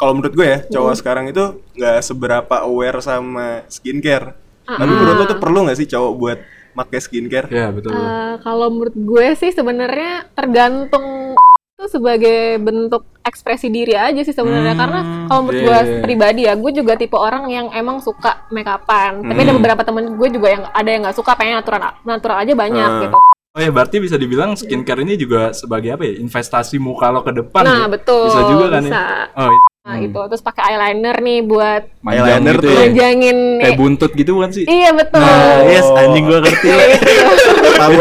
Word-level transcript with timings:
kalau 0.00 0.16
menurut 0.16 0.32
gue 0.32 0.46
ya 0.46 0.58
cowok 0.66 0.88
Hmm. 0.88 1.00
sekarang 1.04 1.24
itu 1.28 1.44
nggak 1.76 1.98
seberapa 2.00 2.54
aware 2.64 2.98
sama 3.00 3.68
skincare. 3.68 4.32
Ah. 4.64 4.80
Tapi 4.80 4.88
menurut 4.90 5.14
lo 5.14 5.24
tuh 5.26 5.36
perlu 5.36 5.68
nggak 5.68 5.76
sih 5.76 5.84
cowok 5.84 6.12
buat 6.16 6.38
pakai 6.72 6.98
skincare? 6.98 7.46
Ya 7.50 7.68
betul. 7.68 7.92
Eh, 7.92 8.34
kalau 8.40 8.72
menurut 8.72 8.96
gue 8.96 9.26
sih 9.36 9.52
sebenarnya 9.52 10.24
tergantung 10.32 11.36
itu 11.76 11.88
sebagai 11.90 12.60
bentuk 12.60 13.08
ekspresi 13.20 13.68
diri 13.68 13.92
aja 13.92 14.20
sih 14.20 14.32
sebenarnya 14.32 14.72
Hmm, 14.72 14.80
karena 14.80 15.00
kalau 15.26 15.40
menurut 15.42 15.56
iya, 15.56 15.64
gue 15.64 15.78
iya. 15.82 16.00
pribadi 16.00 16.40
ya 16.44 16.52
gue 16.52 16.72
juga 16.74 16.92
tipe 16.92 17.16
orang 17.16 17.48
yang 17.48 17.66
emang 17.72 18.00
suka 18.00 18.44
make 18.48 18.68
upan 18.68 19.20
tapi 19.22 19.32
Hmm. 19.34 19.44
ada 19.44 19.52
beberapa 19.56 19.82
temen 19.82 20.12
gue 20.12 20.28
juga 20.28 20.48
yang 20.50 20.64
ada 20.66 20.88
yang 20.88 21.00
nggak 21.02 21.16
suka 21.16 21.32
pengen 21.34 21.56
natural 21.56 21.80
natural 22.04 22.36
aja 22.36 22.52
banyak 22.52 22.84
Hmm. 22.86 23.02
gitu 23.02 23.16
Oh 23.50 23.58
ya 23.58 23.66
berarti 23.68 23.98
bisa 23.98 24.14
dibilang 24.14 24.54
skincare 24.54 25.02
ini 25.02 25.18
juga 25.18 25.50
sebagai 25.50 25.90
apa 25.90 26.06
ya 26.06 26.22
investasi 26.22 26.78
muka 26.78 27.10
lo 27.10 27.18
ke 27.20 27.34
depan 27.34 27.66
nah 27.66 27.82
ya? 27.82 27.90
betul 27.90 28.30
Bisa 28.30 28.40
juga 28.46 28.66
kan 28.70 28.82
bisa. 28.84 28.94
ya? 28.94 29.06
Oh 29.34 29.50
iya. 29.50 29.60
nah 29.80 29.96
itu 29.98 30.20
terus 30.22 30.38
pakai 30.40 30.62
eyeliner 30.70 31.16
nih 31.18 31.38
buat 31.42 31.82
Manjang 31.98 32.26
Eyeliner 32.30 32.54
gitu 32.54 32.62
tuh. 32.62 32.70
ya. 32.70 32.78
manjangin 32.86 33.38
Kayak 33.58 33.74
buntut 33.74 34.10
gitu 34.14 34.32
kan 34.38 34.50
sih? 34.50 34.64
iya 34.64 34.90
betul 34.92 35.18
Nah, 35.18 35.66
yes 35.66 35.82
anjing 35.90 36.24
gua 36.24 36.38
ngerti 36.38 36.68
lah. 36.70 36.86
Tahu 37.82 37.94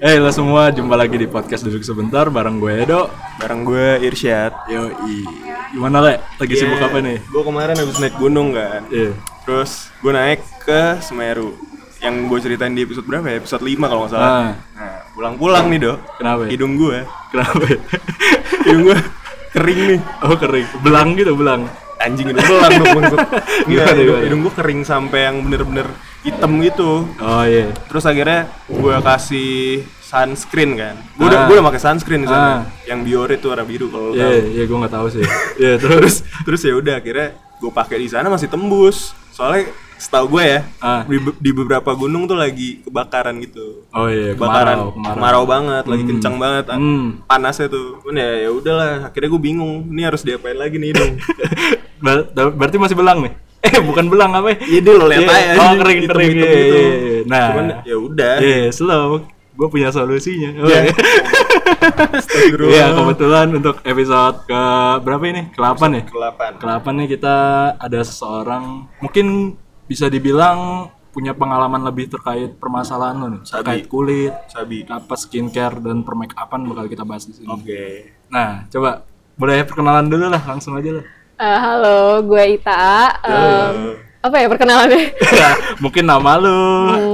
Iya. 0.00 0.16
Eh 0.16 0.18
lo 0.18 0.32
semua 0.32 0.72
jumpa 0.72 0.96
lagi 0.96 1.12
di 1.14 1.28
podcast 1.28 1.60
duduk 1.60 1.84
sebentar 1.84 2.24
bareng 2.26 2.56
gue 2.56 2.72
Edo. 2.80 3.12
Bareng 3.36 3.62
gue 3.62 4.00
Irsyad. 4.02 4.52
Yoi. 4.66 5.28
Gimana 5.70 6.00
le? 6.00 6.14
Lagi 6.34 6.54
sibuk 6.56 6.80
apa 6.80 6.98
nih? 6.98 7.20
Gue 7.22 7.42
kemarin 7.44 7.76
habis 7.76 8.00
naik 8.00 8.16
gunung 8.16 8.56
kan. 8.56 8.80
Iya. 8.88 9.12
Terus 9.44 9.92
gue 10.00 10.08
naik 10.10 10.40
ke 10.58 10.96
Semeru. 11.00 11.52
Yang 12.00 12.14
gue 12.26 12.38
ceritain 12.40 12.72
di 12.72 12.80
episode 12.80 13.04
berapa 13.04 13.28
ya? 13.28 13.36
Episode 13.36 13.60
5 13.60 13.76
kalau 13.84 14.00
nggak 14.00 14.12
salah. 14.16 14.24
Ah, 14.26 14.50
Nah, 14.72 14.96
pulang-pulang 15.12 15.68
nih, 15.68 15.78
Dok. 15.84 15.98
kenapa? 16.16 16.40
ya? 16.40 16.50
Hidung 16.56 16.72
gue, 16.80 16.98
Kenapa? 17.28 17.60
ya? 17.68 17.78
hidung 18.64 18.82
gue 18.88 18.96
kering 19.52 19.80
nih. 19.84 20.00
oh 20.24 20.36
kering. 20.40 20.66
Belang 20.80 21.08
gitu 21.12 21.32
belang. 21.36 21.68
Anjing 22.00 22.32
hidung 22.32 22.40
belang 22.48 22.72
dong. 22.80 22.88
Iya, 23.68 23.84
Gimana, 23.84 24.00
hidung, 24.00 24.20
hidung 24.24 24.40
gue 24.48 24.54
kering 24.56 24.80
sampai 24.80 25.28
yang 25.28 25.44
bener-bener 25.44 25.84
hitam 26.22 26.60
gitu. 26.60 27.06
Oh 27.16 27.42
iya. 27.42 27.72
Terus 27.86 28.04
akhirnya 28.04 28.40
gue 28.66 28.94
kasih 29.00 29.50
sunscreen 30.00 30.74
kan. 30.74 30.94
Gue 31.14 31.26
udah 31.26 31.40
Ah. 31.40 31.46
gue 31.46 31.54
udah 31.54 31.66
pakai 31.66 31.80
sunscreen 31.80 32.22
di 32.22 32.28
sana. 32.28 32.42
Ah. 32.42 32.60
Yang 32.84 33.00
Biore 33.04 33.34
tuh 33.36 33.48
warna 33.50 33.64
biru 33.64 33.86
kalau 33.88 34.10
lo 34.10 34.14
Iya, 34.14 34.26
tahu. 34.26 34.50
iya 34.50 34.62
gue 34.64 34.78
nggak 34.78 34.94
tahu 34.94 35.06
sih. 35.08 35.24
Iya 35.62 35.74
terus. 35.76 36.14
Terus 36.42 36.60
ya 36.60 36.72
udah 36.74 36.94
akhirnya 36.96 37.28
gue 37.56 37.70
pakai 37.70 37.96
di 37.96 38.08
sana 38.08 38.26
masih 38.26 38.46
tembus. 38.46 39.12
Soalnya 39.30 39.70
setahu 39.96 40.32
gue 40.34 40.44
ya 40.46 40.60
Ah. 40.78 41.04
di, 41.04 41.16
di 41.38 41.50
beberapa 41.50 41.92
gunung 41.92 42.24
tuh 42.24 42.34
lagi 42.34 42.80
kebakaran 42.82 43.36
gitu. 43.38 43.84
Oh 43.90 44.08
iya, 44.08 44.32
Kebakaran, 44.32 44.76
kemarau, 44.90 45.14
kemarau, 45.14 45.44
banget, 45.44 45.84
lagi 45.86 46.04
kencang 46.06 46.36
banget, 46.36 46.64
ah. 46.66 46.76
Hmm. 46.76 47.20
panasnya 47.24 47.68
tuh. 47.68 48.00
Cuman 48.00 48.16
ya 48.16 48.30
ya 48.40 48.50
udahlah, 48.50 48.90
akhirnya 49.06 49.28
gue 49.28 49.42
bingung, 49.42 49.84
ini 49.86 50.02
harus 50.02 50.20
diapain 50.20 50.56
lagi 50.56 50.76
nih. 50.76 50.92
Ber- 52.00 52.26
ber- 52.26 52.56
berarti 52.56 52.76
masih 52.76 52.96
belang 52.96 53.20
nih? 53.20 53.32
Eh 53.60 53.76
bukan 53.78 54.08
belang 54.08 54.32
apa 54.32 54.56
ya? 54.56 54.80
Deh 54.80 54.94
lo 54.94 55.04
lihat 55.04 55.22
Iya. 55.22 55.30
aja. 55.30 55.52
Oh 55.58 55.72
kering 55.76 56.00
kering 56.06 56.32
gitu. 56.32 56.56
iya. 56.56 56.90
Nah, 57.24 57.46
Cuman 57.46 57.66
ya 57.84 57.96
udah. 57.96 58.34
Iya, 58.38 58.60
slow. 58.70 59.08
Gue 59.52 59.68
punya 59.68 59.92
solusinya. 59.92 60.50
Oh. 60.56 60.68
Astagfirullah. 62.10 62.72
Iya, 62.72 62.86
kebetulan 62.94 63.48
untuk 63.52 63.76
episode 63.82 64.36
ke 64.44 64.62
berapa 65.00 65.24
ini? 65.26 65.42
Ke-8 65.52 65.80
ya? 65.90 66.02
Kelapan. 66.04 66.50
Ke-8 66.56 66.86
nih 66.94 67.08
kita 67.10 67.36
ada 67.76 68.00
seseorang 68.00 68.64
mungkin 68.98 69.56
bisa 69.84 70.06
dibilang 70.06 70.88
punya 71.10 71.34
pengalaman 71.34 71.82
lebih 71.82 72.06
terkait 72.08 72.54
permasalahan 72.56 73.18
lo 73.18 73.26
nih, 73.28 73.42
Sabi. 73.42 73.58
terkait 73.58 73.84
kulit, 73.84 74.34
Sabi. 74.46 74.86
apa 74.86 75.14
skincare 75.14 75.82
dan 75.82 76.06
permake 76.06 76.32
upan 76.32 76.62
bakal 76.64 76.86
kita 76.86 77.02
bahas 77.02 77.26
di 77.26 77.34
sini. 77.34 77.50
Oke. 77.50 78.14
Nah, 78.30 78.70
coba 78.70 79.02
boleh 79.34 79.66
perkenalan 79.66 80.06
dulu 80.06 80.30
lah, 80.30 80.38
langsung 80.40 80.78
aja 80.78 81.02
lah. 81.02 81.06
Eh, 81.40 81.58
halo 81.58 82.00
gue 82.22 82.44
Ita 82.54 83.16
Em, 83.22 83.96
apa 84.20 84.36
ya 84.36 84.46
perkenalannya 84.46 85.08
Mungkin 85.80 86.04
nama 86.04 86.36
lu, 86.36 86.60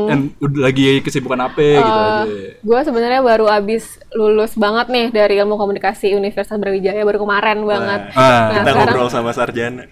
Hmm. 0.07 0.35
lagi 0.57 0.99
kesibukan 0.99 1.39
apa 1.41 1.55
gitu 1.55 1.79
Eh, 1.79 1.79
aja. 1.79 2.25
gue 2.59 2.81
sebenarnya 2.81 3.21
baru 3.21 3.47
abis 3.49 3.87
lulus 4.13 4.55
banget 4.55 4.87
nih 4.89 5.07
dari 5.11 5.35
ilmu 5.37 5.55
komunikasi 5.55 6.11
Universitas 6.13 6.55
Brawijaya 6.57 6.99
baru 7.01 7.19
kemarin 7.21 7.63
banget. 7.63 8.01
Ah. 8.13 8.19
Nah, 8.19 8.39
Kita 8.49 8.59
sekarang, 8.65 8.87
ngobrol 8.89 9.09
sama 9.09 9.31
sarjana. 9.31 9.83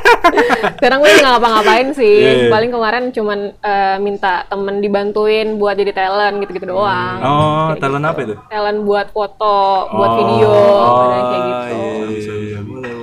sekarang 0.76 0.98
gue 0.98 1.10
nggak 1.14 1.32
ngapa-ngapain 1.32 1.88
sih. 1.92 2.16
Iya, 2.18 2.32
iya. 2.38 2.50
Paling 2.50 2.70
kemarin 2.70 3.04
cuman 3.10 3.38
eh, 3.54 3.96
minta 3.98 4.44
temen 4.46 4.74
dibantuin 4.78 5.56
buat 5.56 5.74
jadi 5.74 5.92
talent 5.94 6.36
gitu-gitu 6.38 6.66
doang. 6.66 7.16
Oh, 7.18 7.64
Kayak 7.70 7.80
talent 7.82 8.02
gitu. 8.02 8.10
apa 8.10 8.20
itu? 8.22 8.34
Talent 8.46 8.78
buat 8.82 9.06
foto, 9.10 9.56
buat 9.90 10.10
Oh, 10.10 10.16
video, 10.18 10.52
oh, 10.52 11.04
kayak 11.24 11.42
gitu. 11.42 11.80
Iya, 12.10 12.34
iya, 12.34 12.58
boleh, 12.60 12.90
boleh. 12.90 13.01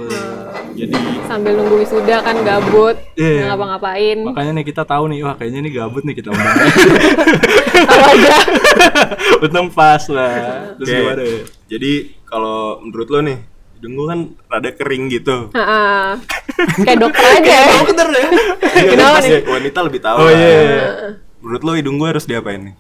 Jadi 0.80 0.96
Sambil 1.26 1.54
nunggu 1.54 1.76
wisuda 1.78 2.18
kan 2.20 2.36
gabut, 2.40 2.96
Iya. 3.14 3.30
nggak 3.36 3.48
ngapa-ngapain. 3.50 4.18
Makanya 4.24 4.52
nih 4.54 4.66
kita 4.66 4.84
tahu 4.84 5.04
nih, 5.08 5.20
wah 5.22 5.36
kayaknya 5.36 5.60
nih 5.62 5.74
gabut 5.76 6.02
nih 6.02 6.16
kita 6.16 6.30
undang. 6.30 6.56
Tahu 7.86 8.02
aja. 8.02 8.36
Untung 9.44 9.68
pas 9.70 10.04
lah. 10.08 10.34
Terus 10.76 10.88
Oke. 10.88 10.98
gimana 10.98 11.22
ya? 11.22 11.40
Jadi 11.68 11.92
kalau 12.24 12.60
menurut 12.82 13.08
lo 13.08 13.20
nih, 13.22 13.38
hidung 13.76 13.94
gue 13.94 14.08
kan 14.08 14.20
rada 14.48 14.72
kering 14.72 15.04
gitu. 15.10 15.38
Heeh. 15.52 16.04
Kayak 16.86 16.98
dokter 17.00 17.26
aja. 17.30 17.60
Dokter 17.80 18.08
ya? 18.10 18.28
Iya, 18.76 18.90
Kenapa 18.90 19.12
pasti 19.16 19.30
nih? 19.32 19.42
wanita 19.46 19.80
lebih 19.82 20.00
tahu. 20.00 20.18
Oh 20.18 20.26
lah. 20.26 20.34
iya. 20.34 20.84
Menurut 21.40 21.62
lo 21.62 21.72
hidung 21.74 21.96
gue 21.96 22.08
harus 22.10 22.26
diapain 22.26 22.62
nih? 22.62 22.76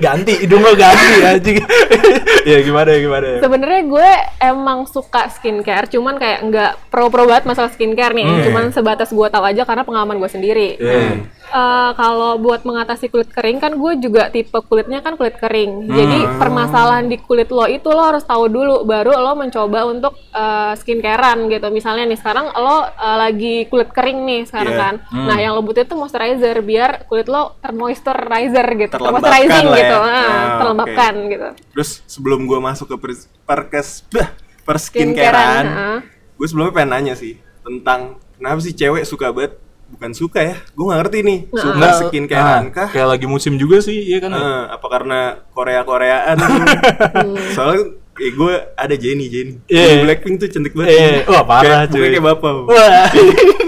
Ganti, 0.00 0.32
hidung 0.44 0.62
lo 0.62 0.72
ganti 0.74 1.14
anjing. 1.22 1.58
ya 2.50 2.58
gimana 2.62 2.88
ya 2.94 2.98
gimana 3.02 3.26
ya? 3.26 3.38
Sebenarnya 3.44 3.82
gue 3.86 4.10
emang 4.40 4.78
suka 4.88 5.30
skincare, 5.32 5.86
cuman 5.90 6.16
kayak 6.16 6.40
nggak 6.48 6.72
pro-pro 6.88 7.26
banget 7.28 7.44
masalah 7.48 7.70
skincare 7.70 8.14
nih. 8.14 8.26
Hmm. 8.26 8.42
Cuman 8.48 8.64
sebatas 8.70 9.10
gue 9.10 9.28
tahu 9.30 9.44
aja 9.44 9.62
karena 9.62 9.82
pengalaman 9.86 10.18
gue 10.18 10.30
sendiri. 10.30 10.68
Iya. 10.80 11.26
Eh, 11.54 11.90
kalau 11.94 12.34
buat 12.36 12.66
mengatasi 12.66 13.06
kulit 13.06 13.30
kering 13.30 13.62
kan 13.62 13.72
gue 13.72 13.92
juga 13.96 14.26
tipe 14.26 14.58
kulitnya 14.60 14.98
kan 14.98 15.14
kulit 15.14 15.38
kering. 15.38 15.86
Hmm. 15.86 15.94
Jadi 15.94 16.18
permasalahan 16.34 17.06
di 17.06 17.14
kulit 17.16 17.46
lo 17.48 17.62
itu 17.64 17.86
lo 17.86 18.02
harus 18.02 18.20
tahu 18.20 18.50
dulu 18.50 18.82
baru 18.82 19.14
lo 19.14 19.38
mencoba 19.38 19.86
untuk 19.86 20.18
eh, 20.28 20.74
skincarean 20.74 21.46
gitu. 21.46 21.70
Misalnya 21.70 22.04
nih 22.04 22.18
sekarang 22.18 22.50
lo 22.50 22.82
eh, 22.82 23.16
lagi 23.16 23.54
kulit 23.64 23.94
kering 23.94 24.18
nih 24.20 24.40
sekarang 24.44 24.74
Iya. 24.74 24.82
kan. 24.82 24.94
Hmm. 25.06 25.26
Nah, 25.30 25.36
yang 25.38 25.54
lo 25.54 25.62
butuh 25.62 25.80
itu 25.80 25.94
moisturizer 25.94 26.58
biar 26.58 27.06
kulit 27.06 27.30
lo 27.30 27.54
termoisturizer 27.60 28.66
gitu. 28.76 28.94
Termoisturizing 28.98 29.66
ya. 29.68 29.78
gitu. 29.78 29.96
Nah, 29.96 30.10
Ah, 30.26 30.58
terlembabkan 30.58 31.14
gitu. 31.28 31.48
Terus 31.70 32.02
sebelum 32.04 32.44
gue 32.44 32.58
masuk 32.58 32.86
ke 32.88 32.96
per- 32.98 33.30
perkes, 33.46 34.02
bah, 34.08 34.26
Skincarean, 34.26 34.66
perskincarean, 34.66 35.64
heeh. 35.64 35.98
gue 36.34 36.46
sebelumnya 36.48 36.74
pengen 36.74 36.90
nanya 36.90 37.14
sih 37.14 37.36
tentang 37.60 38.00
kenapa 38.34 38.58
sih 38.58 38.72
cewek 38.72 39.04
suka 39.04 39.30
banget 39.30 39.54
bukan 39.94 40.10
suka 40.10 40.40
ya 40.42 40.54
gue 40.60 40.84
nggak 40.84 41.00
ngerti 41.00 41.18
nih 41.20 41.38
suka 41.50 41.74
Nggak, 41.74 41.94
skincarean 42.02 42.64
ah, 42.64 42.70
kah 42.70 42.88
Kayak 42.90 43.08
lagi 43.08 43.26
musim 43.26 43.54
juga 43.54 43.78
sih, 43.78 43.98
iya 44.04 44.18
kan? 44.18 44.30
ya? 44.30 44.38
Eh, 44.38 44.62
apa 44.70 44.86
karena 44.88 45.18
Korea 45.50 45.82
Koreaan 45.82 46.36
soalnya 47.54 47.82
eh, 48.16 48.30
gue 48.30 48.52
ada 48.74 48.94
Jennie 48.94 49.26
Jennie 49.26 49.58
Iya. 49.64 49.78
Jennie 49.80 50.02
Blackpink 50.04 50.34
tuh 50.36 50.48
cantik 50.48 50.72
banget 50.72 50.90
Eh, 50.92 51.16
wah 51.24 51.42
parah 51.42 51.86
kayak, 51.86 51.90
cuy. 51.90 52.10
kayak 52.10 52.24
bapak 52.24 52.52
Wah. 52.66 53.06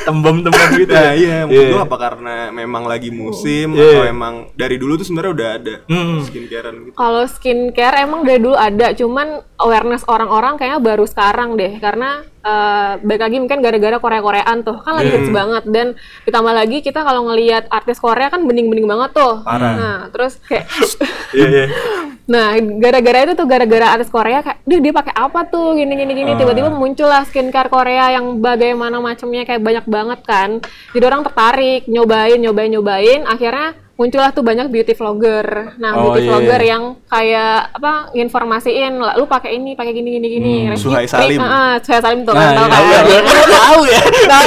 Tembem-tembem 0.00 0.68
gitu. 0.76 0.90
Nah 0.90 1.12
iya, 1.12 1.44
menurut 1.44 1.54
Iya. 1.60 1.72
gue 1.72 1.82
apa 1.82 1.96
karena 1.96 2.34
memang 2.50 2.84
lagi 2.84 3.10
musim 3.10 3.74
Iya. 3.74 3.84
atau 3.84 4.02
emang 4.06 4.34
dari 4.54 4.76
dulu 4.76 4.96
tuh 4.96 5.06
sebenarnya 5.06 5.32
udah 5.32 5.48
ada 5.52 5.74
Hmm. 5.86 6.18
skincarean 6.20 6.74
gitu. 6.82 6.94
Kalau 6.94 7.24
skincare 7.26 7.96
emang 8.00 8.20
dari 8.22 8.40
dulu 8.40 8.56
ada, 8.56 8.90
cuman 8.92 9.28
awareness 9.56 10.02
orang-orang 10.04 10.56
kayaknya 10.56 10.80
baru 10.80 11.04
sekarang 11.04 11.54
deh, 11.54 11.78
karena 11.78 12.24
eh 12.38 12.92
balik 13.02 13.22
lagi 13.26 13.36
mungkin 13.42 13.58
gara-gara 13.58 13.98
Korea-Koreaan 13.98 14.62
tuh 14.62 14.78
kan 14.86 14.94
lagi 14.94 15.10
hits 15.10 15.30
banget 15.34 15.64
dan 15.66 15.86
ditambah 16.22 16.54
lagi 16.54 16.78
kita 16.86 17.02
kalau 17.02 17.26
ngelihat 17.26 17.66
artis 17.66 17.98
Korea 17.98 18.30
kan 18.30 18.46
bening-bening 18.46 18.86
banget 18.86 19.10
tuh. 19.18 19.42
Parah. 19.42 19.74
Nah 19.74 19.98
terus 20.14 20.38
kayak, 20.46 20.70
Iya, 21.36 21.46
iya. 21.50 21.64
nah 22.32 22.54
gara-gara 22.78 23.26
itu 23.26 23.34
tuh 23.34 23.46
gara-gara 23.48 23.86
artis 23.90 24.06
Korea 24.06 24.38
kayak, 24.44 24.62
dia 24.62 24.78
dia 24.78 24.92
pakai 24.94 25.14
apa 25.18 25.50
tuh 25.50 25.74
gini-gini 25.74 26.12
gini, 26.14 26.32
tiba-tiba 26.38 26.70
muncullah 26.70 27.26
skincare 27.26 27.72
Korea 27.72 28.14
yang 28.14 28.38
bagaimana 28.38 29.02
macamnya 29.02 29.42
kayak 29.42 29.64
banyak 29.64 29.84
banget 29.90 30.20
kan. 30.22 30.50
Jadi 30.94 31.04
orang 31.04 31.26
tertarik, 31.26 31.90
nyobain, 31.90 32.38
nyobain, 32.38 32.70
nyobain, 32.70 33.20
akhirnya 33.26 33.74
muncullah 33.98 34.30
tuh 34.30 34.40
banyak 34.40 34.70
beauty 34.70 34.94
vlogger. 34.94 35.74
Nah, 35.76 35.90
Oh, 35.92 36.14
beauty 36.14 36.22
iya, 36.22 36.30
vlogger 36.30 36.60
iya. 36.60 36.70
yang 36.70 36.82
kayak 37.04 37.54
apa 37.74 37.92
nginformasiin 38.14 38.94
"Lah, 38.94 39.18
lu 39.18 39.26
pakai 39.26 39.58
ini, 39.58 39.74
pakai 39.74 39.90
gini 39.90 40.14
gini 40.14 40.28
gini. 40.30 40.54
Hmm, 40.64 40.78
Suhai 40.78 41.04
Salim. 41.04 41.34
Heeh, 41.36 41.72
Suhai 41.82 41.98
Salim 41.98 42.22
tuh 42.22 42.30
Nah, 42.30 42.54
kan 42.54 42.54
tahu 42.54 42.62
iya, 42.62 42.78
kan. 42.94 43.04
iya, 43.04 43.18
iya. 43.18 43.22
tahu 43.50 43.80
ya 43.84 44.00
Tahu. 44.24 44.46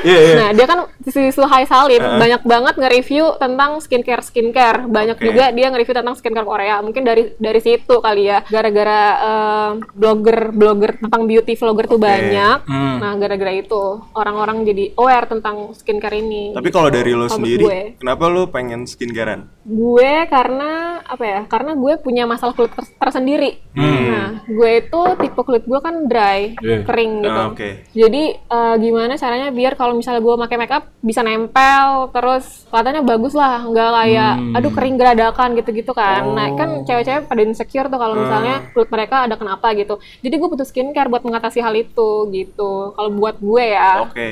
iya 0.00 0.18
iya 0.18 0.34
Nah, 0.34 0.50
dia 0.56 0.64
kan 0.64 0.78
si 1.02 1.22
Suhai 1.28 1.64
Salim 1.64 2.00
banyak 2.00 2.40
banget 2.42 2.74
nge-review 2.74 3.36
tentang 3.36 3.70
skincare 3.78 4.24
skincare. 4.24 4.88
Banyak 4.88 5.16
Oke. 5.16 5.24
juga 5.28 5.44
dia 5.50 5.66
nge-review 5.68 5.94
tentang 5.94 6.16
skincare 6.16 6.48
Korea. 6.48 6.80
Mungkin 6.80 7.04
dari 7.04 7.36
dari 7.36 7.60
situ 7.60 8.00
kali 8.00 8.26
ya. 8.26 8.40
Gara-gara 8.42 9.00
eh, 9.20 9.70
blogger 9.92 10.56
blogger 10.56 10.96
tentang 10.98 11.28
beauty 11.28 11.52
vlogger 11.52 11.84
tuh 11.86 11.98
Oke. 11.98 12.08
banyak. 12.08 12.58
Hmm. 12.64 12.96
Nah, 12.96 13.12
gara-gara 13.16 13.52
itu 13.52 13.82
orang-orang 14.14 14.64
jadi 14.64 14.96
aware 14.96 15.28
tentang 15.28 15.74
skincare 15.74 16.16
ini. 16.16 16.52
tapi 16.52 16.70
kalau 16.70 16.88
gitu. 16.88 16.96
dari 16.96 17.12
lo 17.12 17.26
sendiri 17.26 17.62
gue, 17.62 17.80
kenapa 17.98 18.24
lo 18.26 18.48
pengen 18.48 18.69
skincarean 18.80 19.50
gue 19.62 20.12
karena 20.26 20.70
apa 21.02 21.22
ya? 21.22 21.40
Karena 21.44 21.74
gue 21.74 21.94
punya 21.96 22.22
masalah 22.22 22.52
kulit 22.52 22.70
ter- 22.70 22.90
tersendiri. 22.96 23.58
Hmm. 23.72 24.06
Nah, 24.06 24.28
gue 24.44 24.70
itu 24.80 25.00
tipe 25.16 25.40
kulit 25.40 25.62
gue 25.62 25.78
kan 25.78 26.06
dry, 26.06 26.54
Iya. 26.56 26.82
kering 26.82 27.12
gitu. 27.20 27.30
Ah, 27.36 27.46
oke. 27.48 27.68
Jadi 27.92 28.22
eh, 28.36 28.74
gimana 28.76 29.14
caranya 29.14 29.50
biar 29.50 29.74
kalau 29.74 29.92
misalnya 29.92 30.18
gue 30.18 30.34
pakai 30.36 30.56
makeup 30.56 30.84
bisa 30.98 31.20
nempel, 31.20 31.86
terus 32.10 32.66
kelihatannya 32.66 33.02
bagus 33.04 33.32
lah, 33.32 33.62
nggak 33.64 33.90
kayak 33.92 34.32
Hmm. 34.32 34.56
aduh 34.56 34.72
kering 34.72 34.96
geradakan 34.96 35.48
gitu-gitu 35.54 35.92
kan. 35.92 36.22
Nah 36.28 36.46
Oh. 36.46 36.56
kan 36.56 36.68
cewek-cewek 36.82 37.26
pada 37.26 37.40
insecure 37.40 37.86
tuh 37.86 37.98
kalau 37.98 38.14
misalnya 38.16 38.54
Ah. 38.56 38.70
kulit 38.70 38.88
mereka 38.88 39.16
ada 39.22 39.34
kenapa 39.34 39.70
gitu. 39.72 39.94
Jadi 40.20 40.34
gue 40.34 40.48
butuh 40.48 40.64
skincare 40.64 41.08
buat 41.08 41.22
mengatasi 41.22 41.58
hal 41.58 41.74
itu 41.74 42.10
gitu. 42.28 42.70
Kalau 42.92 43.10
buat 43.12 43.36
gue 43.36 43.64
ya. 43.68 44.02
oke 44.02 44.26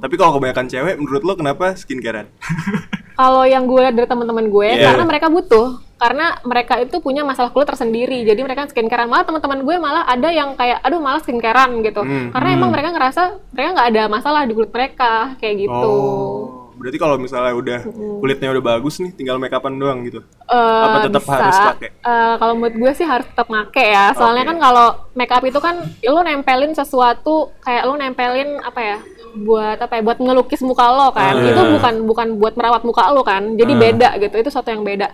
tapi 0.00 0.14
kalau 0.14 0.36
kebanyakan 0.36 0.66
cewek 0.66 0.94
menurut 0.96 1.22
lo 1.22 1.34
kenapa 1.34 1.74
skincarean 1.74 2.26
Kalau 3.14 3.46
yang 3.46 3.62
gue 3.64 3.83
lihat 3.84 3.94
dari 3.94 4.08
teman-teman 4.08 4.48
gue, 4.48 4.68
Iya. 4.72 4.84
karena 4.88 5.04
mereka 5.04 5.26
butuh, 5.28 5.66
karena 6.00 6.26
mereka 6.42 6.74
itu 6.80 6.96
punya 6.98 7.22
masalah 7.22 7.52
kulit 7.52 7.68
tersendiri, 7.68 8.24
jadi 8.24 8.40
mereka 8.40 8.64
skincarean. 8.66 9.06
Malah 9.06 9.28
teman-teman 9.28 9.60
gue 9.60 9.76
malah 9.76 10.08
ada 10.08 10.32
yang 10.32 10.56
kayak, 10.56 10.80
aduh 10.80 10.98
malah 10.98 11.20
skincarean 11.20 11.84
gitu, 11.84 12.00
Hmm. 12.00 12.32
karena 12.32 12.48
emang 12.56 12.72
mereka 12.72 12.88
ngerasa 12.96 13.22
mereka 13.52 13.68
nggak 13.76 13.88
ada 13.92 14.02
masalah 14.08 14.42
di 14.48 14.52
kulit 14.56 14.72
mereka 14.72 15.36
kayak 15.36 15.68
gitu. 15.68 15.92
oh 15.92 16.63
berarti 16.74 16.96
kalau 16.96 17.16
misalnya 17.16 17.52
udah 17.52 17.78
kulitnya 18.18 18.50
udah 18.50 18.64
bagus 18.64 18.98
nih 18.98 19.10
tinggal 19.10 19.36
make 19.36 19.50
upan 19.50 19.74
doang 19.74 20.02
gitu 20.02 20.20
Eh, 20.44 20.82
Apa 20.84 20.98
tetap 21.02 21.24
bisa. 21.24 21.34
harus 21.34 21.56
pakai? 21.56 21.88
Eh, 21.96 22.34
kalau 22.36 22.54
menurut 22.54 22.76
gue 22.76 22.92
sih 22.92 23.02
harus 23.02 23.24
tetap 23.24 23.48
make 23.48 23.80
ya. 23.80 24.12
Soalnya 24.12 24.44
Oke. 24.44 24.50
kan 24.50 24.58
kalau 24.60 24.86
make 25.12 25.32
up 25.32 25.42
itu 25.42 25.56
kan 25.56 25.74
ya 25.98 26.10
lu 26.10 26.20
nempelin 26.20 26.72
sesuatu 26.72 27.34
kayak 27.58 27.82
lu 27.84 27.94
nempelin 27.94 28.60
apa 28.60 28.80
ya? 28.80 28.98
buat 29.34 29.80
apa 29.80 29.98
ya? 29.98 30.02
buat 30.02 30.18
ngelukis 30.18 30.62
muka 30.62 30.86
lo 30.86 31.10
kan. 31.10 31.34
Ah. 31.34 31.42
Itu 31.42 31.62
bukan 31.72 31.94
bukan 32.04 32.26
buat 32.36 32.54
merawat 32.54 32.82
muka 32.82 33.08
lo 33.08 33.22
kan. 33.22 33.56
Jadi 33.56 33.72
Ah. 33.72 33.80
beda 33.80 34.08
gitu. 34.20 34.34
Itu 34.36 34.48
sesuatu 34.48 34.68
yang 34.68 34.84
beda. 34.84 35.08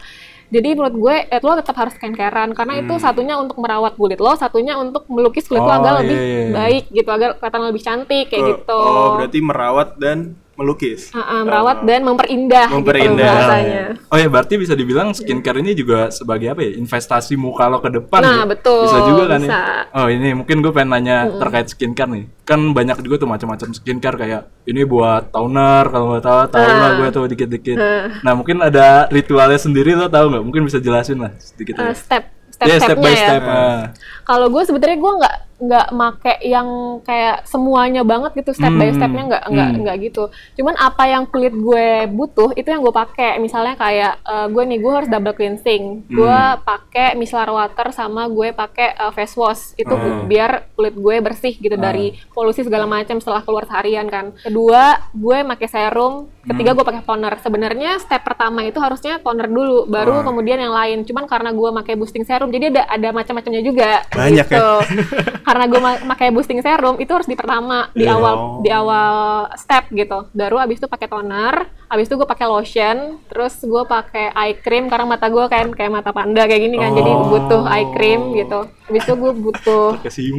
Jadi 0.50 0.68
menurut 0.74 0.96
gue 0.98 1.14
eh, 1.24 1.40
lo 1.40 1.54
tetap 1.54 1.78
harus 1.78 1.94
skincarean 1.94 2.50
karena 2.50 2.74
itu 2.76 2.90
Hmm. 2.90 3.00
satunya 3.00 3.38
untuk 3.38 3.54
merawat 3.56 3.94
kulit 3.94 4.18
lo, 4.18 4.34
satunya 4.34 4.74
untuk 4.74 5.06
melukis 5.06 5.46
kulit 5.46 5.62
lo 5.62 5.70
Oh, 5.70 5.78
agar 5.78 5.92
iya, 5.94 6.00
lebih 6.02 6.16
iya, 6.18 6.26
iya. 6.26 6.50
baik 6.50 6.84
gitu, 6.90 7.06
agar 7.08 7.30
kelihatan 7.38 7.62
lebih 7.64 7.82
cantik 7.82 8.26
kayak 8.26 8.42
Oh, 8.42 8.48
gitu. 8.50 8.76
oh 8.76 9.08
berarti 9.14 9.38
merawat 9.38 9.88
dan 9.96 10.34
melukis 10.60 11.08
Ah, 11.10 11.24
ah, 11.24 11.40
merawat 11.40 11.80
dan 11.82 12.04
memperindah, 12.04 12.68
Memperindah. 12.68 13.32
gitu. 13.56 14.04
Oh 14.06 14.16
ya 14.16 14.28
berarti 14.28 14.54
bisa 14.54 14.72
dibilang 14.72 15.10
skincare 15.10 15.56
ini 15.56 15.72
juga 15.72 16.10
sebagai 16.10 16.52
apa 16.52 16.60
ya 16.60 16.76
investasi 16.76 17.32
muka 17.34 17.64
lo 17.64 17.80
ke 17.80 17.88
depan 17.90 18.20
Nah, 18.20 18.36
ya? 18.36 18.44
betul, 18.44 18.84
Bisa 18.84 18.98
juga 19.02 19.22
kan 19.26 19.40
bisa. 19.40 19.56
ya? 19.56 19.96
Oh 19.96 20.06
ini 20.06 20.28
mungkin 20.34 20.60
gue 20.60 20.68
pengen 20.68 20.92
nanya 20.92 21.16
terkait 21.32 21.66
skincare 21.66 22.10
nih 22.10 22.24
Kan 22.42 22.60
banyak 22.70 23.00
juga 23.00 23.16
tuh 23.16 23.26
macam-macam 23.26 23.72
skincare 23.72 24.16
kayak 24.16 24.42
Ini 24.62 24.84
buat 24.84 25.30
toner 25.30 25.84
kalau 25.86 26.12
nggak 26.12 26.22
tahu 26.22 26.38
tahu 26.50 26.66
lah 26.66 26.84
Ah. 26.84 26.92
gue 26.94 27.08
tuh 27.10 27.24
dikit-dikit 27.26 27.78
Nah 28.20 28.32
mungkin 28.34 28.60
ada 28.60 29.08
ritualnya 29.08 29.56
sendiri 29.56 29.94
lo 29.94 30.06
tahu 30.06 30.28
nggak? 30.28 30.44
Mungkin 30.44 30.62
bisa 30.62 30.76
jelasin 30.76 31.18
lah 31.18 31.32
sedikit 31.38 31.74
ya 31.74 31.90
step 31.90 32.22
Iya, 32.60 32.76
step 32.76 32.92
step-stepnya 32.92 33.00
by 33.00 33.08
ya. 33.10 33.24
step 33.24 33.42
ah. 33.42 33.80
Kalau 34.22 34.46
gue 34.46 34.62
sebenarnya 34.62 34.98
gue 34.98 35.12
nggak 35.16 35.36
nggak 35.60 35.86
make 35.92 36.40
yang 36.40 36.68
kayak 37.04 37.44
semuanya 37.44 38.00
banget 38.00 38.32
gitu 38.34 38.56
step 38.56 38.72
by 38.72 38.88
Hmm, 38.88 38.96
stepnya 38.96 39.22
nggak 39.28 39.44
nggak 39.46 39.68
hmm. 39.68 39.78
nggak 39.84 39.96
gitu. 40.08 40.24
Cuman 40.56 40.74
apa 40.74 41.04
yang 41.04 41.28
kulit 41.28 41.52
gue 41.52 41.86
butuh 42.08 42.56
itu 42.56 42.66
yang 42.66 42.80
gue 42.80 42.90
pakai. 42.90 43.36
Misalnya 43.36 43.76
kayak 43.76 44.12
eh, 44.20 44.46
gue 44.48 44.62
nih 44.64 44.78
gue 44.80 44.92
harus 44.92 45.08
double 45.08 45.36
cleansing. 45.36 46.08
Gue 46.08 46.32
Hmm. 46.32 46.64
pakai 46.64 47.12
micellar 47.14 47.52
water 47.52 47.92
sama 47.92 48.24
gue 48.26 48.50
pakai 48.50 48.96
eh, 48.96 49.12
face 49.12 49.36
wash 49.36 49.62
itu 49.76 49.92
Hmm. 49.92 50.24
biar 50.26 50.72
kulit 50.72 50.96
gue 50.96 51.16
bersih 51.20 51.52
gitu 51.54 51.76
dari 51.76 52.16
polusi 52.32 52.64
segala 52.64 52.88
macam 52.88 53.20
setelah 53.20 53.44
keluar 53.44 53.68
seharian 53.68 54.08
kan. 54.08 54.32
Kedua 54.40 54.96
gue 55.12 55.36
pakai 55.44 55.68
serum. 55.68 56.24
Hmm. 56.24 56.48
Ketiga 56.50 56.72
gue 56.72 56.84
pakai 56.88 57.04
toner. 57.04 57.36
Sebenarnya 57.38 58.00
step 58.00 58.24
pertama 58.24 58.64
itu 58.64 58.80
harusnya 58.80 59.20
toner 59.20 59.44
dulu, 59.44 59.84
baru 59.84 60.24
kemudian 60.24 60.56
yang 60.56 60.72
lain. 60.72 61.04
Cuman 61.04 61.28
karena 61.28 61.52
gue 61.52 61.68
pakai 61.76 61.94
boosting 61.94 62.24
serum, 62.24 62.48
jadi 62.48 62.72
ada 62.72 62.82
ada 62.88 63.08
macam-macamnya 63.12 63.60
juga. 63.60 63.90
Banyak 64.08 64.46
ya? 64.48 64.60
karena 65.50 65.66
gue 65.66 65.80
pakai 66.06 66.30
boosting 66.30 66.60
serum 66.60 66.94
itu 66.96 67.10
harus 67.10 67.26
di 67.26 67.34
pertama 67.34 67.90
di 67.90 68.06
Iya. 68.06 68.14
awal 68.14 68.32
Oh. 68.32 68.44
di 68.60 68.70
awal 68.70 69.10
step 69.54 69.90
gitu. 69.90 70.30
Baru 70.30 70.56
abis 70.56 70.78
itu 70.78 70.86
pakai 70.86 71.06
toner, 71.06 71.54
abis 71.84 72.06
itu 72.06 72.14
gue 72.14 72.24
pakai 72.24 72.46
lotion, 72.46 72.96
terus 73.26 73.58
gue 73.58 73.82
pakai 73.84 74.30
eye 74.32 74.54
cream 74.56 74.86
karena 74.86 75.06
mata 75.08 75.26
gue 75.26 75.42
kan 75.44 75.66
kayak 75.68 75.90
mata 75.90 76.10
panda 76.10 76.46
kayak 76.46 76.62
gini 76.62 76.76
kan, 76.76 76.94
jadi 76.94 77.10
Oh. 77.10 77.26
butuh 77.26 77.62
eye 77.66 77.90
cream 77.90 78.30
gitu. 78.32 78.60
Abis 78.86 79.02
itu 79.02 79.14
gue 79.16 79.32
butuh 79.32 79.86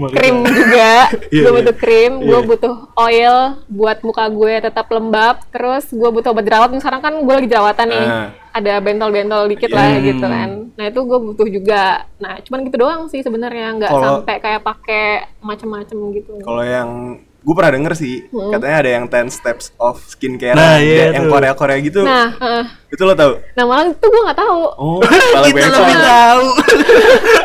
krim 0.10 0.38
juga, 0.44 0.92
Iya, 1.28 1.42
gue 1.42 1.52
iya. 1.52 1.52
butuh 1.52 1.76
krim, 1.76 2.12
gue 2.22 2.32
Iya. 2.34 2.48
butuh 2.48 2.74
oil 2.96 3.36
buat 3.68 3.98
muka 4.02 4.26
gue 4.28 4.54
tetap 4.62 4.88
lembab, 4.88 5.44
terus 5.50 5.88
gue 5.88 6.10
butuh 6.10 6.32
obat 6.32 6.44
jerawat. 6.44 6.70
Sekarang 6.74 7.02
kan 7.02 7.14
gue 7.18 7.34
lagi 7.34 7.48
jerawatan 7.48 7.88
nih, 7.88 8.06
Ah. 8.06 8.28
Ada 8.52 8.74
bentol-bentol 8.78 9.48
dikit 9.48 9.70
lah 9.70 9.90
Hmm. 9.92 10.04
gitu 10.04 10.26
kan. 10.26 10.50
Nah 10.72 10.86
itu 10.86 11.00
gue 11.02 11.20
butuh 11.22 11.48
juga. 11.48 11.84
Nah 12.18 12.40
cuman 12.40 12.60
gitu 12.64 12.78
doang 12.78 13.02
sih 13.08 13.20
sebenarnya, 13.20 13.76
nggak 13.76 13.92
sampai 13.92 14.36
kayak 14.38 14.62
pakai 14.62 15.06
macem-macem 15.40 15.98
gitu. 16.14 16.36
Kalau 16.38 16.62
yang 16.62 16.90
gue 17.42 17.54
pernah 17.54 17.74
denger 17.74 17.94
sih, 17.96 18.22
katanya 18.30 18.78
ada 18.78 18.92
yang 18.92 19.06
10 19.08 19.34
steps 19.34 19.74
of 19.76 19.98
skincare 20.06 20.54
Nah, 20.54 20.78
iya 20.78 21.10
yang 21.10 21.26
tuh. 21.26 21.34
Korea-Korea 21.34 21.78
gitu. 21.80 22.06
Nah, 22.06 22.30
heeh. 22.32 22.66
Itu 22.88 23.02
lo 23.02 23.16
tau? 23.16 23.42
nah 23.56 23.64
malah 23.66 23.88
itu 23.88 24.06
gue 24.06 24.22
nggak 24.22 24.38
tahu. 24.38 24.60
Oh, 24.78 25.00
malah 25.02 25.50
banyak 25.50 25.74
tahu. 25.74 26.46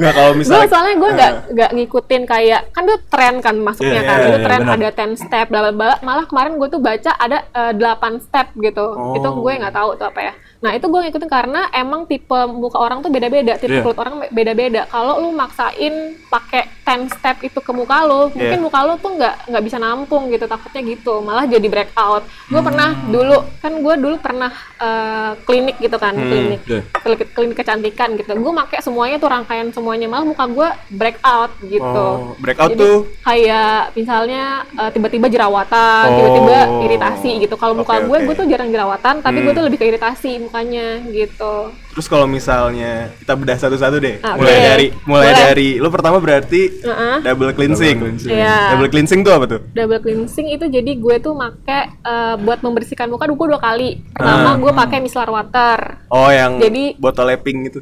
Nggak 0.00 0.12
kalau 0.16 0.30
Gue 0.30 0.38
misalnya 0.40 0.68
soalnya 0.68 0.94
gue 0.96 1.10
nggak 1.12 1.32
nggak 1.52 1.70
ngikutin 1.76 2.22
kayak 2.24 2.62
kan 2.72 2.82
itu 2.82 2.96
tren 3.06 3.34
kan 3.38 3.54
masuknya 3.54 3.92
Iya, 3.92 4.02
kan 4.02 4.16
iya, 4.16 4.24
itu 4.24 4.32
iya, 4.32 4.46
tren 4.48 4.60
benar. 4.64 4.76
ada 4.80 4.88
10 5.12 5.20
step 5.20 5.46
bla 5.46 5.60
bla 5.60 5.72
bla 5.72 5.96
malah 6.00 6.24
kemarin 6.24 6.56
gue 6.56 6.68
tuh 6.68 6.80
baca 6.80 7.10
ada 7.14 7.38
8 7.76 8.24
step 8.24 8.46
gitu 8.56 8.86
Oh. 8.90 9.12
itu 9.12 9.28
gue 9.28 9.52
nggak 9.60 9.76
tahu 9.76 9.90
tuh 9.94 10.08
apa 10.08 10.20
ya 10.22 10.32
nah 10.60 10.70
itu 10.70 10.84
gue 10.84 11.00
ngikutin 11.00 11.24
karena 11.26 11.72
emang 11.72 12.04
tipe 12.04 12.28
muka 12.46 12.76
orang 12.76 13.00
tuh 13.00 13.08
beda-beda 13.08 13.56
tipe 13.56 13.70
Iya. 13.70 13.80
kulit 13.80 13.96
orang 13.96 14.28
beda-beda 14.28 14.84
kalau 14.86 15.16
lu 15.18 15.32
maksain 15.32 15.92
pakai 16.26 16.68
10 16.82 17.08
step 17.08 17.40
itu 17.40 17.56
ke 17.56 17.70
muka 17.70 18.02
lu 18.02 18.28
mungkin 18.28 18.44
Iya. 18.52 18.60
muka 18.60 18.78
lu 18.82 18.94
tuh 18.94 19.14
nggak 19.14 19.48
nggak 19.48 19.64
bisa 19.64 19.76
nampung 19.76 20.28
gitu 20.28 20.44
takutnya 20.44 20.84
gitu 20.84 21.20
malah 21.20 21.44
jadi 21.44 21.64
breakout 21.64 22.22
gue 22.46 22.60
pernah 22.60 22.92
Hmm. 22.92 23.08
dulu 23.08 23.36
kan 23.56 23.72
gue 23.74 23.94
dulu 23.96 24.16
pernah 24.18 24.52
eh, 24.76 25.32
klinik 25.40 25.76
gitu 25.78 25.96
kan 25.96 26.12
klinik 26.12 26.60
Iya. 26.62 26.80
klinik, 26.94 27.28
klinik 27.30 27.56
kecantikan 27.56 28.12
gitu. 28.14 28.28
Gue 28.30 28.52
pakai 28.54 28.78
semuanya 28.80 29.16
tuh 29.16 29.28
rangkaian 29.28 29.68
semuanya 29.70 30.06
malah 30.06 30.26
muka 30.26 30.44
gue 30.46 30.68
breakout 30.90 31.52
gitu. 31.62 32.04
Oh, 32.10 32.36
breakout 32.36 32.70
Jadi 32.70 32.80
tuh? 32.80 32.98
kayak 33.22 33.94
misalnya 33.94 34.44
eh, 34.74 34.90
tiba-tiba 34.90 35.26
jerawatan, 35.26 36.04
Oh. 36.04 36.14
tiba-tiba 36.14 36.56
iritasi 36.82 37.30
gitu. 37.40 37.54
Kalau 37.54 37.72
muka 37.74 37.96
Oke, 37.96 38.04
gue, 38.04 38.16
oke. 38.18 38.24
gue 38.26 38.34
tuh 38.36 38.46
jarang 38.46 38.68
jerawatan, 38.68 39.14
tapi 39.18 39.38
gue 39.38 39.48
Hmm. 39.48 39.56
tuh 39.56 39.64
lebih 39.64 39.78
ke 39.78 39.86
iritasi 39.86 40.32
mukanya 40.50 40.98
gitu. 41.06 41.70
Terus 41.90 42.06
kalau 42.06 42.26
misalnya 42.26 43.14
kita 43.16 43.32
bedah 43.32 43.54
satu-satu 43.56 43.96
deh, 43.96 44.18
Oke. 44.18 44.34
mulai 44.36 44.58
dari 44.60 44.86
mulai 45.04 45.30
Boleh. 45.30 45.38
dari 45.40 45.68
lo 45.78 45.88
pertama 45.88 46.18
berarti 46.18 46.82
Heeh. 46.82 47.16
double 47.22 47.54
cleansing. 47.54 47.96
Double 47.96 48.10
cleansing. 48.10 48.34
Iya. 48.34 48.58
Double 48.74 48.90
cleansing 48.90 49.20
tuh 49.22 49.32
apa 49.32 49.44
tuh? 49.46 49.60
Double 49.70 50.00
cleansing 50.00 50.46
itu 50.50 50.66
jadi 50.66 50.90
gue 50.92 51.16
tuh 51.18 51.32
make 51.32 51.70
eh, 51.70 52.34
buat 52.36 52.58
membersihkan 52.60 53.06
muka 53.06 53.24
gue 53.24 53.46
dua 53.46 53.62
kali. 53.62 54.02
Pertama 54.10 54.50
Ah. 54.50 54.56
gue 54.58 54.72
pakai 54.74 54.98
micellar 54.98 55.30
water. 55.30 55.78
Oh, 56.10 56.26
yang 56.28 56.58
Jadi- 56.58 56.98
botol 56.98 57.30
lapping 57.30 57.70
gitu. 57.70 57.80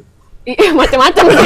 Iya, 0.49 0.73
macam-macam 0.81 1.23
Iya, 1.29 1.37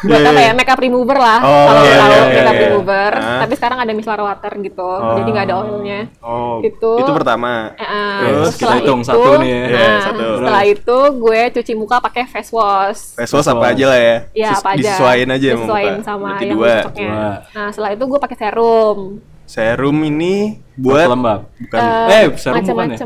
buat 0.00 0.20
iya, 0.20 0.30
apa 0.30 0.40
iya. 0.40 0.48
ya 0.48 0.52
makeup 0.54 0.78
remover 0.78 1.18
lah 1.18 1.38
Oh, 1.40 1.64
kalau 1.68 1.82
iya, 1.82 1.94
tahu 1.94 2.08
iya, 2.08 2.22
makeup 2.30 2.54
iya. 2.54 2.64
remover. 2.64 3.12
Ah. 3.12 3.40
tapi 3.40 3.52
sekarang 3.54 3.78
ada 3.78 3.92
micellar 3.92 4.22
water 4.22 4.52
gitu 4.58 4.90
jadi 5.14 5.28
nggak 5.28 5.46
ada 5.46 5.54
oilnya. 5.58 6.00
Oh, 6.20 6.60
Itu- 6.60 6.98
itu 6.98 7.12
pertama. 7.12 7.74
Eh, 7.74 8.20
Terus 8.24 8.54
kita 8.56 8.74
hitung 8.76 9.00
satu 9.02 9.30
nih 9.36 9.50
ya. 9.50 9.60
nah, 9.60 9.68
Iya, 9.68 9.92
satu. 10.02 10.24
setelah 10.38 10.64
itu 10.64 10.96
gue 11.18 11.40
cuci 11.52 11.72
muka 11.74 11.96
pakai 12.00 12.24
face 12.24 12.50
wash. 12.50 13.02
Face 13.14 13.32
wash 13.32 13.48
apa 13.48 13.64
aja 13.68 13.84
lah 13.86 13.98
ya? 13.98 14.16
ya 14.32 14.48
Sis- 14.48 14.58
apa 14.58 14.68
aja. 14.70 14.80
Disesuaiin 14.80 15.28
aja 15.28 15.48
sama 16.00 16.28
yang 16.38 16.56
dua. 16.56 16.74
cocoknya. 16.82 17.12
Nah 17.50 17.68
setelah 17.68 17.90
itu 17.92 18.04
gue 18.04 18.18
pakai 18.18 18.36
serum. 18.38 18.98
Serum 19.44 19.96
ini 20.02 20.60
Buat 20.76 20.92
buat 20.94 21.08
lembab. 21.10 21.40
bukan. 21.58 21.78
Eh, 21.80 22.06
Eh, 22.06 22.24
serum 22.36 22.62
bukan 22.62 22.88
ya? 22.88 22.98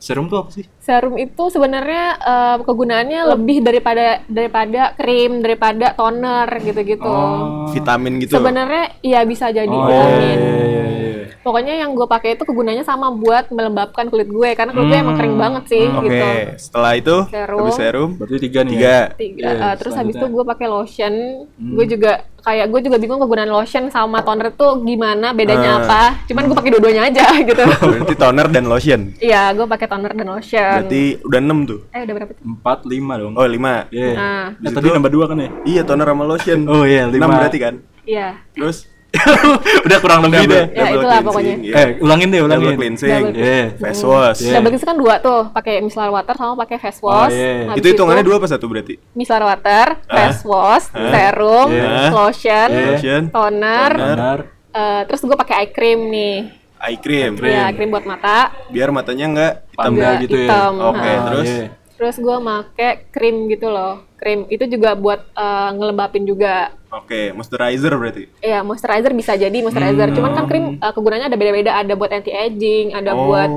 Serum 0.00 0.26
tuh 0.26 0.40
apa 0.40 0.50
sih? 0.50 0.64
serum 0.80 1.14
itu 1.14 1.44
sebenarnya 1.46 2.04
eh, 2.18 2.56
kegunaannya 2.60 3.20
lebih 3.30 3.60
daripada 3.60 4.24
daripada 4.26 4.96
krim 4.96 5.38
daripada 5.38 5.92
toner 5.92 6.48
gitu-gitu 6.58 7.04
Oh. 7.04 7.68
vitamin 7.68 8.18
gitu. 8.18 8.34
sebenarnya 8.34 8.96
iya 9.00 9.20
bisa 9.22 9.52
jadi 9.52 9.68
Oh, 9.68 9.84
iya, 9.84 9.92
vitamin 9.92 10.38
iya, 10.40 10.64
iya, 10.64 10.84
iya. 10.88 11.09
Pokoknya 11.40 11.72
yang 11.74 11.92
gue 11.92 12.04
pakai 12.04 12.34
itu 12.34 12.44
kegunanya 12.44 12.82
sama 12.82 13.08
buat 13.10 13.48
melembabkan 13.48 14.06
kulit 14.06 14.28
gue 14.28 14.52
karena 14.52 14.70
kulit 14.70 14.86
gue 14.86 14.98
emang 14.98 15.16
kering 15.16 15.36
banget 15.36 15.64
sih 15.66 15.84
Oke, 15.86 16.04
gitu. 16.04 16.24
setelah 16.60 16.92
itu 16.94 17.16
Serum. 17.26 17.58
habis 17.58 17.74
serum 17.74 18.10
Berarti 18.14 18.36
tiga 18.38 18.60
nih 18.60 18.70
tiga. 18.70 18.84
ya? 18.84 19.00
Tiga. 19.14 19.48
Iya, 19.48 19.62
Eh, 19.62 19.74
terus 19.74 19.94
habis 19.94 20.14
itu 20.14 20.26
gue 20.26 20.44
pakai 20.46 20.66
lotion. 20.66 21.14
Gue 21.56 21.86
juga 21.86 22.12
kayak 22.40 22.66
gue 22.68 22.80
juga 22.82 22.96
bingung 22.96 23.16
kegunaan 23.18 23.48
lotion 23.48 23.88
sama 23.88 24.20
toner 24.20 24.48
tuh 24.50 24.80
gimana 24.80 25.32
bedanya 25.32 25.70
Ah. 25.70 25.80
apa. 25.80 26.02
Cuman 26.26 26.44
gue 26.44 26.56
pakai 26.56 26.70
dua-duanya 26.70 27.02
aja 27.06 27.24
gitu. 27.48 27.64
Berarti 27.64 28.14
toner 28.14 28.46
dan 28.46 28.64
lotion. 28.66 29.00
Iya, 29.16 29.42
gue 29.52 29.64
pakai 29.66 29.86
toner 29.86 30.12
dan 30.12 30.28
lotion. 30.28 30.72
Berarti 30.78 31.02
udah 31.22 31.40
6 31.40 31.58
tuh. 31.64 31.80
eh 31.90 32.00
udah 32.02 32.14
berapa 32.14 32.32
tuh? 32.32 32.44
Empat, 32.44 32.78
lima 32.84 33.14
dong. 33.16 33.32
Oh, 33.32 33.44
5. 33.44 33.88
Iya. 33.88 34.10
Nah. 34.12 34.46
Eh, 34.58 34.70
tadi 34.70 34.86
nambah 34.90 35.08
dua 35.10 35.24
kan 35.24 35.36
ya? 35.36 35.48
Iya, 35.64 35.82
toner 35.84 36.04
sama 36.04 36.24
lotion. 36.26 36.58
Oh, 36.64 36.84
iya, 36.84 37.06
6 37.06 37.16
lima. 37.16 37.32
berarti 37.38 37.58
kan. 37.58 37.74
Iya. 38.02 38.28
Terus 38.50 38.89
Udah 39.86 39.98
kurang 39.98 40.20
lebih 40.22 40.46
deh. 40.46 40.64
Ya, 40.70 40.84
itulah 40.88 41.18
pokoknya. 41.20 41.54
iya. 41.60 41.74
Eh, 41.74 41.88
ulangin 41.98 42.28
deh, 42.28 42.40
ulangin. 42.40 42.62
Double 42.64 42.78
cleansing. 42.78 43.10
Double 43.10 43.34
Iya. 43.34 43.62
Face 43.76 44.02
wash. 44.02 44.40
Iya. 44.40 44.52
Double 44.56 44.70
cleanse 44.70 44.86
kan 44.86 44.96
dua 44.96 45.14
tuh, 45.18 45.40
pakai 45.50 45.74
micellar 45.80 46.10
water 46.10 46.34
sama 46.34 46.54
pakai 46.56 46.76
face 46.78 47.00
wash. 47.00 47.32
iya. 47.32 47.52
Habis 47.68 47.80
Itu 47.80 47.86
hitungannya 47.90 48.22
dua 48.22 48.36
apa 48.36 48.46
satu 48.46 48.64
berarti? 48.66 48.94
Micellar 49.12 49.44
water, 49.44 49.86
face 50.00 50.42
wash, 50.42 50.86
serum, 50.90 51.68
Iya. 51.68 52.10
lotion, 52.10 52.68
Iya. 52.68 52.86
Lotion, 52.88 53.22
toner, 53.28 53.90
Benar. 53.92 54.38
eh, 54.70 55.00
terus 55.04 55.20
gue 55.20 55.36
pakai 55.36 55.54
eye 55.58 55.70
cream 55.70 56.00
nih. 56.06 56.36
eye 56.80 56.96
cream. 56.96 57.32
Iya, 57.36 57.62
eye 57.66 57.74
cream 57.74 57.90
buat 57.90 58.04
mata. 58.04 58.56
Biar 58.68 58.88
matanya 58.88 59.24
enggak 59.26 59.52
hitam. 59.66 59.76
Panda 59.76 60.00
Nggak 60.00 60.14
gitu 60.22 60.32
ya. 60.32 60.40
hitam. 60.40 60.72
Oke, 60.86 60.96
Nah. 61.04 61.20
terus 61.26 61.46
iya. 61.46 61.66
Terus 61.92 62.16
gue 62.16 62.36
pakai 62.40 62.90
krim 63.10 63.36
gitu 63.46 63.68
loh. 63.68 64.00
Krim 64.16 64.48
itu 64.48 64.64
juga 64.64 64.94
buat 64.94 65.20
eh, 65.30 65.68
ngelembapin 65.74 66.24
juga. 66.24 66.72
Oke, 66.90 67.30
moisturizer 67.30 67.94
berarti. 67.94 68.26
Iya, 68.42 68.66
moisturizer 68.66 69.14
bisa 69.14 69.38
jadi 69.38 69.54
moisturizer. 69.62 70.10
Cuman 70.10 70.30
kan 70.34 70.44
krim 70.50 70.64
eh, 70.74 70.92
kegunaannya 70.92 71.28
ada 71.30 71.38
beda-beda. 71.38 71.70
Ada 71.78 71.94
buat 71.94 72.10
anti 72.10 72.34
aging, 72.34 72.98
ada 72.98 73.14
Oh. 73.14 73.30
buat 73.30 73.50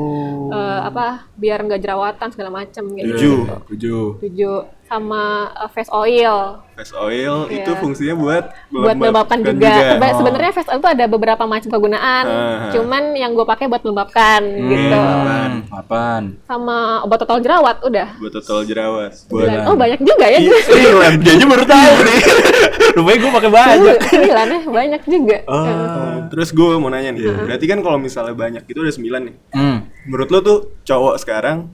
eh, 0.53 0.79
apa? 0.85 1.25
Biar 1.33 1.65
nggak 1.65 1.81
jerawatan 1.81 2.29
segala 2.29 2.49
macem 2.53 2.83
gitu. 2.93 3.09
Tujuh. 3.17 3.37
Tujuh. 3.73 4.03
Tujuh. 4.21 4.57
Sama 4.93 5.23
eh, 5.49 5.69
face 5.69 5.89
oil. 5.89 6.61
Face 6.73 6.89
oil 6.91 7.45
Iya. 7.47 7.57
itu 7.59 7.71
fungsinya 7.75 8.15
buat 8.15 8.43
buat 8.67 8.93
melembabkan 8.93 9.41
juga. 9.41 9.73
Seba- 9.91 10.13
Sebenarnya 10.15 10.51
face 10.51 10.69
oil 10.69 10.79
itu 10.79 10.89
ada 10.91 11.05
beberapa 11.07 11.43
macam 11.43 11.65
kegunaan. 11.67 12.23
Ah. 12.23 12.69
Cuman 12.69 13.13
yang 13.13 13.33
gue 13.33 13.41
pakai 13.43 13.65
buat 13.65 13.81
melembabkan 13.81 14.41
gitu. 14.63 14.93
Hmm, 14.93 15.65
apaan? 15.67 16.23
Sama 16.43 16.77
obat 17.01 17.17
total 17.19 17.39
jerawat 17.39 17.81
udah. 17.81 18.07
Buat 18.17 18.33
total 18.35 18.59
jerawat. 18.63 19.11
Buat 19.27 19.49
Sembilan. 19.49 19.65
Oh 19.65 19.75
banyak 19.75 19.99
juga 19.99 20.25
ya. 20.27 20.37
Iya, 20.39 20.57
Sembilan. 20.63 21.11
Dia 21.19 21.31
aja 21.31 21.45
baru 21.47 21.63
tahu 21.63 21.93
nih. 22.05 22.19
Rupanya 22.93 23.17
gue 23.17 23.31
pakai 23.33 23.51
banyak. 23.51 23.97
Sembilan 24.03 24.45
ya, 24.47 24.59
banyak 24.63 25.01
juga. 25.03 25.37
Eh, 25.43 26.15
Terus 26.29 26.49
gue 26.51 26.73
mau 26.75 26.89
nanya 26.89 27.09
nih, 27.11 27.25
berarti 27.39 27.65
kan 27.65 27.79
kalau 27.79 27.97
misalnya 27.97 28.33
banyak 28.33 28.63
itu 28.65 28.77
udah 28.79 28.89
9 28.91 29.01
nih. 29.23 29.35
Hmm. 29.51 29.77
Menurut 30.03 30.29
lo 30.29 30.39
tuh 30.39 30.57
cowok 30.83 31.15
sekarang, 31.17 31.69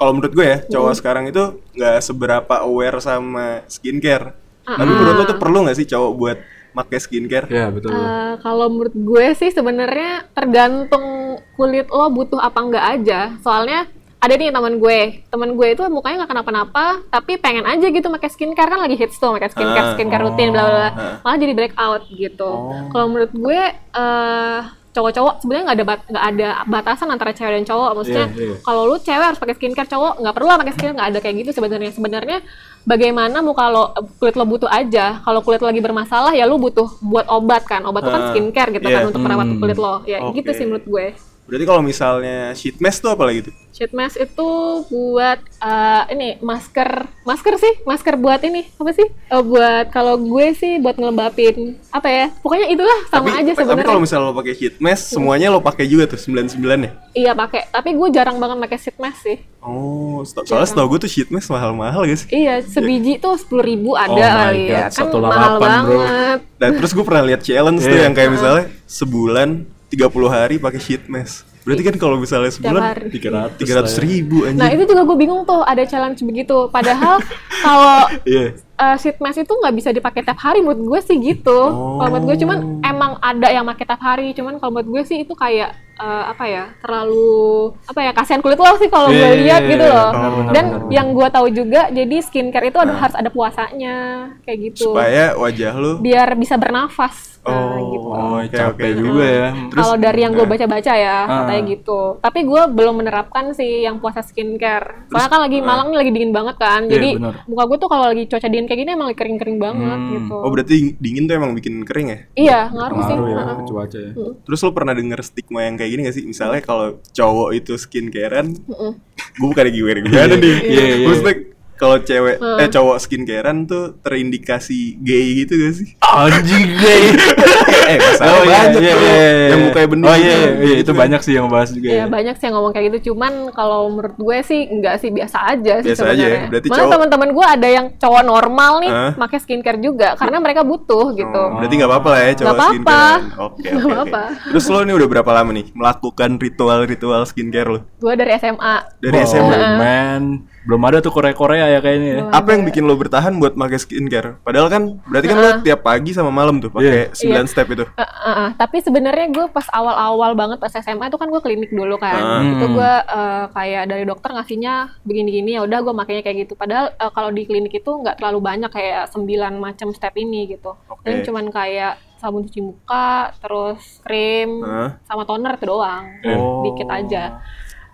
kalau 0.00 0.16
menurut 0.16 0.32
gue 0.32 0.46
ya, 0.48 0.58
cowok 0.64 0.92
sekarang 0.96 1.28
itu 1.28 1.60
nggak 1.76 2.00
seberapa 2.00 2.54
aware 2.64 3.04
sama 3.04 3.60
skincare. 3.68 4.32
Tapi 4.64 4.88
menurut 4.88 5.14
lo 5.20 5.24
tuh 5.28 5.36
perlu 5.36 5.68
nggak 5.68 5.76
sih 5.76 5.84
cowok 5.84 6.12
buat 6.16 6.38
pakai 6.72 6.98
skincare? 7.04 7.46
Ya, 7.52 7.68
betul. 7.68 7.92
Eh, 7.92 8.34
kalau 8.40 8.72
menurut 8.72 8.96
gue 8.96 9.26
sih 9.36 9.52
sebenarnya 9.52 10.24
tergantung 10.32 11.36
kulit 11.52 11.84
lo 11.92 12.08
butuh 12.08 12.40
apa 12.40 12.58
enggak 12.64 12.84
aja. 12.96 13.20
Soalnya 13.44 13.92
ada 14.20 14.32
nih 14.36 14.48
teman 14.48 14.80
gue, 14.80 15.00
teman 15.28 15.52
gue 15.52 15.68
itu 15.68 15.82
mukanya 15.92 16.24
nggak 16.24 16.32
kenapa-napa, 16.32 16.84
tapi 17.08 17.36
pengen 17.36 17.68
aja 17.68 17.84
gitu 17.88 18.08
pakai 18.08 18.28
skincare 18.32 18.72
kan 18.72 18.80
lagi 18.80 18.96
hits 18.96 19.20
tuh 19.20 19.36
pakai 19.36 19.52
skincare, 19.52 19.84
Ah, 19.84 19.92
skincare 19.96 20.24
rutin, 20.24 20.48
bla 20.52 20.62
bla 20.64 20.72
bla. 20.72 20.90
Malah 21.24 21.36
jadi 21.36 21.52
breakout 21.52 22.02
gitu. 22.08 22.50
Kalau 22.88 23.06
menurut 23.08 23.32
gue 23.36 23.60
eh 23.76 24.60
cowok-cowok 24.90 25.34
sebenarnya 25.38 25.64
nggak 25.64 25.78
ada 25.78 25.86
bat- 25.86 26.06
nggak 26.06 26.24
ada 26.26 26.48
batasan 26.66 27.08
antara 27.08 27.30
cewek 27.30 27.52
dan 27.52 27.64
cowok. 27.64 27.90
Maksudnya 27.94 28.26
Iya, 28.28 28.42
iya. 28.44 28.54
kalau 28.60 28.82
lu 28.84 28.96
cewek 28.96 29.24
harus 29.24 29.38
pakai 29.38 29.54
skincare, 29.54 29.86
cowok 29.86 30.12
nggak 30.18 30.34
perlu 30.34 30.46
lah 30.46 30.58
pakai 30.58 30.72
skincare, 30.72 30.96
nggak 30.96 31.08
ada 31.08 31.18
kayak 31.18 31.36
gitu 31.38 31.50
sebenarnya. 31.52 31.90
Sebenarnya 31.90 32.38
bagaimana 32.82 33.36
mau 33.38 33.52
kalau 33.52 33.84
kulit 34.18 34.34
lo 34.34 34.44
butuh 34.44 34.66
aja, 34.66 35.20
kalau 35.20 35.40
kulit 35.40 35.60
lo 35.60 35.68
lagi 35.68 35.78
bermasalah 35.78 36.32
ya 36.32 36.44
lu 36.44 36.56
butuh 36.56 36.90
buat 37.00 37.26
obat 37.26 37.62
kan, 37.64 37.84
obat 37.84 38.02
itu 38.02 38.10
kan 38.10 38.20
Ah, 38.20 38.28
skincare 38.30 38.70
gitu 38.72 38.86
iya. 38.86 38.96
kan 38.96 39.02
untuk 39.08 39.22
merawat 39.22 39.46
Hmm. 39.46 39.58
kulit 39.58 39.78
lo. 39.78 39.94
Ya 40.04 40.18
Oke. 40.20 40.36
gitu 40.36 40.50
sih 40.52 40.64
menurut 40.64 40.84
gue. 40.84 41.06
Berarti 41.50 41.66
kalau 41.66 41.82
misalnya 41.82 42.54
sheet 42.54 42.78
mask 42.78 43.02
tuh 43.02 43.10
apa 43.10 43.26
lagi 43.26 43.50
tuh? 43.50 43.54
Sheet 43.70 43.90
mask 43.90 44.14
itu 44.16 44.50
buat 44.86 45.38
eh, 45.40 46.02
ini 46.10 46.28
masker, 46.38 46.88
masker 47.22 47.54
sih, 47.56 47.82
masker 47.82 48.14
buat 48.14 48.38
ini 48.40 48.70
apa 48.72 48.90
sih? 48.90 49.10
Eh, 49.10 49.42
buat 49.42 49.90
kalau 49.90 50.14
gue 50.14 50.54
sih 50.54 50.78
buat 50.78 50.94
ngelembapin 50.94 51.74
apa 51.90 52.06
ya? 52.06 52.26
Pokoknya 52.38 52.70
itulah 52.70 52.98
sama 53.10 53.34
aja 53.34 53.50
tapi, 53.50 53.50
tapi 53.50 53.62
sebenarnya. 53.66 53.88
kalau 53.88 54.00
misalnya 54.00 54.24
lo 54.26 54.36
pakai 54.36 54.54
sheet 54.54 54.74
mask, 54.78 55.02
semuanya 55.10 55.50
lo 55.50 55.58
pakai 55.58 55.84
juga 55.84 56.06
tuh 56.06 56.22
99 56.22 56.54
ya? 56.86 56.90
Iya 57.10 57.32
pakai, 57.34 57.66
tapi 57.68 57.90
gue 57.92 58.08
jarang 58.10 58.38
banget 58.38 58.56
pakai 58.62 58.78
sheet 58.78 58.98
mask 58.98 59.18
sih. 59.20 59.38
Oh, 59.60 60.22
soalnya 60.22 60.70
setahu 60.70 60.86
gue 60.94 61.00
tuh 61.04 61.10
sheet 61.10 61.28
mask 61.28 61.50
mahal-mahal 61.50 62.06
guys. 62.06 62.24
Iya, 62.26 62.62
sebiji 62.62 63.18
tuh 63.18 63.34
sepuluh 63.34 63.66
ribu 63.66 63.92
ada 63.92 64.08
Oh 64.08 64.30
kali 64.46 64.70
ya, 64.70 64.86
kan 64.86 65.10
188, 65.10 65.18
mahal 65.20 65.50
bro. 65.50 65.62
banget. 65.62 66.38
Dan 66.56 66.70
terus 66.76 66.90
gue 66.92 67.02
pernah 67.02 67.22
lihat 67.26 67.40
challenge 67.42 67.80
tuh 67.80 67.90
Iya. 67.90 68.04
yang 68.06 68.14
kayak 68.14 68.30
misalnya 68.30 68.64
sebulan 68.84 69.48
30 69.90 70.06
hari 70.30 70.54
pakai 70.56 70.80
sheet 70.80 71.04
mask. 71.06 71.44
Berarti 71.60 71.82
kan 71.84 71.94
kalau 72.00 72.16
misalnya 72.16 72.48
sebulan 72.48 72.82
hari. 72.82 73.08
300 73.12 73.60
tiga 73.60 73.72
ratus 73.82 73.96
ribu 74.00 74.48
anjir. 74.48 74.60
Nah 74.64 74.68
itu 74.72 74.82
juga 74.88 75.02
gue 75.04 75.16
bingung 75.18 75.44
tuh 75.44 75.60
ada 75.60 75.84
challenge 75.84 76.24
begitu. 76.24 76.72
Padahal 76.72 77.20
kalau 77.66 78.08
Iya. 78.24 78.56
Uh, 78.80 78.96
sheet 78.96 79.20
mask 79.20 79.38
itu 79.38 79.52
nggak 79.52 79.74
bisa 79.76 79.90
dipakai 79.90 80.24
tiap 80.24 80.40
hari 80.40 80.58
menurut 80.58 80.80
gue 80.80 81.00
sih 81.04 81.16
gitu. 81.20 81.58
Kalau 81.70 82.08
menurut 82.08 82.26
gue 82.26 82.36
cuman 82.40 82.58
emang 82.82 83.20
ada 83.20 83.48
yang 83.48 83.68
pakai 83.68 83.84
tiap 83.84 84.00
hari. 84.00 84.32
Cuman 84.32 84.56
kalau 84.56 84.72
menurut 84.74 84.88
gue 84.90 85.02
sih 85.06 85.18
itu 85.20 85.36
kayak 85.36 85.70
uh, 85.96 86.32
apa 86.32 86.44
ya 86.44 86.64
terlalu 86.80 87.70
apa 87.84 88.00
ya 88.00 88.10
kasihan 88.10 88.40
kulit 88.40 88.56
lo 88.56 88.72
sih 88.74 88.88
kalau 88.88 89.12
gue 89.12 89.20
Iya, 89.20 89.36
lihat 89.36 89.62
iya, 89.62 89.70
gitu 89.70 89.84
iya. 89.84 89.92
loh. 89.94 90.08
Benar, 90.10 90.30
benar, 90.32 90.50
Dan 90.50 90.64
benar, 90.64 90.80
benar. 90.80 90.90
yang 90.90 91.08
gue 91.12 91.28
tahu 91.28 91.46
juga 91.50 91.82
jadi 91.92 92.16
skincare 92.20 92.66
itu 92.68 92.78
ada, 92.80 92.92
harus 92.96 93.16
ada 93.16 93.30
puasanya 93.30 93.94
kayak 94.42 94.58
gitu. 94.72 94.96
Supaya 94.96 95.36
wajah 95.36 95.72
lu 95.76 95.92
Biar 96.00 96.32
bisa 96.34 96.56
bernafas. 96.56 97.28
Nah, 97.40 97.56
Oh, 97.72 97.80
gitu. 97.88 98.08
Oh, 98.12 98.36
capek 98.44 98.90
juga 99.00 99.24
ya. 99.24 99.48
Kalau 99.72 99.96
dari 99.96 100.20
yang 100.20 100.36
gue 100.36 100.44
baca-baca 100.44 100.92
ya, 100.92 101.24
Ah. 101.24 101.48
katanya 101.48 101.62
gitu. 101.72 102.00
Tapi 102.20 102.44
gue 102.44 102.62
belum 102.68 103.00
menerapkan 103.00 103.56
sih 103.56 103.80
yang 103.80 103.96
puasa 103.96 104.20
skincare. 104.20 105.08
Soalnya 105.08 105.30
kan 105.32 105.40
lagi 105.40 105.58
Malang 105.64 105.88
nih 105.88 105.98
lagi 106.04 106.10
dingin 106.12 106.36
banget 106.36 106.60
kan. 106.60 106.84
Iya, 106.84 106.92
Jadi 107.00 107.08
benar. 107.16 107.34
muka 107.48 107.64
gue 107.64 107.78
tuh 107.80 107.88
kalau 107.88 108.04
lagi 108.12 108.28
cuaca 108.28 108.44
dingin 108.44 108.68
kayak 108.70 108.86
gini 108.86 108.90
emang 108.94 109.10
lagi 109.10 109.18
kering-kering 109.18 109.58
banget 109.58 109.98
Hmm. 109.98 110.10
gitu. 110.14 110.34
Oh 110.38 110.46
berarti 110.46 110.74
dingin 110.96 111.26
tuh 111.26 111.34
emang 111.34 111.58
bikin 111.58 111.82
kering 111.82 112.06
ya? 112.06 112.18
Iya, 112.38 112.60
ngaruh 112.70 112.98
sih. 113.02 113.16
Ya 113.18 113.34
Heeh. 113.34 113.56
ke 113.58 113.62
cuaca 113.66 113.98
ya. 113.98 114.12
Terus 114.46 114.60
lo 114.62 114.70
pernah 114.70 114.94
denger 114.94 115.20
stigma 115.20 115.66
yang 115.66 115.74
kayak 115.74 115.90
gini 115.90 116.00
gak 116.06 116.14
sih? 116.14 116.22
Misalnya 116.22 116.62
kalau 116.62 116.86
cowok 117.10 117.50
itu 117.50 117.74
skincarean, 117.74 118.54
gue 118.54 118.94
bukan 119.42 119.66
gimana 119.66 119.98
gimana 120.00 120.34
nih. 120.38 120.56
Iya, 120.62 120.82
iya. 120.86 120.96
Maksudnya 121.02 121.34
kalau 121.80 121.96
cewek 121.98 122.36
eh 122.36 122.68
cowok 122.68 122.96
skincarean 122.98 123.64
tuh 123.64 123.96
terindikasi 124.00 125.00
gay 125.00 125.40
gitu 125.40 125.56
gak 125.56 125.74
sih? 125.74 125.88
Anjing 125.98 126.76
gay. 126.76 127.02
eh 127.90 127.96
masalah 127.98 128.30
Oh 128.30 128.42
iya, 128.42 128.50
banyak 128.60 128.60
iya, 128.60 128.70
tuh. 128.70 128.80
iya, 128.82 128.94
iya. 128.94 129.48
Yang 129.48 129.60
mukanya 129.64 129.88
bening 129.88 130.04
Oh 130.04 130.12
iya, 130.12 130.20
gitu. 130.20 130.28
iya, 130.28 130.36
iya, 130.36 130.52
itu 130.52 130.78
Gitu 130.80 130.90
kan. 130.90 131.00
banyak 131.00 131.20
sih 131.20 131.32
yang 131.32 131.46
bahas 131.48 131.68
juga 131.70 131.86
Iya 131.86 131.96
ya. 131.96 132.04
banyak 132.06 132.34
sih 132.34 132.44
yang 132.44 132.54
ngomong 132.54 132.72
kayak 132.72 132.86
gitu, 132.86 132.98
cuman 133.08 133.32
kalau 133.50 133.80
menurut 133.88 134.14
gue 134.14 134.36
sih 134.42 134.60
enggak 134.66 134.94
sih 134.96 135.10
biasa 135.10 135.38
aja 135.48 135.74
sih 135.78 135.88
Biasa 135.88 136.02
aja 136.04 136.12
ya? 136.12 136.16
sebenarnya. 136.20 136.48
Berarti 136.50 136.66
Malah 136.66 136.78
cowok- 136.78 136.92
teman-teman 136.92 137.28
gue 137.30 137.46
ada 137.48 137.68
yang 137.70 137.86
cowok 137.96 138.22
normal 138.22 138.72
nih 138.78 138.90
Hah? 138.90 139.10
pakai 139.16 139.38
skincare 139.38 139.78
juga 139.78 140.08
karena 140.14 140.36
mereka 140.38 140.60
butuh 140.62 141.06
gitu. 141.12 141.40
Oh, 141.42 141.56
berarti 141.56 141.74
nggak 141.74 141.90
apa-apa 141.90 142.08
lah 142.08 142.20
ya 142.20 142.30
cowok 142.30 142.44
Nggak 142.44 142.54
apa-apa. 142.54 142.98
skincare. 143.00 143.22
Oke, 143.40 143.40
oke, 143.46 143.68
oke. 143.70 143.90
apa-apa. 143.90 144.22
Terus 144.46 144.64
lo 144.66 144.78
nih 144.82 144.94
udah 144.94 145.08
berapa 145.08 145.30
lama 145.32 145.50
nih 145.52 145.66
melakukan 145.72 146.30
ritual-ritual 146.36 147.22
skincare 147.24 147.68
lo? 147.68 147.80
Gue 147.96 148.12
dari 148.14 148.32
SMA. 148.34 148.74
Dari 148.98 149.16
Oh, 149.16 149.26
SMA. 149.26 149.58
man. 149.76 150.22
Belum 150.70 150.86
ada 150.86 151.02
tuh 151.02 151.10
Korea-Korea 151.10 151.66
ya 151.66 151.78
kayaknya 151.82 152.08
ya. 152.14 152.22
Apa 152.30 152.54
yang 152.54 152.62
bikin 152.62 152.86
lo 152.86 152.94
bertahan 152.94 153.42
buat 153.42 153.58
pakai 153.58 153.74
skincare? 153.82 154.38
Padahal 154.46 154.70
kan 154.70 155.02
berarti 155.02 155.26
kan 155.26 155.36
lo 155.42 155.50
tiap 155.66 155.82
pagi 155.82 156.14
sama 156.14 156.30
malam 156.30 156.62
tuh 156.62 156.70
pakai 156.70 157.10
9 157.10 157.50
step 157.50 157.66
itu. 157.74 157.82
Eh, 157.98 158.06
eh. 158.06 158.48
Tapi 158.54 158.78
sebenarnya 158.78 159.34
gue 159.34 159.50
pas 159.50 159.66
awal-awal 159.74 160.38
banget 160.38 160.62
pas 160.62 160.70
SMA 160.70 161.10
itu 161.10 161.18
kan 161.18 161.26
gue 161.26 161.42
klinik 161.42 161.74
dulu 161.74 161.98
kan. 161.98 162.22
Ah. 162.22 162.46
Itu 162.46 162.70
gue 162.70 162.92
eh, 163.02 163.44
kayak 163.50 163.82
dari 163.90 164.06
dokter 164.06 164.30
ngasihnya 164.30 165.02
begini-gini 165.02 165.58
ya 165.58 165.66
udah 165.66 165.82
gue 165.82 165.90
makainya 165.90 166.22
kayak 166.22 166.46
gitu. 166.46 166.54
Padahal 166.54 166.94
eh, 166.94 167.10
kalau 167.10 167.34
di 167.34 167.42
klinik 167.50 167.74
itu 167.74 167.90
nggak 167.90 168.22
terlalu 168.22 168.38
banyak 168.38 168.70
kayak 168.70 169.10
9 169.10 169.26
macam 169.58 169.90
step 169.90 170.14
ini 170.14 170.54
gitu. 170.54 170.78
Oke. 170.86 171.02
Dan 171.02 171.26
cuman 171.26 171.50
kayak 171.50 171.98
sabun 172.22 172.46
cuci 172.46 172.62
muka, 172.62 173.34
terus 173.42 174.04
krim, 174.06 174.62
Hah? 174.62 175.02
sama 175.02 175.26
toner 175.26 175.58
itu 175.58 175.66
doang. 175.66 176.04
Oh. 176.30 176.62
Dikit 176.62 176.86
aja. 176.86 177.42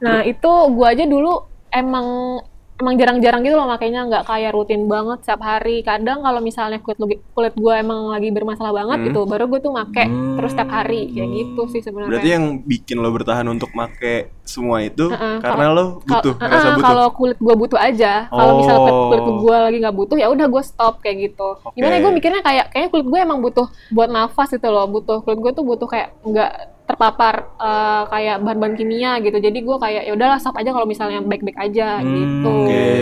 Nah, 0.03 0.27
itu 0.29 0.51
gue 0.77 0.87
aja 0.93 1.09
dulu 1.09 1.47
emang 1.73 2.37
emang 2.77 2.95
jarang-jarang 2.95 3.41
gitu 3.41 3.55
loh 3.55 3.65
makanya 3.65 4.05
nggak 4.05 4.25
kayak 4.25 4.53
rutin 4.53 4.85
banget 4.85 5.19
setiap 5.21 5.41
hari. 5.43 5.81
Kadang 5.81 6.21
kalau 6.21 6.39
misalnya 6.39 6.77
kulit 6.79 6.99
lu- 6.99 7.23
kulit 7.31 7.55
gue 7.55 7.73
emang 7.75 8.11
lagi 8.11 8.29
bermasalah 8.29 8.69
banget 8.71 8.99
Hmm. 8.99 9.07
gitu, 9.07 9.21
baru 9.25 9.45
gue 9.47 9.61
tuh 9.61 9.73
make 9.73 10.05
Hmm. 10.05 10.37
terus 10.37 10.53
setiap 10.53 10.71
hari 10.71 11.09
kayak 11.09 11.31
gitu 11.33 11.63
sih 11.69 11.81
sebenarnya. 11.81 12.11
Berarti 12.13 12.29
yang 12.31 12.45
bikin 12.61 12.97
lo 12.97 13.09
bertahan 13.11 13.47
untuk 13.47 13.73
make 13.73 14.29
semua 14.43 14.79
itu 14.81 15.09
Heeh, 15.09 15.41
karena 15.41 15.67
lo 15.69 15.85
Kal- 16.01 16.21
butuh, 16.23 16.35
ngerasa 16.39 16.69
butuh. 16.71 16.85
Kalau 16.85 17.07
kulit 17.11 17.39
gue 17.39 17.55
butuh 17.57 17.81
aja, 17.81 18.13
kalau 18.29 18.53
misalnya 18.57 18.79
kulit, 18.79 18.95
Oh. 18.95 19.09
kulit 19.09 19.37
gue 19.41 19.57
lagi 19.59 19.77
nggak 19.81 19.97
butuh 19.97 20.17
ya 20.17 20.27
udah 20.29 20.47
gue 20.47 20.63
stop 20.63 20.95
kayak 21.01 21.17
gitu. 21.25 21.49
Gimana 21.73 21.95
Oke. 21.95 22.03
gue 22.03 22.13
mikirnya 22.15 22.43
kayak 22.43 22.65
kayaknya 22.71 22.91
kulit 22.93 23.07
gue 23.07 23.19
emang 23.19 23.41
butuh 23.41 23.67
buat 23.91 24.07
nafas 24.07 24.49
gitu 24.51 24.69
loh, 24.69 24.85
butuh 24.85 25.19
kulit 25.21 25.41
gue 25.41 25.53
tuh 25.53 25.65
butuh 25.65 25.89
kayak 25.89 26.13
nggak 26.23 26.76
terpapar 26.87 27.35
eh, 27.59 28.03
kayak 28.09 28.37
bahan-bahan 28.41 28.75
kimia 28.75 29.19
gitu. 29.21 29.37
Jadi 29.37 29.59
gue 29.61 29.77
kayak 29.77 30.03
ya 30.07 30.13
udahlah 30.15 30.39
stop 30.39 30.57
aja 30.57 30.71
kalau 30.71 30.87
misalnya 30.87 31.21
baik-baik 31.21 31.59
aja 31.59 32.01
Hmm, 32.01 32.15
gitu. 32.15 32.51
Oke. 32.65 32.95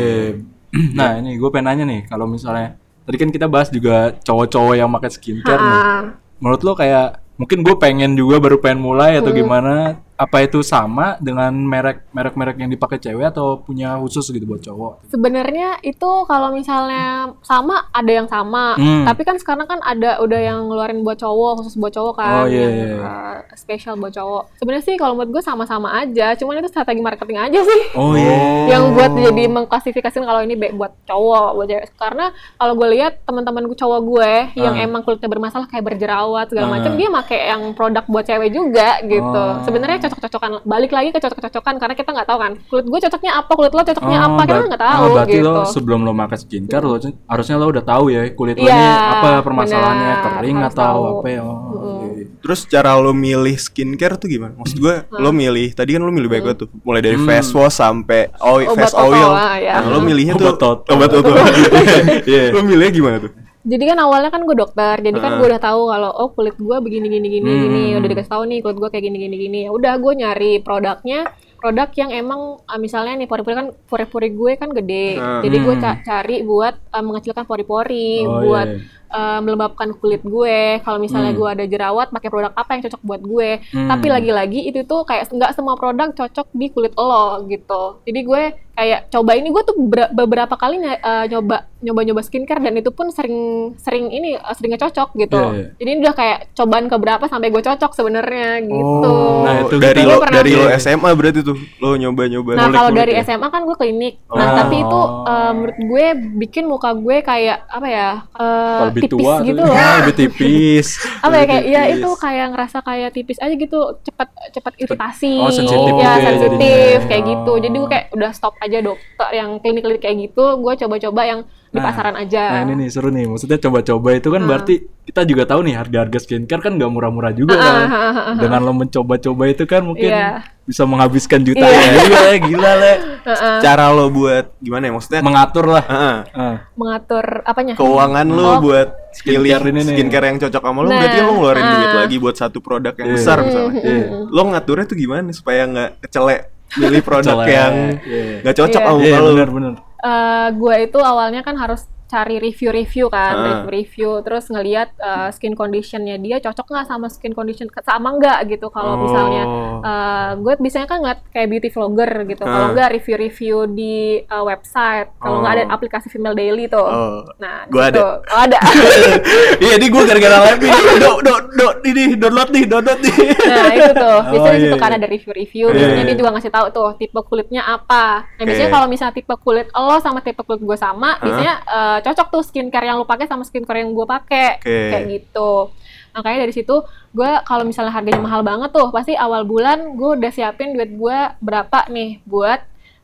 nah 0.99 1.21
ini 1.21 1.39
gue 1.39 1.49
pengen 1.53 1.67
nanya 1.71 1.85
nih, 1.87 2.01
kalau 2.09 2.27
misalnya 2.27 2.75
tadi 3.05 3.17
kan 3.21 3.31
kita 3.31 3.47
bahas 3.47 3.69
juga 3.69 4.17
cowok-cowok 4.25 4.75
yang 4.75 4.89
pakai 4.91 5.11
skincare 5.13 5.61
nih. 5.61 5.79
Ah. 5.79 6.03
Menurut 6.41 6.61
lo 6.65 6.73
kayak 6.75 7.23
mungkin 7.37 7.63
gue 7.63 7.75
pengen 7.79 8.17
juga 8.17 8.41
baru 8.43 8.59
pengen 8.59 8.81
mulai 8.83 9.15
Hmm. 9.15 9.21
atau 9.23 9.31
gimana? 9.31 9.75
Apa 10.15 10.41
itu 10.41 10.63
sama 10.63 11.19
dengan 11.19 11.51
merek 11.51 12.07
merek-merek 12.09 12.55
yang 12.57 12.69
dipakai 12.69 12.97
cewek 12.97 13.27
atau 13.29 13.59
punya 13.59 13.99
khusus 13.99 14.23
gitu 14.29 14.45
buat 14.45 14.61
cowok? 14.61 15.11
Sebenarnya 15.11 15.83
itu 15.83 16.11
kalau 16.25 16.55
misalnya 16.55 17.35
sama 17.41 17.91
ada 17.91 18.09
yang 18.09 18.27
sama, 18.27 18.75
Hmm. 18.75 19.03
tapi 19.05 19.23
kan 19.23 19.35
sekarang 19.37 19.67
kan 19.67 19.83
ada 19.83 20.19
udah 20.19 20.39
yang 20.39 20.59
ngeluarin 20.65 21.03
buat 21.03 21.19
cowok 21.19 21.59
khusus 21.59 21.75
buat 21.75 21.91
cowok 21.91 22.15
Oh, 22.15 22.17
kan, 22.17 22.47
iya, 22.47 22.63
yang 22.63 22.75
iya. 22.77 22.97
uh, 23.01 23.37
spesial 23.55 23.97
buat 23.97 24.11
cowok. 24.11 24.55
Sebenarnya 24.55 24.85
sih 24.85 24.95
kalau 24.95 25.15
menurut 25.15 25.35
gue 25.35 25.43
sama-sama 25.43 25.91
aja, 25.97 26.35
cuman 26.35 26.59
itu 26.59 26.69
strategi 26.69 27.03
marketing 27.03 27.39
aja 27.41 27.59
sih. 27.61 27.81
Oh 27.95 28.15
iya. 28.15 28.39
yang 28.79 28.95
buat 28.95 29.11
jadi 29.11 29.45
mengklasifikasikan 29.49 30.23
kalau 30.23 30.41
ini 30.41 30.55
buat 30.71 30.95
cowok 31.05 31.49
buat 31.55 31.67
cewek 31.67 31.85
karena 31.95 32.31
kalau 32.55 32.73
gue 32.75 32.89
lihat 32.93 33.19
teman-teman 33.25 33.65
gue 33.65 33.75
cowok 33.75 34.01
gue 34.01 34.33
yang 34.57 34.75
Ah. 34.75 34.85
emang 34.85 35.03
kulitnya 35.03 35.27
bermasalah 35.27 35.67
kayak 35.67 35.85
berjerawat 35.85 36.47
segala 36.49 36.67
Ah. 36.67 36.73
macam 36.73 36.95
dia 36.95 37.09
pakai 37.13 37.41
yang 37.49 37.63
produk 37.73 38.05
buat 38.05 38.23
cewek 38.23 38.51
juga 38.51 39.03
gitu 39.03 39.25
Oh. 39.43 39.59
sebenarnya 39.63 40.04
cocok-cocokan 40.05 40.51
balik 40.65 40.91
lagi 40.91 41.09
ke 41.09 41.19
cocok-cocokan 41.19 41.75
karena 41.77 41.95
kita 41.95 42.11
nggak 42.11 42.27
tahu 42.27 42.39
kan 42.39 42.53
kulit 42.67 42.85
gue 42.85 43.01
cocoknya 43.01 43.33
apa 43.35 43.53
kulit 43.53 43.73
lo 43.73 43.83
cocoknya 43.83 44.19
Oh, 44.21 44.27
apa 44.27 44.43
kita 44.45 44.63
nggak 44.67 44.83
tahu 44.83 45.01
oh, 45.01 45.09
berarti 45.13 45.33
gitu 45.35 45.47
lo 45.47 45.53
sebelum 45.65 46.01
lo 46.01 46.13
pakai 46.15 46.39
skincare 46.39 46.85
lo 46.85 46.97
harusnya 47.27 47.55
lo 47.57 47.67
udah 47.69 47.85
tahu 47.85 48.05
ya 48.09 48.21
kulit 48.31 48.57
lo 48.57 48.65
Iya, 48.65 48.75
ini 48.75 48.89
apa 49.15 49.29
permasalahannya 49.41 50.13
benar. 50.13 50.33
kering 50.35 50.59
atau 50.63 50.77
tahu. 50.77 51.03
apa 51.15 51.27
ya? 51.29 51.43
Oh, 51.43 52.03
iya. 52.11 52.25
Terus 52.39 52.61
cara 52.65 52.91
lo 52.97 53.13
milih 53.13 53.57
skincare 53.57 54.15
tuh 54.15 54.29
gimana? 54.29 54.53
Maksud 54.55 54.77
gue, 54.77 54.95
lo 55.11 55.31
milih 55.31 55.73
tadi 55.73 55.91
kan 55.93 56.01
lo 56.01 56.13
milih 56.13 56.29
baik 56.29 56.43
banget 56.45 56.59
tuh, 56.65 56.69
mulai 56.81 57.01
dari 57.01 57.17
Hmm. 57.17 57.25
face 57.25 57.51
wash 57.53 57.77
sampai 57.77 58.29
oil, 58.41 58.69
Obat 58.69 58.77
face 58.85 58.95
oil. 58.95 59.31
lah, 59.31 59.57
ya. 59.57 59.75
Nah, 59.81 59.89
lo 59.89 59.99
milihnya 60.01 60.35
tuh 60.35 60.53
Obat 60.53 60.85
obat 60.87 61.09
toto. 61.11 61.33
Iya. 62.25 62.53
Lo 62.53 62.61
milihnya 62.63 62.93
gimana 62.93 63.17
tuh? 63.19 63.31
Jadi 63.65 63.85
kan 63.87 63.99
awalnya 63.99 64.29
kan 64.29 64.43
gue 64.43 64.53
dokter 64.55 65.01
jadi 65.01 65.17
kan 65.17 65.33
gue 65.37 65.47
udah 65.47 65.59
tahu 65.59 65.89
kalau 65.89 66.11
oh 66.13 66.29
kulit 66.31 66.55
gue 66.55 66.77
begini 66.79 67.07
gini 67.09 67.29
gini 67.31 67.49
Hmm. 67.49 67.63
gini 67.63 67.83
udah 67.95 68.09
dikasih 68.09 68.31
tahu 68.31 68.43
nih 68.45 68.59
kulit 68.61 68.77
gue 68.77 68.89
kayak 68.91 69.05
gini 69.05 69.17
gini 69.19 69.37
gini 69.39 69.59
ya 69.63 69.71
udah 69.71 69.93
gue 69.97 70.13
nyari 70.15 70.53
produknya 70.59 71.21
produk 71.57 71.89
yang 71.95 72.11
emang 72.13 72.41
ah, 72.63 72.77
misalnya 72.77 73.17
nih 73.17 73.25
pori-pori 73.25 73.55
kan 73.55 73.69
pori-pori 73.83 74.29
gue 74.31 74.53
kan 74.55 74.69
gede 74.71 75.17
Ah. 75.17 75.41
jadi 75.41 75.57
gue 75.59 75.75
Hmm. 75.75 75.83
ca- 75.83 76.01
cari 76.03 76.37
buat 76.43 76.77
ah, 76.91 77.01
mengecilkan 77.01 77.45
pori-pori 77.45 78.21
Oh, 78.23 78.45
buat 78.45 78.69
iya, 78.69 78.85
ah, 79.15 79.39
melembabkan 79.39 79.95
kulit 79.95 80.21
gue 80.21 80.59
kalau 80.81 80.99
misalnya 80.99 81.31
Hmm. 81.31 81.39
gue 81.39 81.49
ada 81.53 81.65
jerawat 81.65 82.11
pakai 82.11 82.29
produk 82.29 82.53
apa 82.53 82.71
yang 82.73 82.83
cocok 82.83 83.03
buat 83.03 83.23
gue 83.23 83.51
Hmm. 83.71 83.89
tapi 83.89 84.07
lagi-lagi 84.09 84.61
itu 84.65 84.83
tuh 84.83 85.03
kayak 85.03 85.31
nggak 85.31 85.53
semua 85.53 85.75
produk 85.75 86.11
cocok 86.11 86.47
di 86.51 86.67
kulit 86.69 86.93
lo 86.93 87.23
gitu 87.45 88.03
jadi 88.03 88.21
gue 88.21 88.43
kayak 88.75 89.07
coba 89.09 89.33
ini 89.33 89.49
gue 89.49 89.63
tuh 89.63 89.77
ber- 89.79 90.11
beberapa 90.13 90.51
kali 90.53 90.77
ny- 90.77 90.99
eh, 90.99 91.25
nyoba 91.29 91.57
nyoba-nyoba 91.79 92.21
skincare 92.21 92.59
dan 92.59 92.75
itu 92.75 92.91
pun 92.91 93.07
sering 93.09 93.37
sering 93.77 94.09
ini 94.09 94.35
eh, 94.35 94.53
sering 94.53 94.75
nggak 94.75 94.83
cocok 94.83 95.09
gitu 95.17 95.39
Iya, 95.39 95.55
iya. 95.55 95.67
jadi 95.77 95.89
ini 95.89 96.01
udah 96.01 96.15
kayak 96.15 96.39
cobaan 96.53 96.87
keberapa 96.87 97.25
sampai 97.25 97.49
gue 97.49 97.63
cocok 97.63 97.91
sebenarnya 97.93 98.49
gitu 98.61 98.83
Oh, 99.07 99.45
Nah, 99.45 99.63
itu 99.63 99.77
dari 99.79 100.03
lo 100.03 100.19
dari 100.19 100.51
lo 100.53 100.67
SMA 100.75 101.07
berarti 101.13 101.41
tuh 101.41 101.55
lo 101.79 101.95
nyoba-nyoba 101.95 102.51
Nah 102.51 102.63
ngulik 102.65 102.75
kalau 102.75 102.91
kulit 102.91 103.01
dari 103.01 103.13
ya? 103.13 103.23
SMA 103.23 103.47
kan 103.47 103.63
gue 103.63 103.77
klinik, 103.77 104.15
Oh. 104.25 104.35
nah 104.35 104.49
tapi 104.59 104.77
itu 104.81 105.01
eh, 105.25 105.53
menurut 105.55 105.79
gue 105.81 106.05
bikin 106.41 106.65
muka 106.65 106.91
gue 106.93 107.17
kayak 107.21 107.59
apa 107.69 107.87
ya 107.87 108.09
eh, 108.33 108.79
Kalau 108.81 108.91
lebih 109.07 109.11
tipis 109.11 109.25
tua 109.25 109.35
gitu 109.43 109.61
loh. 109.61 109.75
ah, 109.75 109.95
lebih 110.01 110.15
tipis. 110.17 110.87
apa 111.21 111.35
ya 111.35 111.45
kayak 111.45 111.65
ya 111.67 111.83
itu 111.91 112.11
kayak 112.17 112.47
ngerasa 112.51 112.79
kayak 112.81 113.11
tipis 113.13 113.39
aja 113.39 113.55
gitu 113.55 113.79
cepat 114.01 114.29
cepat 114.51 114.73
iritasi 114.79 115.35
Oh, 115.37 115.49
sensitif 115.49 115.93
ya 115.95 115.95
gitu 115.95 116.01
ya 116.01 116.13
sensitif 116.33 116.99
kayak 117.07 117.23
gitu 117.25 117.51
Oh. 117.51 117.61
jadi 117.61 117.77
gue 117.77 117.89
kayak 117.89 118.07
udah 118.11 118.31
stop 118.31 118.55
aja 118.59 118.79
dokter 118.81 119.29
yang 119.31 119.59
klinik-klinik 119.59 120.01
kayak 120.01 120.17
gitu 120.23 120.45
gue 120.57 120.73
coba-coba 120.75 121.23
yang 121.23 121.41
di 121.75 121.83
Nah, 121.83 121.91
pasaran 121.91 122.15
aja 122.15 122.43
Nah 122.49 122.61
ini 122.63 122.73
nih 122.79 122.89
seru 122.89 123.11
nih, 123.11 123.27
maksudnya 123.27 123.59
coba-coba 123.59 124.15
itu 124.15 124.31
kan 124.31 124.39
Ah. 124.39 124.47
berarti 124.47 124.75
kita 125.03 125.27
juga 125.27 125.43
tahu 125.45 125.61
nih 125.61 125.75
harga-harga 125.75 126.19
skincare 126.19 126.63
kan 126.63 126.73
nggak 126.73 126.87
murah-murah 126.87 127.35
juga 127.35 127.53
Ah, 127.53 127.61
kan. 127.61 127.75
ah, 127.85 128.35
Dengan 128.39 128.63
lo 128.63 128.73
mencoba-coba 128.73 129.43
itu 129.45 129.65
kan 129.65 129.83
mungkin 129.83 130.07
Iya. 130.07 130.47
bisa 130.63 130.87
menghabiskan 130.87 131.43
jutaan 131.43 131.67
Iya. 131.67 131.93
juga 132.01 132.19
ya, 132.25 132.37
gila 132.41 132.73
le. 132.77 132.93
Heeh. 133.21 133.57
Cara 133.67 133.91
lo 133.91 134.07
buat 134.09 134.55
gimana 134.57 134.87
ya? 134.87 134.93
Maksudnya 134.95 135.21
Mengatur 135.21 135.67
lah. 135.69 135.83
Heeh. 135.85 136.17
Ah. 136.33 136.57
mengatur 136.75 137.27
apanya 137.43 137.73
keuangan 137.75 138.27
lo 138.29 138.39
Oh. 138.41 138.57
buat 138.63 138.89
Skincare 139.13 139.67
ini 139.69 139.81
nih. 139.81 139.95
skincare 139.95 140.27
yang 140.29 140.39
cocok 140.41 140.63
sama 140.65 140.79
lo 140.79 140.87
Nah, 140.87 140.97
berarti 140.97 141.17
kan 141.17 141.25
lo 141.25 141.33
ngeluarin 141.35 141.59
ah. 141.61 141.71
duit 141.75 141.91
lagi 141.97 142.17
buat 142.17 142.37
satu 142.37 142.59
produk 142.59 142.95
yang 142.95 143.09
Iya. 143.09 143.15
besar 143.15 143.37
misalnya 143.43 143.73
Iya. 143.77 144.07
lo 144.25 144.43
ngaturnya 144.49 144.87
tuh 144.87 144.97
gimana 144.97 145.27
supaya 145.31 145.63
nggak 145.65 145.91
kecelek 146.01 146.41
milih 146.75 147.03
produk 147.07 147.39
yang 147.45 147.75
iya. 148.01 148.43
nggak 148.43 148.57
cocok 148.57 148.81
Iya. 148.81 148.89
sama 148.89 149.03
Iya 149.05 149.19
lo 149.21 149.31
benar-benar. 149.33 149.75
Eh, 150.05 150.47
gue 150.61 150.75
itu 150.85 150.99
awalnya 151.11 151.41
kan 151.47 151.57
harus 151.63 151.81
cari 152.15 152.39
review-review 152.39 153.11
kan, 153.11 153.35
Ah. 153.35 153.43
review-review, 153.67 154.23
terus 154.23 154.47
ngelihat 154.47 154.95
eh, 154.97 155.29
skin 155.31 155.53
conditionnya 155.53 156.15
dia 156.17 156.39
cocok 156.39 156.63
nggak 156.65 156.87
sama 156.87 157.07
skin 157.09 157.35
condition 157.35 157.67
sama 157.83 158.15
nggak 158.15 158.47
gitu. 158.49 158.71
Kalau 158.71 158.95
misalnya 158.97 159.43
Oh. 159.43 159.83
eh, 159.83 160.31
gue 160.39 160.55
biasanya 160.57 160.87
kan 160.87 161.03
ngeliat 161.03 161.21
kayak 161.29 161.49
beauty 161.49 161.69
vlogger 161.69 162.11
gitu. 162.25 162.43
Kalau 162.43 162.67
Ah. 162.67 162.73
nggak 162.73 162.89
review-review 162.95 163.57
di 163.69 163.95
eh, 164.23 164.45
website, 164.45 165.11
kalau 165.19 165.43
nggak 165.43 165.53
Oh. 165.53 165.57
ada 165.59 165.65
aplikasi 165.69 166.07
Female 166.07 166.33
Daily 166.33 166.65
tuh. 166.67 166.85
Oh. 166.85 167.27
Nah, 167.37 167.67
Gua 167.67 167.91
gitu. 167.91 167.99
ada. 167.99 168.23
Oh, 168.31 168.41
ada. 168.41 168.59
iya 169.65 169.75
ini 169.75 169.87
gue 169.89 170.03
gara-gara 170.05 170.37
live 170.45 170.61
nih 170.61 170.73
do 171.03 171.13
do 171.21 171.35
do 171.51 171.67
ini 171.85 172.15
download 172.15 172.51
nih 172.51 172.65
download 172.65 173.01
nih 173.01 173.15
Nah 173.45 173.67
itu 173.73 173.93
tuh, 173.93 174.17
biasanya 174.31 174.43
Oh, 174.45 174.55
di 174.55 174.63
situ 174.63 174.77
iya, 174.77 174.83
kan 174.83 174.91
iya. 174.93 174.99
ada 174.99 175.07
review-review, 175.09 175.65
Iya, 175.67 175.75
biasanya 175.75 175.97
iya. 175.99 176.09
dia 176.09 176.17
juga 176.17 176.31
ngasih 176.35 176.53
tahu 176.53 176.67
tuh 176.71 176.89
tipe 176.97 177.19
kulitnya 177.21 177.63
apa. 177.65 178.05
Nah 178.29 178.45
biasanya 178.45 178.69
Oke. 178.69 178.77
kalau 178.77 178.87
misalnya 178.87 179.15
tipe 179.15 179.35
kulit 179.37 179.67
lo 179.71 179.97
sama 179.99 180.21
tipe 180.21 180.43
kulit 180.43 180.61
gue 180.61 180.77
sama, 180.77 181.17
biasanya 181.19 181.55
cocok 182.05 182.29
tuh 182.29 182.43
skincare 182.43 182.85
yang 182.85 182.97
lo 182.97 183.05
pakai 183.05 183.25
sama 183.25 183.43
skincare 183.43 183.81
yang 183.81 183.91
gue 183.91 184.05
pakai, 184.05 184.61
Oke. 184.61 184.79
kayak 184.93 185.05
gitu. 185.09 185.73
Makanya 186.13 186.39
dari 186.45 186.53
situ 186.53 186.77
gue 187.11 187.31
kalau 187.43 187.65
misalnya 187.65 187.91
harganya 187.91 188.21
mahal 188.21 188.41
banget 188.41 188.71
tuh, 188.71 188.93
pasti 188.93 189.17
awal 189.17 189.43
bulan 189.43 189.97
gue 189.97 190.11
udah 190.15 190.31
siapin 190.31 190.73
duit 190.73 190.93
gue 190.93 191.19
berapa 191.41 191.89
nih 191.89 192.23
buat 192.23 192.61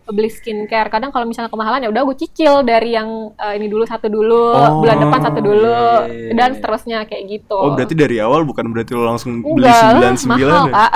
beli 0.06 0.26
skincare. 0.26 0.90
Kadang 0.90 1.10
kalau 1.10 1.22
misalnya 1.22 1.46
kemahalan 1.46 1.86
ya 1.86 1.90
udah 1.90 2.02
gue 2.02 2.16
cicil 2.18 2.62
dari 2.62 2.98
yang 2.98 3.30
eh, 3.32 3.54
ini 3.54 3.66
dulu 3.66 3.86
satu 3.86 4.06
dulu, 4.06 4.50
Oh, 4.50 4.82
bulan 4.82 4.98
depan 4.98 5.20
satu 5.22 5.38
dulu, 5.38 5.70
iya, 5.70 6.10
iya, 6.10 6.34
dan 6.34 6.48
iya. 6.50 6.56
seterusnya 6.58 6.98
kayak 7.06 7.22
gitu. 7.30 7.54
oh 7.54 7.78
berarti 7.78 7.94
dari 7.94 8.18
awal 8.18 8.42
bukan 8.42 8.74
berarti 8.74 8.90
lo 8.90 9.06
langsung 9.06 9.38
beli 9.38 9.70
sembilan 9.70 10.14
sembilan 10.18 10.60
ya 10.66 10.86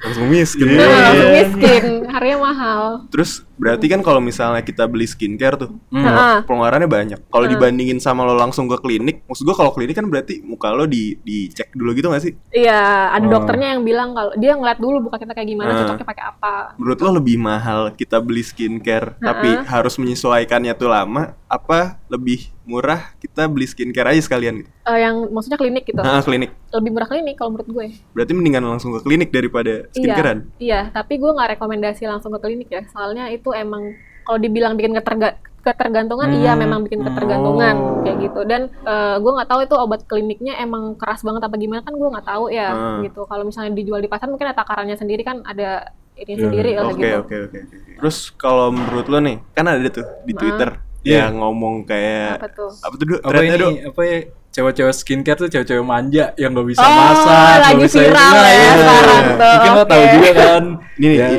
langsung 0.00 0.26
miskin 0.30 0.66
Nah, 0.70 0.86
langsung 0.86 1.30
miskin, 1.34 1.84
harganya 2.06 2.38
mahal. 2.38 2.82
terus 3.10 3.42
berarti 3.60 3.86
kan 3.86 4.00
kalau 4.00 4.18
misalnya 4.18 4.58
kita 4.60 4.84
beli 4.84 5.04
skincare 5.04 5.56
tuh 5.58 5.70
Hmm. 5.90 6.42
Pengeluarannya 6.42 6.88
banyak 6.88 7.20
kalau 7.26 7.44
dibandingin 7.44 7.98
sama 7.98 8.24
lo 8.24 8.32
langsung 8.32 8.64
ke 8.64 8.78
klinik 8.78 9.20
maksud 9.26 9.44
gue 9.44 9.52
kalau 9.52 9.70
klinik 9.70 9.92
kan 9.92 10.06
berarti 10.06 10.40
muka 10.40 10.70
lo 10.70 10.86
di 10.86 11.12
dicek 11.18 11.68
dulu 11.70 11.92
gitu 11.92 12.08
gak 12.08 12.22
sih 12.22 12.32
Iya, 12.50 12.80
ada 13.12 13.20
Oh. 13.20 13.30
dokternya 13.30 13.74
yang 13.74 13.82
bilang 13.82 14.10
kalau 14.10 14.32
dia 14.34 14.54
ngeliat 14.54 14.78
dulu 14.78 14.96
muka 15.02 15.16
kita 15.16 15.30
kayak 15.30 15.46
gimana, 15.46 15.68
Ah. 15.68 15.78
cocoknya 15.84 16.06
pakai 16.06 16.24
apa. 16.26 16.54
menurut 16.74 16.98
lo 16.98 17.10
lebih 17.12 17.36
mahal 17.36 17.80
kita 17.92 18.16
beli 18.18 18.40
skincare 18.40 19.18
tapi 19.18 19.60
harus 19.62 19.94
menyesuaikannya 19.94 20.72
tuh 20.72 20.88
lama 20.88 21.36
apa 21.50 21.98
lebih 22.06 22.46
murah 22.62 23.10
kita 23.18 23.44
beli 23.44 23.66
skincare 23.66 24.06
aja 24.08 24.22
sekalian 24.22 24.62
gitu 24.62 24.70
Eh, 24.86 24.98
yang 25.00 25.26
maksudnya 25.28 25.58
klinik 25.58 25.82
gitu. 25.82 25.98
nah, 25.98 26.18
klinik 26.20 26.54
Lebih 26.70 26.90
murah 26.90 27.06
klinik 27.06 27.34
kalau 27.34 27.50
menurut 27.52 27.68
gue. 27.68 27.86
berarti 28.12 28.32
mendingan 28.32 28.62
langsung 28.64 28.90
ke 28.92 29.02
klinik 29.02 29.28
daripada 29.28 29.90
skincarean 29.90 30.46
Iya, 30.56 30.60
iya, 30.60 30.80
tapi 30.88 31.18
gue 31.18 31.26
nggak 31.26 31.58
rekomendasi 31.58 32.06
langsung 32.06 32.30
ke 32.30 32.40
klinik 32.40 32.68
ya. 32.68 32.86
Soalnya 32.88 33.26
itu 33.28 33.50
emang 33.52 33.92
kalau 34.22 34.38
dibilang 34.38 34.74
bikin 34.74 34.94
keterga 34.94 35.34
ketergantungan, 35.60 36.30
iya 36.32 36.52
Hmm. 36.52 36.62
memang 36.62 36.80
bikin 36.82 37.02
ketergantungan 37.02 37.74
Oh. 37.76 38.00
kayak 38.00 38.16
gitu. 38.22 38.40
Dan 38.44 38.62
eh, 38.80 39.16
gue 39.18 39.30
nggak 39.30 39.44
tahu 39.46 39.60
itu 39.60 39.74
obat 39.76 40.00
kliniknya 40.04 40.54
emang 40.56 40.94
keras 40.94 41.20
banget 41.20 41.42
apa 41.42 41.54
gimana 41.54 41.82
kan 41.82 41.92
gue 41.92 42.08
nggak 42.08 42.24
tahu 42.24 42.44
ya 42.48 42.68
Hmm. 42.70 43.02
gitu. 43.02 43.26
Kalau 43.26 43.42
misalnya 43.44 43.74
dijual 43.74 43.98
di 43.98 44.06
pasar 44.06 44.26
mungkin 44.26 44.46
ada 44.46 44.56
takarannya 44.56 44.94
sendiri 44.94 45.20
kan 45.20 45.42
ada 45.42 45.90
ini 46.16 46.30
Iya, 46.30 46.42
sendiri 46.42 46.70
lah 46.74 46.84
Oke 46.86 46.96
gitu. 46.96 47.18
oke 47.18 47.36
oke. 47.42 47.58
oke. 47.60 47.76
Terus 47.98 48.18
kalau 48.32 48.70
menurut 48.70 49.06
lo 49.06 49.18
nih, 49.18 49.36
kan 49.50 49.64
ada 49.66 49.88
tuh 49.90 50.06
di 50.22 50.30
Nah. 50.30 50.38
Twitter 50.38 50.70
Iya. 51.02 51.18
yang 51.24 51.38
ngomong 51.38 51.74
kayak 51.82 52.36
Apa 52.36 52.48
tuh? 52.50 52.70
apa 52.76 52.94
tuh 52.94 53.06
apa 53.18 53.40
ini 53.40 53.80
apa 53.82 54.02
ya 54.02 54.18
cewek-cewek 54.50 54.92
skincare 54.92 55.38
tuh 55.38 55.48
cewek-cewek 55.48 55.80
manja 55.80 56.34
yang 56.34 56.50
gak 56.50 56.66
bisa 56.66 56.82
Oh, 56.82 56.90
masak 56.90 57.22
nggak 57.22 57.58
lagi 57.62 57.74
bisa 57.80 57.98
viral 58.02 58.18
Nah, 58.26 58.42
ya 58.42 58.50
iya. 58.50 58.70
sekarang 58.74 59.22
tuh, 59.30 59.46
mungkin 59.46 59.70
lo 59.70 59.84
tahu 59.86 60.02
oke. 60.02 60.10
juga 60.12 60.30
kan 60.34 60.64
Ini 60.92 61.06
nih, 61.06 61.16
Ya. 61.16 61.26
oh 61.30 61.38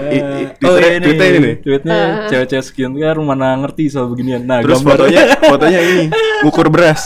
Twitter- 0.71 0.81
ini 0.89 1.03
Twitter 1.03 1.27
ini 1.27 1.37
nih. 1.37 1.55
tweetnya 1.59 1.99
cewek-cewek 2.25 2.63
skincare 2.65 3.19
mana 3.21 3.47
ngerti 3.59 3.83
soal 3.85 4.07
beginian 4.07 4.41
nah 4.41 4.57
Terus 4.59 4.79
gambar 4.79 4.95
fotonya 4.97 5.21
fotonya 5.43 5.79
ini 5.83 6.03
ngukur 6.41 6.67
beras. 6.67 7.01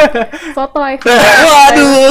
Sotoy. 0.56 0.94
waduh 0.98 2.10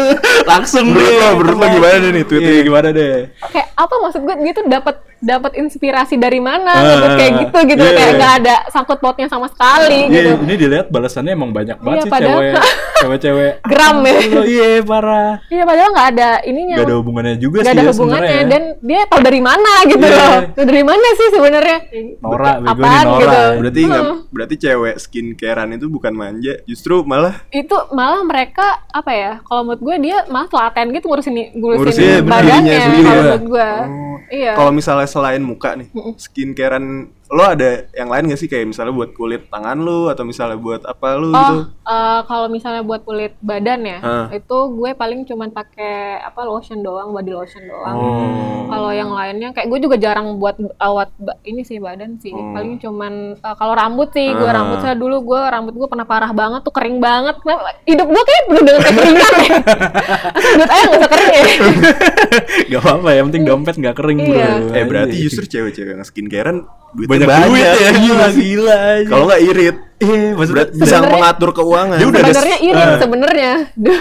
langsung 0.50 0.86
deh 0.90 1.08
lo, 1.10 1.28
menurut 1.34 1.56
lo 1.56 1.66
gimana 1.70 1.96
deh 1.98 2.10
nih 2.12 2.24
tweetnya? 2.24 2.52
Iya, 2.52 2.62
gimana 2.62 2.88
deh 2.90 3.14
kayak 3.44 3.68
apa 3.74 3.94
maksud 3.98 4.20
gue 4.22 4.34
gitu 4.44 4.60
dapat 4.66 4.94
dapat 5.24 5.52
inspirasi 5.56 6.14
dari 6.14 6.38
mana 6.38 6.72
gitu 6.76 7.06
kayak 7.14 7.32
gitu 7.40 7.58
gitu 7.66 7.82
iya, 7.82 7.92
kayak 7.92 8.06
iya. 8.06 8.16
nggak 8.16 8.32
ada 8.38 8.54
sangkut 8.68 8.98
pautnya 8.98 9.26
sama 9.26 9.48
sekali 9.48 10.06
Iya, 10.06 10.36
gitu 10.36 10.44
ini 10.44 10.54
dilihat 10.56 10.86
balasannya 10.88 11.32
emang 11.32 11.50
banyak 11.50 11.76
banget 11.76 11.96
Iya, 11.96 12.04
sih 12.04 12.12
padahal- 12.12 12.42
cewek, 12.44 12.54
cewek-cewek. 12.94 13.52
Geram 13.70 13.96
ya. 14.00 14.14
Oh, 14.34 14.44
iya 14.46 14.68
parah. 14.80 15.30
iya 15.46 15.62
padahal 15.62 15.90
nggak 15.90 16.08
ada 16.10 16.30
ininya 16.42 16.76
Gak 16.76 16.86
ada 16.86 16.96
hubungannya 16.96 17.34
juga 17.36 17.56
nggak 17.56 17.66
sih 17.66 17.74
ada 17.74 17.82
ya 17.82 17.90
hubungannya 17.90 18.28
sebenarnya. 18.28 18.50
dan 18.50 18.62
dia 18.80 19.00
tahu 19.06 19.20
dari 19.22 19.40
mana 19.40 19.72
gitu 19.84 20.04
Iya. 20.04 20.14
loh 20.14 20.36
Tahu 20.52 20.64
dari 20.64 20.82
mana 20.82 21.06
sih 21.10 21.28
sebenarnya 21.30 21.78
Nora, 22.20 22.52
Nora. 22.58 23.00
gitu 23.16 23.42
Berarti 23.58 23.80
nggak 23.82 24.04
berarti 24.30 24.54
cewek 24.58 24.94
skincarean 24.98 25.70
itu 25.72 25.86
bukan 25.86 26.12
manja, 26.12 26.58
justru 26.64 27.00
malah 27.02 27.40
itu 27.48 27.72
malah 27.90 28.20
mereka 28.20 28.62
apa 28.88 29.10
ya 29.10 29.32
kalau 29.42 29.62
menurut 29.64 29.80
gue 29.80 29.96
dia 30.02 30.26
malah 30.26 30.46
telaten 30.46 30.90
gitu 30.90 31.06
ngurusin 31.06 31.34
ngurusin, 31.52 31.78
Ngurusin 31.78 32.22
badannya 32.24 32.72
sendiri 32.74 33.00
kalau 33.00 33.14
ya. 33.14 33.22
menurut 33.24 33.44
gue 33.46 33.68
Oh. 33.84 34.16
iya 34.26 34.52
kalau 34.54 34.70
misalnya 34.70 35.06
selain 35.14 35.38
muka 35.38 35.78
nih, 35.78 35.94
skincarean 36.18 37.14
lo 37.30 37.42
ada 37.46 37.88
yang 37.96 38.12
lain 38.12 38.30
gak 38.30 38.40
sih 38.42 38.50
kayak 38.50 38.68
misalnya 38.68 38.92
buat 38.92 39.10
kulit 39.16 39.48
tangan 39.48 39.80
lu 39.80 40.10
atau 40.12 40.26
misalnya 40.26 40.58
buat 40.60 40.82
apa 40.84 41.18
gitu? 41.18 41.56
Oh, 41.56 41.62
eh, 41.88 42.20
kalau 42.26 42.46
misalnya 42.50 42.82
buat 42.82 43.06
kulit 43.06 43.32
badan 43.40 43.80
ya, 43.86 43.98
Hah. 44.02 44.26
itu 44.34 44.58
gue 44.74 44.90
paling 44.92 45.24
cuman 45.24 45.54
pakai 45.54 46.20
apa 46.20 46.42
lotion 46.44 46.82
doang, 46.82 47.14
body 47.14 47.32
lotion 47.32 47.64
doang. 47.64 47.96
Oh. 47.96 48.66
Kalau 48.94 49.02
yang 49.02 49.10
lainnya 49.10 49.48
kayak 49.50 49.66
gue 49.66 49.78
juga 49.82 49.96
jarang 49.98 50.38
buat 50.38 50.54
awat 50.78 51.10
ini 51.42 51.66
sih 51.66 51.82
badan 51.82 52.22
sih. 52.22 52.30
Oh. 52.30 52.54
Paling 52.54 52.78
cuman 52.78 53.12
eh, 53.34 53.54
kalau 53.58 53.74
rambut 53.74 54.14
sih, 54.14 54.30
gue 54.30 54.46
Ah. 54.46 54.54
rambut 54.54 54.78
saya 54.78 54.94
dulu 54.94 55.26
gue 55.26 55.40
rambut 55.42 55.74
gue 55.74 55.88
pernah 55.90 56.06
parah 56.06 56.30
banget 56.30 56.62
tuh 56.62 56.70
kering 56.70 57.02
banget. 57.02 57.34
Kenapa? 57.42 57.74
Hidup 57.82 58.06
gue 58.06 58.22
kayak 58.22 58.42
penuh 58.46 58.62
dengan 58.62 58.82
kekeringan 58.86 59.32
ya. 59.34 59.50
Masa 60.30 60.48
duit 60.54 60.70
aja 60.70 60.84
nggak 60.86 61.00
usah 61.02 61.10
kering 61.10 61.30
ya? 61.34 61.42
Gak 62.70 62.80
apa-apa, 62.80 63.10
yang 63.14 63.26
penting 63.30 63.44
dompet 63.44 63.74
gak 63.76 63.96
kering 63.98 64.18
bro. 64.22 64.34
Iya. 64.34 64.50
Eh 64.74 64.84
berarti 64.86 65.16
justru 65.18 65.44
cewek-cewek 65.44 65.98
yang 65.98 66.06
skincarean 66.06 66.58
duit 66.94 67.06
banyak, 67.06 67.26
duit 67.26 67.64
ya, 67.64 67.90
gila 67.92 68.26
gila 68.30 68.76
aja. 68.94 69.08
Kalau 69.08 69.24
nggak 69.26 69.42
irit, 69.44 69.76
eh, 69.96 70.30
maksudnya 70.32 70.54
berarti 70.64 70.76
bisa 70.78 70.96
mengatur 71.02 71.50
keuangan. 71.52 71.96
Dia 71.96 72.06
udah 72.06 72.20
ada- 72.20 72.28
Sebenarnya 72.28 72.58
irit 72.60 72.86
Ah. 72.86 72.98
sebenarnya. 72.98 73.52
Duh. 73.84 74.00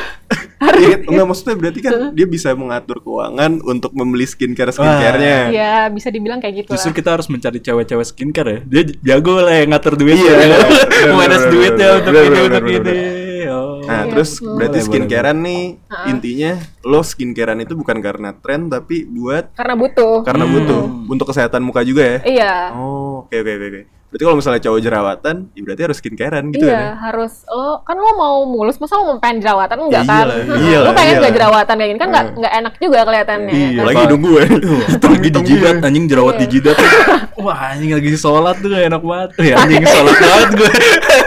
irit, 0.64 1.02
enggak 1.06 1.26
maksudnya 1.28 1.56
berarti 1.56 1.80
kan 1.80 1.94
dia 2.12 2.24
bisa 2.26 2.50
mengatur 2.54 2.98
keuangan 2.98 3.52
untuk 3.62 3.92
membeli 3.92 4.24
skincare 4.24 4.72
skincarenya. 4.72 5.38
Iya, 5.50 5.74
bisa 5.90 6.08
dibilang 6.08 6.40
kayak 6.40 6.64
gitu 6.64 6.70
Justru 6.72 6.90
lah. 6.90 6.98
kita 6.98 7.10
harus 7.12 7.28
mencari 7.28 7.60
cewek-cewek 7.60 8.06
skincare 8.06 8.48
ya. 8.48 8.60
Dia 8.64 8.82
jago 9.12 9.44
lah 9.44 9.54
yang 9.54 9.70
ngatur 9.70 9.94
duit. 9.94 10.16
Iya, 10.16 10.34
ya. 10.40 11.38
duitnya 11.46 11.88
untuk 12.00 12.14
ini 12.16 12.40
untuk 12.42 12.64
ini. 12.64 12.96
Oh. 13.54 13.80
Nah, 13.84 14.02
Iya. 14.02 14.10
terus 14.10 14.30
Hmm. 14.36 14.56
berarti 14.56 14.80
skincarean 14.82 15.38
nih 15.40 15.64
intinya 16.06 16.52
lo 16.82 17.00
skincarean 17.00 17.60
itu 17.60 17.74
bukan 17.74 17.98
karena 18.00 18.34
tren 18.36 18.68
tapi 18.68 19.06
buat 19.06 19.54
Karena 19.54 19.76
butuh. 19.76 20.24
karena 20.24 20.44
butuh 20.44 20.82
untuk 21.06 21.26
kesehatan 21.26 21.62
muka 21.62 21.82
juga 21.82 22.04
ya. 22.04 22.18
Iya. 22.24 22.54
Oh, 22.74 23.24
oke 23.24 23.36
oke 23.36 23.52
oke. 23.52 23.68
oke. 23.70 23.84
Berarti 24.06 24.24
kalau 24.24 24.38
misalnya 24.38 24.62
cowok 24.62 24.78
jerawatan, 24.80 25.36
ya 25.52 25.62
berarti 25.64 25.82
harus 25.82 25.98
skincarean 25.98 26.46
gitu 26.48 26.62
iya, 26.64 26.70
kan 26.70 26.86
ya? 26.86 26.94
harus 27.02 27.34
lo 27.48 27.82
kan 27.82 27.98
lo 27.98 28.14
mau 28.14 28.46
mulus, 28.46 28.78
masa 28.78 28.94
lo 28.94 29.10
mau 29.10 29.18
pengen 29.18 29.42
jerawatan 29.42 29.74
enggak 29.80 29.90
Ya 29.96 30.06
kan? 30.06 30.22
iyalah, 30.22 30.38
iyalah, 30.38 30.86
lo 30.86 30.92
pengen 30.92 31.02
iyalah. 31.02 31.18
nggak 31.18 31.34
jerawatan 31.34 31.74
kayak 31.74 31.90
gini 31.90 31.98
kan 31.98 32.10
nggak 32.14 32.26
nggak 32.38 32.54
enak 32.54 32.74
juga 32.78 33.00
kelihatannya. 33.04 33.50
Iya. 33.50 33.66
kan? 33.66 33.74
Apalagi 33.74 34.02
hidung 34.06 34.22
gue. 34.22 34.44
Lagi 35.02 35.30
di 35.34 35.42
jidat, 35.44 35.76
anjing 35.82 36.06
jerawat 36.06 36.34
Iya. 36.36 36.42
di 36.42 36.48
jidat. 36.52 36.78
Wah, 37.36 37.58
anjing 37.74 37.92
lagi 37.92 38.10
sholat 38.14 38.56
tuh 38.62 38.70
enak 38.70 39.02
banget. 39.02 39.30
Ya, 39.42 39.56
anjing 39.58 39.82
sholat 39.84 40.16
banget 40.16 40.50
gue. 40.62 40.72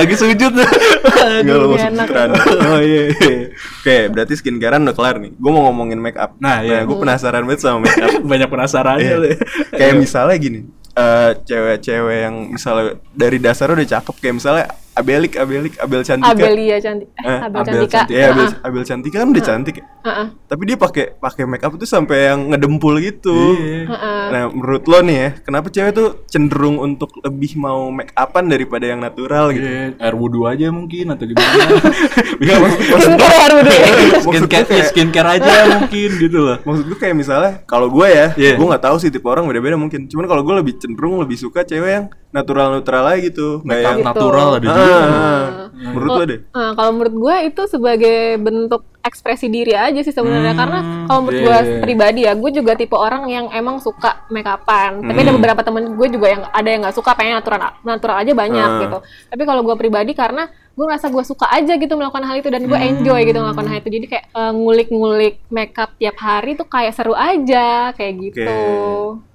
lagi 0.00 0.14
sujud. 0.16 0.52
Enggak 0.56 1.56
lo 1.56 1.64
Nggak 1.68 1.70
masuk 1.76 1.92
citraan. 2.00 2.30
Oh 2.64 2.80
iya. 2.80 3.02
iya. 3.12 3.38
Oke, 3.80 3.96
berarti 4.08 4.32
skincarean 4.40 4.82
udah 4.88 4.96
kelar 4.96 5.16
nih. 5.20 5.32
Gue 5.36 5.50
mau 5.52 5.62
ngomongin 5.68 6.00
make 6.00 6.16
up. 6.16 6.36
Nah, 6.40 6.64
iya. 6.64 6.88
gue 6.88 6.96
penasaran 6.96 7.44
banget 7.44 7.60
sama 7.60 7.84
make 7.84 8.00
up. 8.00 8.12
Banyak 8.32 8.48
penasarannya. 8.48 9.04
Iya. 9.04 9.16
deh. 9.20 9.36
Kayak 9.76 9.94
misalnya 10.00 10.36
gini, 10.40 10.60
eh, 10.96 11.30
cewek-cewek 11.44 12.18
yang 12.24 12.34
misalnya 12.56 12.96
dari 13.12 13.38
dasar 13.38 13.68
udah 13.72 13.86
cakep 13.86 14.14
kayak 14.18 14.34
misalnya 14.40 14.64
Abelik, 14.90 15.32
Abelik, 15.34 15.78
Abel 15.78 16.02
Cantika. 16.02 16.34
Abelia 16.34 16.76
cantik, 16.76 17.08
eh, 17.12 17.22
Eh, 17.22 17.38
Abel, 17.40 17.46
Abel 17.46 17.62
Cantika. 17.64 17.94
Cantika. 17.96 18.12
Iya, 18.12 18.26
Abel, 18.26 18.42
Heeh. 18.44 18.66
Abel 18.66 18.82
Cantika 18.84 19.16
kan 19.16 19.28
udah 19.30 19.44
cantik 19.44 19.74
ya. 19.76 19.84
Heeh. 20.00 20.26
Tapi 20.44 20.62
dia 20.64 20.76
pakai 20.76 21.04
pakai 21.14 21.44
make 21.44 21.62
up 21.62 21.72
tuh 21.72 21.86
sampai 21.86 22.18
yang 22.26 22.40
ngedempul 22.48 22.94
gitu. 22.98 23.36
Iya. 23.54 23.86
Heeh. 23.86 24.22
Nah, 24.30 24.42
menurut 24.48 24.84
lo 24.84 24.98
nih 25.00 25.16
ya, 25.16 25.28
kenapa 25.40 25.66
cewek 25.68 25.92
tuh 25.92 26.08
cenderung 26.26 26.76
untuk 26.76 27.14
lebih 27.16 27.54
mau 27.54 27.86
make 27.88 28.10
upan 28.12 28.44
daripada 28.44 28.84
yang 28.84 28.98
natural 28.98 29.52
gitu? 29.52 29.62
Iya, 29.62 29.94
air 29.96 30.14
wudhu 30.14 30.44
aja 30.44 30.66
mungkin 30.68 31.04
atau 31.08 31.24
gimana. 31.24 31.64
Maksud, 32.40 32.80
Skincare 33.00 33.36
baru 33.38 33.56
deh. 33.62 33.78
skincare, 34.20 34.64
kayak- 34.64 34.70
ya, 34.72 34.84
skincare 34.86 35.28
aja 35.30 35.52
mungkin 35.76 36.10
gitu 36.18 36.38
loh. 36.40 36.56
Maksud 36.60 36.84
gue 36.86 36.98
kayak 36.98 37.14
misalnya 37.14 37.52
kalau 37.64 37.86
gue 37.88 38.06
ya, 38.06 38.26
Iya. 38.34 38.56
gue 38.56 38.66
nggak 38.66 38.82
tahu 38.82 38.96
sih 38.98 39.08
tipe 39.08 39.24
orang 39.24 39.44
beda-beda 39.44 39.76
mungkin. 39.76 40.08
Cuman 40.08 40.26
kalau 40.26 40.42
gue 40.42 40.54
lebih 40.56 40.74
cenderung 40.76 41.20
lebih 41.20 41.36
suka 41.36 41.62
cewek 41.62 41.90
yang 41.90 42.06
natural-natural 42.30 43.04
aja 43.06 43.20
gitu. 43.22 43.48
Nggak 43.60 43.66
Make 43.68 43.80
up 43.80 43.86
yang 43.86 43.98
Gitu. 43.98 44.08
natural 44.08 44.48
ada 44.48 44.58
Ah, 44.60 44.62
juga. 44.62 44.94
ah. 45.00 45.44
menurut 45.72 46.10
lo 46.10 46.22
deh. 46.24 46.40
Nah, 46.50 46.70
kalau 46.74 46.90
menurut 46.92 47.14
gue 47.16 47.36
itu 47.46 47.62
sebagai 47.66 48.18
bentuk 48.36 48.82
ekspresi 49.00 49.48
diri 49.48 49.72
aja 49.72 49.96
sih 49.98 50.12
sebenarnya 50.12 50.52
Hmm, 50.52 50.60
karena 50.60 50.78
kalau 51.06 51.20
menurut 51.22 51.34
iya, 51.34 51.46
gue 51.46 51.56
iya. 51.56 51.80
pribadi 51.80 52.20
ya 52.20 52.32
gue 52.34 52.50
juga 52.52 52.72
tipe 52.74 52.92
orang 52.92 53.22
yang 53.26 53.46
emang 53.50 53.80
suka 53.80 54.28
make 54.28 54.44
upan 54.44 55.00
tapi 55.00 55.16
Hmm. 55.16 55.24
ada 55.24 55.32
beberapa 55.32 55.60
temen 55.62 55.96
gue 55.96 56.08
juga 56.10 56.26
yang 56.28 56.42
ada 56.46 56.68
yang 56.68 56.80
nggak 56.80 56.92
suka 56.92 57.10
pengen 57.14 57.32
natural 57.34 57.58
natural 57.80 58.16
aja 58.18 58.32
banyak 58.34 58.60
Ah. 58.62 58.80
gitu 58.82 58.98
tapi 59.26 59.42
kalau 59.42 59.64
gue 59.64 59.72
pribadi 59.74 60.12
karena 60.12 60.46
gue 60.70 60.84
ngerasa 60.86 61.08
gue 61.08 61.24
suka 61.24 61.48
aja 61.48 61.72
gitu 61.74 61.92
melakukan 61.94 62.22
hal 62.22 62.36
itu 62.36 62.48
dan 62.48 62.62
gue 62.62 62.76
Hmm. 62.76 62.90
enjoy 62.92 63.20
gitu 63.22 63.38
melakukan 63.38 63.66
hal 63.66 63.78
itu 63.78 63.88
jadi 63.90 64.06
kayak 64.06 64.24
eh, 64.30 64.52
ngulik-ngulik 64.54 65.34
makeup 65.48 65.90
tiap 65.96 66.16
hari 66.18 66.50
tuh 66.54 66.66
kayak 66.66 66.92
seru 66.92 67.14
aja 67.14 67.68
kayak 67.90 68.14
gitu 68.20 68.44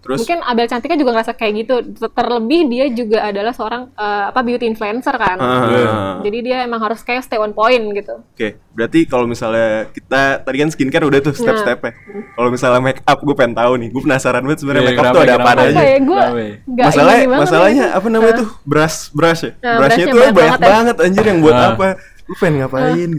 Terus? 0.05 0.21
mungkin 0.21 0.39
Abel 0.39 0.65
Cantika 0.65 0.93
juga 0.93 1.11
ngerasa 1.11 1.33
kayak 1.33 1.53
gitu 1.57 1.75
terlebih 2.07 2.61
dia 2.67 2.85
juga 2.87 3.25
adalah 3.25 3.51
seorang 3.51 3.89
eh, 3.89 4.23
apa 4.29 4.39
beauty 4.39 4.65
influencer 4.65 5.11
kan 5.11 5.35
Ah. 5.35 6.21
jadi 6.21 6.37
dia 6.39 6.57
emang 6.61 6.77
harus 6.79 7.01
kayak 7.01 7.21
stay 7.21 7.35
on 7.35 7.51
point 7.51 7.81
gitu. 7.91 8.21
Oke, 8.23 8.53
berarti 8.71 8.99
kalau 9.03 9.25
misalnya 9.25 9.89
kita 9.89 10.39
tadi 10.39 10.57
kan 10.57 10.69
skincare 10.69 11.03
udah 11.03 11.19
tuh 11.19 11.33
Nah. 11.33 11.41
step-stepnya. 11.41 11.91
Kalau 12.31 12.49
misalnya 12.49 12.79
make 12.79 13.01
up, 13.01 13.17
gue 13.17 13.33
pengen 13.33 13.55
tahu 13.55 13.73
nih. 13.75 13.89
Gue 13.89 14.01
penasaran 14.01 14.41
banget 14.41 14.59
sebenarnya 14.61 14.83
Iya, 14.83 14.89
make 14.91 15.01
up 15.01 15.09
tuh 15.09 15.21
ada 15.21 15.35
apa 15.35 15.49
aja. 15.57 15.81
Ya 15.81 16.85
Masalah, 16.85 17.15
masalahnya 17.25 17.85
apa 17.91 18.07
namanya 18.07 18.33
tuh 18.39 18.49
brush 18.61 19.09
brush 19.09 19.41
ya. 19.41 19.51
Nah, 19.57 19.81
Brushnya 19.81 20.05
brushnya 20.05 20.05
tuh 20.05 20.13
banyak 20.13 20.35
banyak 20.35 20.53
banget 20.53 20.61
banget, 20.61 20.95
ya. 20.95 21.05
anjir 21.07 21.25
yang 21.25 21.39
buat 21.41 21.55
Ah. 21.55 21.67
apa? 21.71 21.87
Lu 22.25 22.33
pengen 22.35 22.55
ngapain? 22.59 23.09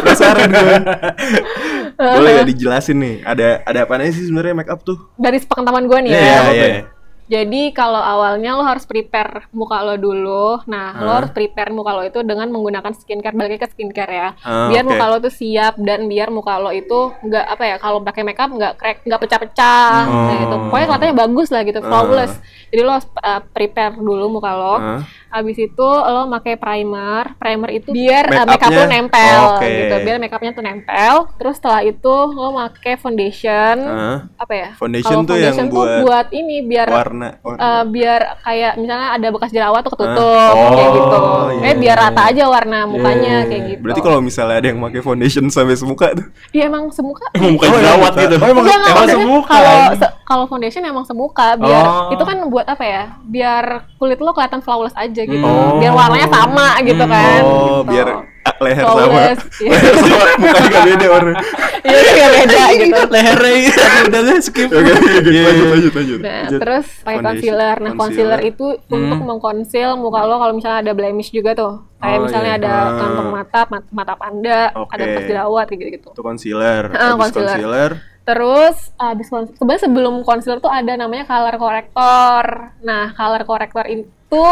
Penasaran 0.00 0.48
gue. 0.50 0.76
Boleh 2.00 2.30
gak 2.40 2.48
dijelasin 2.56 2.96
nih? 2.96 3.14
Ada 3.20 3.48
ada 3.68 3.78
apa 3.84 4.00
sih 4.08 4.24
sebenarnya 4.32 4.54
make 4.56 4.72
up 4.72 4.80
tuh? 4.80 4.96
Dari 5.20 5.36
sepengetahuan 5.36 5.84
gue 5.84 5.98
nih 6.08 6.12
Iya, 6.16 6.20
ya. 6.24 6.40
iya, 6.52 6.66
iya. 6.66 6.84
Jadi 7.30 7.70
kalau 7.70 8.02
awalnya 8.02 8.58
lo 8.58 8.66
harus 8.66 8.82
prepare 8.82 9.46
muka 9.54 9.78
lo 9.86 9.94
dulu. 9.94 10.58
Nah, 10.66 10.98
lo 10.98 11.14
Hah? 11.14 11.16
harus 11.22 11.30
prepare 11.30 11.70
muka 11.70 11.94
lo 11.94 12.02
itu 12.02 12.26
dengan 12.26 12.50
menggunakan 12.50 12.90
skincare, 12.90 13.38
balik 13.38 13.62
ke 13.62 13.70
skincare 13.70 14.10
ya. 14.10 14.28
Ah, 14.42 14.66
biar 14.66 14.82
oke. 14.82 14.90
muka 14.90 15.04
lo 15.06 15.16
tuh 15.22 15.30
siap 15.30 15.78
dan 15.78 16.10
biar 16.10 16.34
muka 16.34 16.58
lo 16.58 16.74
itu 16.74 17.14
nggak 17.22 17.46
apa 17.54 17.64
ya, 17.70 17.76
kalau 17.78 18.02
pakai 18.02 18.26
makeup 18.26 18.50
nggak 18.50 18.74
crack, 18.74 18.98
nggak 19.06 19.20
pecah-pecah. 19.22 19.94
Gitu. 20.42 20.54
Oh. 20.58 20.60
Pokoknya 20.66 20.86
kelihatannya 20.90 21.16
bagus 21.22 21.48
lah 21.54 21.62
gitu, 21.62 21.78
flawless. 21.78 22.34
Jadi 22.74 22.82
lo 22.82 22.92
harus 22.98 23.06
uh, 23.22 23.40
prepare 23.54 23.94
dulu 23.94 24.26
muka 24.26 24.50
lo. 24.58 24.74
Hah? 24.74 25.00
Habis 25.30 25.56
itu 25.60 25.86
lo 25.86 26.26
pakai 26.28 26.54
primer. 26.54 27.34
Primer 27.36 27.70
itu 27.72 27.88
biar 27.88 28.26
uh, 28.26 28.42
Make 28.42 28.50
makeup 28.52 28.70
lo 28.72 28.84
nempel 28.84 29.38
Oke. 29.54 29.66
gitu. 29.70 29.94
Biar 30.02 30.16
makeupnya 30.18 30.50
tuh 30.50 30.62
nempel. 30.62 31.14
Terus 31.36 31.54
setelah 31.56 31.80
itu 31.82 32.14
lo 32.28 32.48
pakai 32.52 32.94
foundation. 32.94 33.76
Hah? 33.80 34.18
Apa 34.36 34.52
ya? 34.52 34.68
Foundation 34.74 35.22
tuh 35.22 35.36
yang 35.36 35.54
foundation 35.54 35.66
tuh 35.66 35.76
buat 35.76 36.02
buat 36.02 36.26
ini 36.30 36.56
biar 36.62 36.88
Warna. 36.88 37.28
warna. 37.40 37.60
eh, 37.60 37.82
biar 37.86 38.20
kayak 38.40 38.72
misalnya 38.76 39.08
ada 39.12 39.28
bekas 39.28 39.50
jerawat 39.50 39.80
tuh 39.80 39.92
ketutup 39.92 40.18
Oh, 40.50 40.70
kayak 40.70 40.90
gitu. 40.90 41.16
iya, 41.52 41.62
eh 41.62 41.74
biar 41.76 41.96
iya. 41.96 42.04
rata 42.04 42.22
aja 42.26 42.44
warna 42.46 42.78
mukanya 42.84 43.34
Iya. 43.36 43.46
kayak 43.46 43.62
gitu. 43.68 43.80
Berarti 43.80 44.00
kalau 44.00 44.18
misalnya 44.20 44.56
ada 44.56 44.66
yang 44.66 44.80
pakai 44.80 45.00
foundation 45.00 45.44
sampai 45.46 45.74
semuka 45.74 46.06
tuh. 46.12 46.26
Iya 46.50 46.66
emang 46.66 46.90
semuka. 46.90 47.26
Emang 47.32 47.54
bukan 47.54 47.66
Oh, 47.66 47.72
iya, 47.72 47.82
jerawat 47.84 48.12
gitu. 48.16 48.34
Oh, 48.34 48.46
emang- 48.46 48.58
Enggak, 48.60 48.76
emang 48.76 48.90
maksudnya 48.90 49.16
semuka, 49.16 49.52
Kalau 49.52 49.76
se- 49.94 50.14
kalau 50.22 50.44
foundation 50.46 50.82
emang 50.84 51.04
semuka 51.04 51.46
biar 51.56 51.84
Oh. 51.84 52.10
itu 52.10 52.22
kan 52.24 52.36
buat 52.46 52.66
apa 52.66 52.82
ya? 52.82 53.02
Biar 53.22 53.64
kulit 53.96 54.18
lo 54.18 54.30
kelihatan 54.30 54.60
flawless 54.60 54.94
aja 54.94 55.19
gitu. 55.22 55.44
Hmm. 55.44 55.78
Biar 55.78 55.92
warnanya 55.92 56.28
sama 56.28 56.66
gitu 56.80 57.04
kan. 57.04 57.40
Oh, 57.42 57.80
Gitu. 57.80 57.90
biar 57.90 58.06
ah, 58.40 58.54
leher 58.58 58.82
sama. 58.82 58.94
Flawless, 58.96 59.40
iya. 59.60 59.70
Leher 59.70 59.94
sama 59.96 60.16
mukanya 60.36 60.68
gak 60.70 60.84
beda 60.86 61.06
warna. 61.08 61.32
Iya 61.80 61.96
nggak 62.12 62.30
beda 62.36 62.62
gitu. 62.82 63.00
Lehernya 63.08 63.72
udah 64.04 64.20
deh 64.22 64.38
skip. 64.38 64.68
Oke, 64.68 64.92
oke, 64.92 65.30
lanjut 65.32 65.66
lanjut 65.66 65.92
lanjut. 65.94 66.18
Nah, 66.20 66.28
Lanjut. 66.42 66.60
terus 66.60 66.86
pakai 66.92 67.00
Foundation. 67.00 67.24
concealer. 67.24 67.76
Nah, 67.78 67.92
concealer, 67.94 68.40
itu 68.42 68.66
untuk 68.86 68.98
Hmm. 69.16 69.26
mengkonsil 69.26 69.88
muka 69.96 70.20
lo 70.22 70.36
kalau 70.36 70.52
misalnya 70.52 70.78
ada 70.82 70.92
blemish 70.92 71.30
juga 71.30 71.50
tuh. 71.54 71.72
Kayak 71.96 72.16
Oh, 72.16 72.22
misalnya 72.22 72.52
iya. 72.54 72.60
ada 72.60 72.72
Ah. 72.74 72.84
kantong 72.94 73.28
mata, 73.30 73.60
mat- 73.66 73.90
mata 73.90 74.14
panda, 74.14 74.60
Oke. 74.74 74.90
ada 74.90 75.02
bekas 75.06 75.24
jerawat 75.26 75.64
kayak 75.66 75.78
gitu-gitu. 75.80 76.08
Itu 76.10 76.20
concealer. 76.22 76.82
Ah, 76.90 77.00
Habis 77.10 77.20
concealer. 77.26 77.48
concealer. 77.50 77.90
Terus 78.20 78.76
abis 78.94 79.26
concealer, 79.26 79.56
sebenarnya 79.56 79.82
sebelum 79.82 80.14
concealer 80.20 80.58
tuh 80.60 80.68
ada 80.70 80.92
namanya 80.94 81.24
color 81.24 81.56
corrector. 81.56 82.44
Nah, 82.80 83.04
color 83.10 83.42
corrector 83.42 83.84
itu 84.30 84.46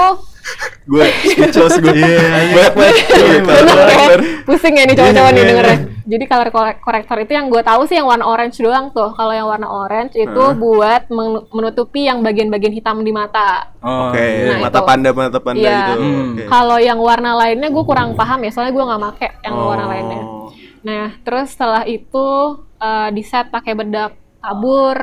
gue 0.88 1.06
speechless 1.22 1.76
gue 1.78 1.92
Iya, 1.92 2.18
banyak 2.48 2.74
banget 2.74 2.96
Iya, 2.98 3.40
bener 3.44 3.76
ya? 3.78 3.94
color. 3.94 4.20
pusing 4.42 4.74
ya 4.74 4.82
nih 4.82 4.96
cowok-cowok 4.96 5.14
nih 5.28 5.36
Iya, 5.36 5.38
iya, 5.38 5.50
dengernya. 5.52 5.78
Jadi 6.08 6.24
color 6.24 6.48
correct- 6.48 6.80
corrector 6.80 7.16
itu 7.20 7.32
yang 7.32 7.46
gue 7.46 7.60
tahu 7.60 7.82
sih 7.84 7.94
yang 7.94 8.08
warna 8.08 8.24
orange 8.24 8.56
doang 8.58 8.88
tuh. 8.90 9.12
Kalau 9.12 9.30
yang 9.30 9.44
warna 9.44 9.68
orange 9.68 10.16
itu 10.16 10.42
buat 10.56 11.02
men- 11.08 11.44
menutupi 11.48 12.00
yang 12.02 12.18
bagian-bagian 12.18 12.72
hitam 12.72 12.96
di 12.98 13.12
mata. 13.12 13.76
Oh, 13.78 14.08
oke 14.08 14.16
iya. 14.16 14.48
Nah, 14.50 14.58
mata 14.64 14.80
itu. 14.80 14.88
panda 14.88 15.10
mata 15.12 15.38
panda 15.38 15.60
Iya. 15.62 15.76
gitu 15.84 15.92
Hmm. 15.94 16.24
Oke. 16.32 16.42
Kalau 16.48 16.78
yang 16.80 16.98
warna 16.98 17.30
lainnya 17.36 17.68
gue 17.68 17.84
kurang 17.84 18.08
paham 18.14 18.40
ya, 18.40 18.50
soalnya 18.50 18.72
gue 18.72 18.84
nggak 18.84 19.00
make 19.04 19.28
yang 19.44 19.54
warna 19.54 19.84
Oh. 19.84 19.90
lainnya. 19.92 20.20
Nah, 20.80 21.06
terus 21.20 21.52
setelah 21.52 21.84
itu 21.84 22.26
eh, 22.78 23.08
di 23.12 23.22
set 23.22 23.46
pakai 23.46 23.76
bedak 23.76 24.12
tabur, 24.40 24.96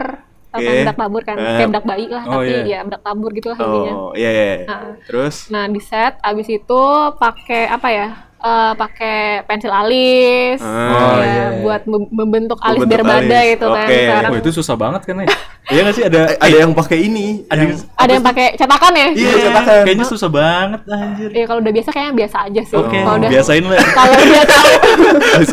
Kan 0.55 0.63
Oke. 0.63 0.79
bedak 0.81 0.97
tabur 0.97 1.21
kan, 1.21 1.35
Eh. 1.35 1.45
kayak 1.53 1.69
bedak 1.69 1.85
bayi 1.85 2.05
lah, 2.07 2.23
Oh, 2.23 2.31
tapi 2.39 2.53
iya. 2.63 2.63
ya 2.71 2.79
bedak 2.81 3.01
tabur 3.01 3.29
gitu 3.29 3.47
lah 3.51 3.57
intinya. 3.59 3.93
oh 3.93 4.11
iya 4.13 4.29
iya 4.31 4.45
Nah. 4.63 4.81
terus 5.03 5.35
Nah 5.47 5.67
di 5.67 5.79
set 5.79 6.13
abis 6.21 6.47
itu 6.49 6.81
pakai 7.13 7.67
apa 7.67 7.87
ya? 7.89 8.07
Eh, 8.45 8.73
pakai 8.77 9.17
pensil 9.43 9.73
alis, 9.73 10.61
Ah. 10.61 10.69
ya, 10.69 10.93
Oh, 10.93 11.17
iya, 11.17 11.45
buat 11.59 11.81
mem- 11.83 12.11
membentuk 12.13 12.61
alis 12.61 12.77
Membentuk 12.77 13.01
biar 13.01 13.17
badai 13.17 13.25
alis. 13.41 13.51
gitu 13.51 13.65
kan 13.67 13.87
sekarang. 13.89 14.29
Oh, 14.29 14.37
itu 14.37 14.49
susah 14.53 14.75
banget 14.75 15.01
kan 15.01 15.15
ya? 15.17 15.25
Iya 15.65 15.81
nggak 15.81 15.95
sih 15.97 16.05
ada 16.05 16.21
Eh, 16.29 16.37
ada 16.39 16.57
yang 16.61 16.71
pakai 16.71 16.97
ini 17.01 17.41
ada 17.49 17.57
yang- 17.59 17.73
Ada 17.97 18.11
yang 18.11 18.21
pakai 18.21 18.47
cetakan 18.53 18.93
ya? 18.93 19.07
Iya, 19.09 19.31
cetakan. 19.41 19.81
Kayaknya 19.81 20.05
susah 20.05 20.29
banget 20.29 20.81
anjir. 20.85 21.29
Iya 21.33 21.45
kalau 21.49 21.59
udah 21.59 21.73
biasa 21.73 21.89
kayaknya 21.89 22.13
biasa 22.15 22.37
aja 22.45 22.61
sih. 22.61 22.77
Oke, 22.77 22.97
Kalau 22.97 23.17
udah 23.17 23.29
biasain 23.33 23.63
lah. 23.65 23.81
kalau 23.97 24.13
udah 24.13 24.45
tahu 24.45 24.69
Habis 25.33 25.49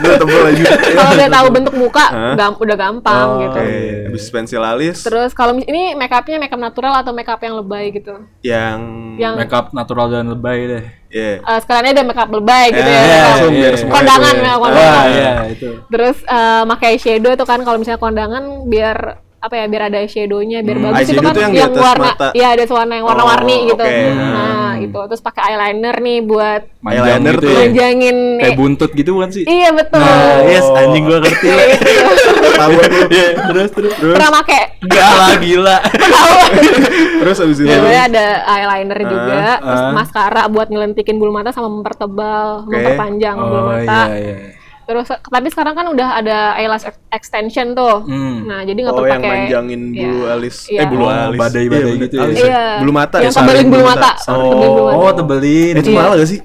kalau 0.93 1.11
udah 1.17 1.29
tahu 1.33 1.47
bentuk 1.49 1.75
muka 1.75 2.07
Hah? 2.07 2.35
gam- 2.37 2.61
udah 2.61 2.77
gampang 2.77 3.25
Oh, 3.27 3.41
gitu. 3.41 3.57
Oke, 3.57 3.73
habis 4.05 4.25
pensil 4.29 4.61
alis 4.63 4.99
Terus 5.01 5.33
kalau 5.33 5.57
ini 5.57 5.97
make 5.97 6.13
upnya 6.13 6.37
make 6.37 6.53
up 6.53 6.61
natural 6.61 6.93
atau 6.93 7.11
make 7.11 7.25
up 7.27 7.41
yang 7.41 7.57
lebay 7.57 7.89
gitu? 7.91 8.21
yang 8.43 8.85
Yang 9.17 9.35
Makeup 9.41 9.73
natural 9.73 10.13
dan 10.13 10.29
lebay 10.29 10.59
deh. 10.67 10.85
Iya. 11.13 11.35
eh, 11.39 11.59
sekalian 11.61 11.93
ada 11.93 12.03
make 12.03 12.17
up 12.17 12.31
lebay 12.31 12.67
gitu 12.71 12.83
Ya, 12.83 12.89
ya. 12.89 12.97
ya, 12.97 13.05
Kalau 13.05 13.29
langsung 13.29 13.53
biar 13.53 13.63
iya. 13.63 13.77
semuanya 13.77 13.95
kondangan 13.95 14.33
gue- 14.33 14.43
ya 14.43 14.49
Ah, 14.49 14.59
kondangan. 14.59 15.07
iya 15.07 15.33
itu. 15.47 15.69
Terus 15.87 16.17
eh 16.25 16.63
pakai 16.67 16.93
shadow 16.97 17.33
tuh 17.35 17.45
kan 17.45 17.61
kalau 17.61 17.77
misalnya 17.77 18.01
kondangan 18.01 18.43
biar 18.65 18.99
apa 19.39 19.55
ya 19.55 19.67
biar 19.67 19.83
ada 19.85 20.01
shadownya 20.05 20.63
biar 20.63 20.79
Hmm, 20.79 20.87
bagus 20.89 21.03
itu 21.05 21.19
kan 21.19 21.35
yang 21.35 21.51
yang, 21.53 21.73
warna 21.75 22.09
mata. 22.09 22.29
iya 22.31 22.49
ada 22.49 22.63
warna 22.65 22.95
yang 22.95 23.05
warna-warni 23.05 23.57
Oh, 23.59 23.69
gitu. 23.69 23.83
oke. 23.83 24.03
Nah, 24.15 24.73
itu 24.79 24.99
terus 25.05 25.19
pakai 25.21 25.43
eyeliner 25.45 25.97
nih 25.99 26.19
buat 26.23 26.63
Eyeliner 26.81 27.35
gitu 27.35 27.43
tuh 27.43 27.51
ya. 27.51 27.91
Kayak 28.39 28.55
buntut 28.57 28.91
gitu 28.95 29.11
bukan 29.13 29.31
sih? 29.31 29.43
Iya 29.43 29.75
betul. 29.75 29.99
Nah, 29.99 30.47
yes 30.47 30.63
anjing 30.65 31.05
gua 31.05 31.19
ngerti. 31.19 31.47
Tahu 32.63 32.73
aku. 32.73 32.89
Iya, 33.09 33.27
terus 33.45 33.71
terus. 33.71 33.93
Terus 33.95 34.15
Pernah 34.15 34.33
pakai 34.39 34.61
Enggak 34.81 35.11
lah 35.13 35.33
gila. 35.37 35.77
terus 37.21 37.37
habis 37.39 37.57
itu 37.57 37.67
Sebenarnya 37.67 38.05
ada 38.09 38.27
eyeliner 38.49 38.99
juga, 39.05 39.43
terus 39.59 39.81
ah. 39.81 39.93
maskara 39.93 40.43
buat 40.47 40.69
ngelentikin 40.69 41.17
bulu 41.17 41.31
mata 41.31 41.51
sama 41.51 41.69
mempertebal, 41.69 42.67
memperpanjang 42.67 43.37
bulu 43.37 43.59
Oh 43.59 43.67
mata. 43.69 44.01
iya 44.09 44.19
iya. 44.19 44.37
Terus 44.83 45.07
tapi 45.09 45.47
sekarang 45.47 45.73
kan 45.73 45.87
udah 45.87 46.09
ada 46.17 46.39
eyelash 46.55 46.85
ex- 46.85 46.99
extension 47.09 47.71
tuh. 47.73 48.03
Hmm. 48.03 48.45
Nah, 48.45 48.61
jadi 48.61 48.75
nggak 48.77 48.93
Oh 48.93 48.99
perlu 48.99 49.09
yang 49.09 49.23
pakai 49.23 49.31
manjangin 49.39 49.81
bulu 49.89 50.19
Iya. 50.19 50.33
alis 50.35 50.57
Iya. 50.67 50.81
Eh 50.83 50.87
bulu 50.87 51.05
Oh, 51.05 51.11
alis 51.13 51.39
badai-badai 51.39 51.87
Iya, 51.87 52.03
gitu 52.03 52.15
ya. 52.15 52.25
Iya. 52.29 52.65
Bulu 52.79 52.93
mata 52.93 53.17
Yang 53.19 53.25
ya, 53.25 53.39
tebelin 53.39 53.67
bulu 53.69 53.85
mata. 53.85 54.11
Saring. 54.19 54.43
Tebelin 54.43 54.69
bulu 54.69 54.85
mata. 54.85 54.99
Oh, 54.99 55.11
tebelin. 55.13 55.75
Itu 55.77 55.89
Iya. 55.89 55.97
mahal 55.97 56.13
gak 56.19 56.29
sih? 56.29 56.41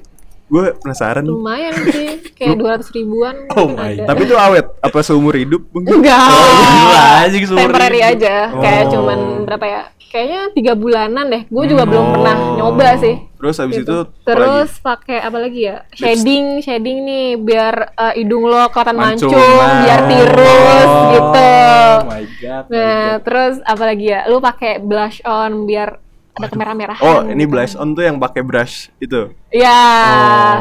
Gue 0.48 0.72
penasaran 0.74 1.22
lumayan 1.22 1.76
sih, 1.86 2.08
kayak 2.32 2.56
200 2.56 2.88
ribuan. 2.90 3.36
Oh 3.52 3.68
my 3.68 3.92
ada. 3.94 4.08
Tapi 4.08 4.20
itu 4.22 4.32
awet 4.34 4.64
Apa 4.78 4.98
seumur 5.00 5.34
hidup? 5.34 5.60
Mungkin? 5.68 6.00
enggak. 6.00 6.24
Gila 6.24 7.02
anjing 7.20 7.44
seumur 7.44 7.60
Temporary 7.68 8.00
hidup. 8.00 8.12
aja, 8.16 8.34
kayak 8.54 8.82
Oh. 8.82 8.90
cuman 8.90 9.18
berapa 9.44 9.66
ya? 9.66 9.82
Kayaknya 10.08 10.40
tiga 10.50 10.72
bulanan 10.72 11.24
deh. 11.26 11.42
Gue 11.46 11.64
juga 11.66 11.84
belum 11.84 12.00
Oh. 12.02 12.12
pernah 12.14 12.36
nyoba 12.56 12.96
sih. 12.96 13.28
Terus 13.30 13.56
habis 13.56 13.76
Gitu. 13.76 13.86
itu 13.86 13.98
Terus 14.24 14.70
pakai 14.78 15.20
apa 15.20 15.36
lagi 15.38 15.60
ya? 15.62 15.84
Shading, 15.92 16.44
shading 16.58 16.98
nih 17.02 17.26
biar 17.36 17.74
eh, 17.92 18.14
hidung 18.16 18.42
lo 18.42 18.66
kelihatan 18.66 18.96
Mancung. 18.96 19.28
mancung, 19.28 19.68
biar 19.78 20.00
tirus 20.08 20.88
Oh. 20.88 21.10
gitu. 21.12 21.44
Oh 21.44 22.08
my 22.08 22.24
god. 22.34 22.64
my 22.64 22.72
Nah, 22.72 22.88
God. 23.12 23.20
terus 23.22 23.54
apa 23.62 23.84
lagi 23.84 24.06
ya? 24.06 24.20
Lu 24.24 24.40
pakai 24.40 24.80
blush 24.80 25.20
on 25.22 25.68
biar 25.68 26.00
ada 26.38 26.46
kemerah-merahan. 26.48 27.02
Oh 27.02 27.18
ini 27.24 27.40
gitu. 27.40 27.50
blush 27.50 27.74
on 27.74 27.88
tuh 27.90 28.02
yang 28.02 28.16
pakai 28.16 28.40
brush 28.40 28.74
itu 28.96 29.34
Ya, 29.50 29.80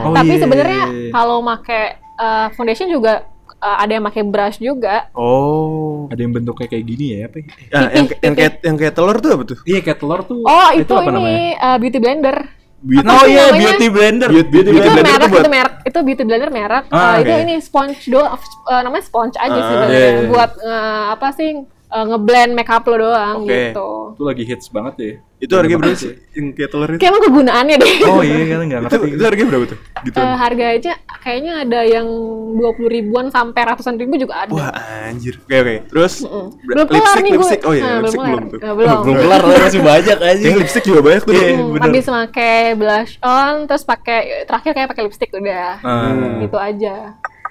Oh. 0.02 0.12
tapi 0.12 0.28
Oh, 0.28 0.34
iya. 0.34 0.42
sebenarnya 0.42 0.82
kalau 1.10 1.38
pakai 1.42 1.84
eh, 2.16 2.48
foundation 2.52 2.88
juga 2.88 3.13
eh, 3.56 3.78
ada 3.80 3.92
yang 3.92 4.04
pakai 4.04 4.24
brush 4.24 4.58
juga. 4.58 5.10
Oh 5.12 6.08
Ada 6.08 6.20
yang 6.20 6.34
bentuknya 6.34 6.68
kayak 6.68 6.86
gini 6.86 7.06
ya 7.12 7.20
apa? 7.26 7.38
ya? 7.38 7.46
Ya, 7.68 7.80
yang, 7.92 8.06
yang 8.18 8.34
kayak 8.34 8.54
yang 8.62 8.76
kayak 8.76 8.94
telur 8.94 9.18
tuh 9.18 9.32
apa 9.32 9.44
tuh? 9.46 9.58
Iya 9.63 9.80
kayak 9.82 9.98
telur 9.98 10.22
tuh. 10.22 10.42
Oh, 10.42 10.70
itu, 10.72 10.92
apa 10.92 11.10
namanya? 11.10 11.30
ini 11.32 11.46
eh, 11.54 11.78
beauty 11.78 11.98
blender. 11.98 12.38
Beauty. 12.78 13.08
Oh 13.08 13.18
sih 13.20 13.34
iya, 13.34 13.44
namanya? 13.44 13.58
beauty 13.60 13.88
blender. 13.90 14.30
Beauty- 14.30 14.50
beauty 14.52 14.70
itu 14.70 14.78
blender 14.78 15.04
merek 15.04 15.18
tuh 15.20 15.30
buat- 15.30 15.42
itu 15.42 15.52
merek 15.52 15.74
itu 15.84 16.00
beauty 16.04 16.24
blender 16.24 16.50
merek 16.52 16.84
Ah, 16.88 16.98
Eh, 17.10 17.16
itu 17.18 17.32
oke. 17.32 17.44
ini 17.44 17.56
sponge 17.58 18.00
do 18.06 18.22
eh, 18.22 18.82
namanya 18.82 19.04
sponge 19.04 19.36
aja 19.36 19.50
sih 19.50 19.63
Ah, 19.63 19.70
sebenarnya 19.74 19.98
iya, 20.00 20.10
iya. 20.16 20.28
buat 20.28 20.52
eh, 20.58 21.04
apa 21.12 21.28
sih 21.32 21.50
eh, 21.88 22.06
ngeblend 22.06 22.52
makeup 22.54 22.84
lo 22.84 22.95
doang 22.97 23.38
Oke. 23.41 23.71
gitu 23.71 23.89
Itu 24.13 24.23
lagi 24.23 24.43
hits 24.43 24.67
banget 24.67 24.95
ya. 24.97 25.12
Itu 25.38 25.54
harganya 25.54 25.78
berapa 25.80 25.93
sih? 25.95 26.17
Yang 26.34 26.45
kayak 26.52 26.69
telur 26.71 26.89
itu? 26.89 26.97
kayak 26.97 27.12
emang 27.12 27.23
kegunaannya 27.23 27.76
deh 27.78 27.91
Oh 28.04 28.21
iya 28.21 28.41
kan 28.47 28.60
enggak 28.60 28.80
Itu, 28.80 28.88
ngerti. 28.89 29.08
itu 29.13 29.23
harganya 29.23 29.47
berapa 29.47 29.65
tuh? 29.67 29.80
Gitu. 30.02 30.17
Eh, 30.17 30.36
harga 30.36 30.65
aja 30.67 30.91
kayaknya 31.19 31.54
ada 31.62 31.80
yang 31.86 32.08
20 32.56 32.58
ribuan 32.89 33.26
sampai 33.30 33.62
ratusan 33.63 33.95
ribu 33.95 34.17
juga 34.17 34.34
ada 34.39 34.52
Wah 34.52 34.73
anjir. 35.06 35.38
Oke 35.39 35.56
oke. 35.56 35.76
Terus 35.88 36.13
Mm. 36.19 36.47
ber- 36.58 36.73
belum 36.73 36.88
lipstick 36.89 37.21
nih 37.21 37.30
gue 37.30 37.38
lipstick. 37.38 37.62
Oh 37.62 37.71
iya, 37.71 37.84
Nah, 37.84 37.93
lipstick 38.00 38.17
kelar. 38.17 38.32
belum 38.32 38.45
tuh. 38.47 38.58
Eh, 38.58 38.73
belum 38.73 38.97
Belum 38.97 39.15
kelar 39.19 39.41
lah 39.43 39.58
masih 39.67 39.82
banyak 39.84 40.17
aja. 40.17 40.41
Kayaknya 40.41 40.58
lipstick 40.58 40.84
juga 40.84 41.00
banyak 41.04 41.21
tuh. 41.21 41.34
Iya. 41.34 41.45
Hmm, 41.47 41.67
bener. 41.69 41.84
habis 41.86 42.06
pakai 42.10 42.56
blush 42.73 43.13
on 43.21 43.56
terus 43.63 43.84
pakai 43.84 44.19
terakhir 44.43 44.71
kayak 44.73 44.89
pakai 44.89 45.04
lipstick 45.06 45.30
udah 45.32 45.69
Ah. 45.80 46.41
gitu 46.41 46.58
aja 46.58 46.95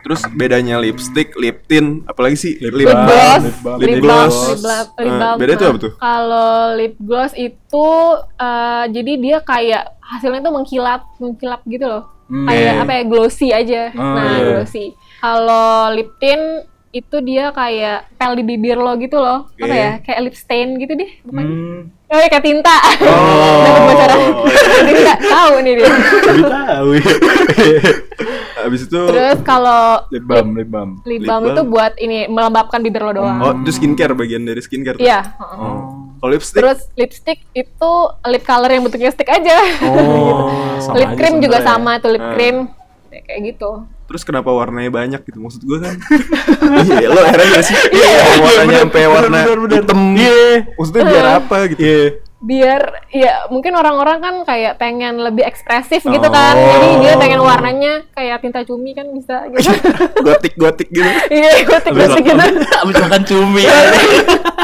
Terus 0.07 0.23
bedanya 0.31 0.79
lipstick, 0.79 1.35
lip 1.35 1.66
tint, 1.66 2.07
apalagi 2.07 2.38
sih? 2.38 2.55
Lip 2.62 2.79
lip 2.79 2.87
balm, 2.87 3.11
gloss, 3.11 3.42
lip 3.42 3.59
balm. 3.59 3.79
lip 3.83 3.88
Lip 3.90 3.99
gloss, 3.99 4.31
gloss. 4.31 4.47
lip 4.47 4.62
balm, 4.62 4.87
lip 4.87 5.03
Eh, 5.03 5.19
balm. 5.19 5.37
beda 5.37 5.51
itu 5.51 5.59
Nah, 5.59 5.66
apa 5.69 5.79
tuh? 5.83 5.92
Kalau 5.99 6.53
lip 6.79 6.95
gloss 6.97 7.33
itu 7.35 7.88
eh, 8.38 8.85
jadi 8.87 9.12
dia 9.19 9.37
kayak 9.42 9.83
hasilnya 9.99 10.40
tuh 10.40 10.55
mengkilap, 10.55 11.01
mengkilap 11.19 11.61
gitu 11.66 11.85
loh. 11.85 12.03
Hmm. 12.27 12.47
Kayak 12.47 12.75
apa 12.83 12.92
ya 12.92 13.03
glossy 13.03 13.49
aja. 13.51 13.83
Oh, 13.92 14.03
nah, 14.14 14.31
iya. 14.33 14.47
glossy. 14.49 14.87
Kalau 15.19 15.90
lip 15.90 16.11
tint 16.16 16.45
itu 16.88 17.16
dia 17.20 17.51
kayak 17.51 18.09
pel 18.14 18.33
di 18.33 18.42
bibir 18.42 18.75
lo 18.75 18.94
gitu 18.94 19.16
loh. 19.16 19.51
Apa 19.51 19.62
Oke. 19.62 19.77
ya? 19.77 19.92
Kayak 20.01 20.20
lip 20.22 20.35
stain 20.35 20.68
gitu 20.77 20.92
deh. 20.92 21.11
pokoknya. 21.22 21.44
Hmm. 21.44 21.81
Oh, 22.07 22.16
ya, 22.16 22.29
kayak 22.29 22.44
tinta. 22.44 22.77
Oh. 23.03 23.62
Dapat 23.66 23.83
bocoran. 23.85 24.18
tinta. 24.88 25.14
Tahu 25.18 25.55
nih 25.61 25.72
dia. 25.75 25.88
Tahu. 26.42 26.88
ya. 26.92 27.05
Habis 28.57 28.83
itu 28.83 28.99
Terus 28.99 29.38
kalau 29.42 30.03
Lip 30.09 30.25
balm, 30.25 30.49
lip 30.53 30.66
balm. 30.66 30.99
lip 31.05 31.22
balm 31.22 31.44
itu 31.46 31.62
buat 31.62 31.92
ini 31.96 32.27
melembabkan 32.27 32.81
bibir 32.81 32.99
lo 33.01 33.12
doang. 33.12 33.38
Oh, 33.38 33.53
itu 33.55 33.70
skincare 33.70 34.11
bagian 34.12 34.42
dari 34.42 34.59
skincare. 34.59 34.96
Iya. 34.96 35.22
heeh. 35.22 35.61
Oh. 35.61 36.09
Kalau 36.16 36.31
lipstick 36.33 36.57
Terus 36.57 36.81
lipstick 36.94 37.38
itu 37.53 37.92
lip 38.25 38.42
color 38.42 38.66
yang 38.68 38.83
bentuknya 38.83 39.12
stick 39.12 39.29
aja. 39.29 39.61
Oh, 39.85 40.81
Sama 40.81 40.96
lip 40.96 41.09
aja 41.09 41.16
cream 41.16 41.35
juga 41.38 41.61
sebenarnya. 41.61 41.85
sama 41.92 42.01
tuh 42.01 42.11
lip 42.11 42.25
Ah. 42.25 42.33
cream. 42.33 42.57
Ya, 43.07 43.20
kayak 43.22 43.40
gitu. 43.46 43.70
Terus 44.07 44.23
kenapa 44.23 44.49
warnanya 44.49 44.88
banyak 44.88 45.21
gitu? 45.23 45.38
Maksud 45.38 45.62
gue 45.62 45.79
kan 45.79 45.95
Iya, 46.87 47.07
lo 47.07 47.21
heran 47.21 47.47
gak 47.51 47.64
sih? 47.64 47.77
Iya, 47.90 48.11
warnanya 48.38 48.79
sampai 48.87 49.05
warna 49.05 49.38
hitam 49.69 50.01
Iya 50.14 50.38
Maksudnya 50.73 51.03
biar 51.05 51.27
apa 51.37 51.57
gitu? 51.69 51.81
Iya 51.81 52.03
Biar 52.37 52.83
ya 53.11 53.49
mungkin 53.49 53.73
orang-orang 53.73 54.21
kan 54.21 54.35
kayak 54.45 54.77
pengen 54.77 55.19
lebih 55.19 55.42
ekspresif 55.42 56.05
gitu 56.05 56.21
Oh. 56.23 56.31
kan. 56.31 56.55
Jadi 56.55 56.88
dia 57.01 57.12
pengen 57.16 57.40
warnanya 57.40 58.05
kayak 58.12 58.45
tinta 58.45 58.61
cumi 58.62 58.92
kan 58.92 59.09
bisa 59.09 59.49
gitu. 59.51 59.73
Gotik-gotik 60.27 60.87
gitu 60.87 61.11
Iya, 61.27 61.64
gotik-gotik 61.64 62.23
gitu. 62.23 62.38
Abis 62.77 62.97
makan 63.01 63.23
cumi. 63.25 63.64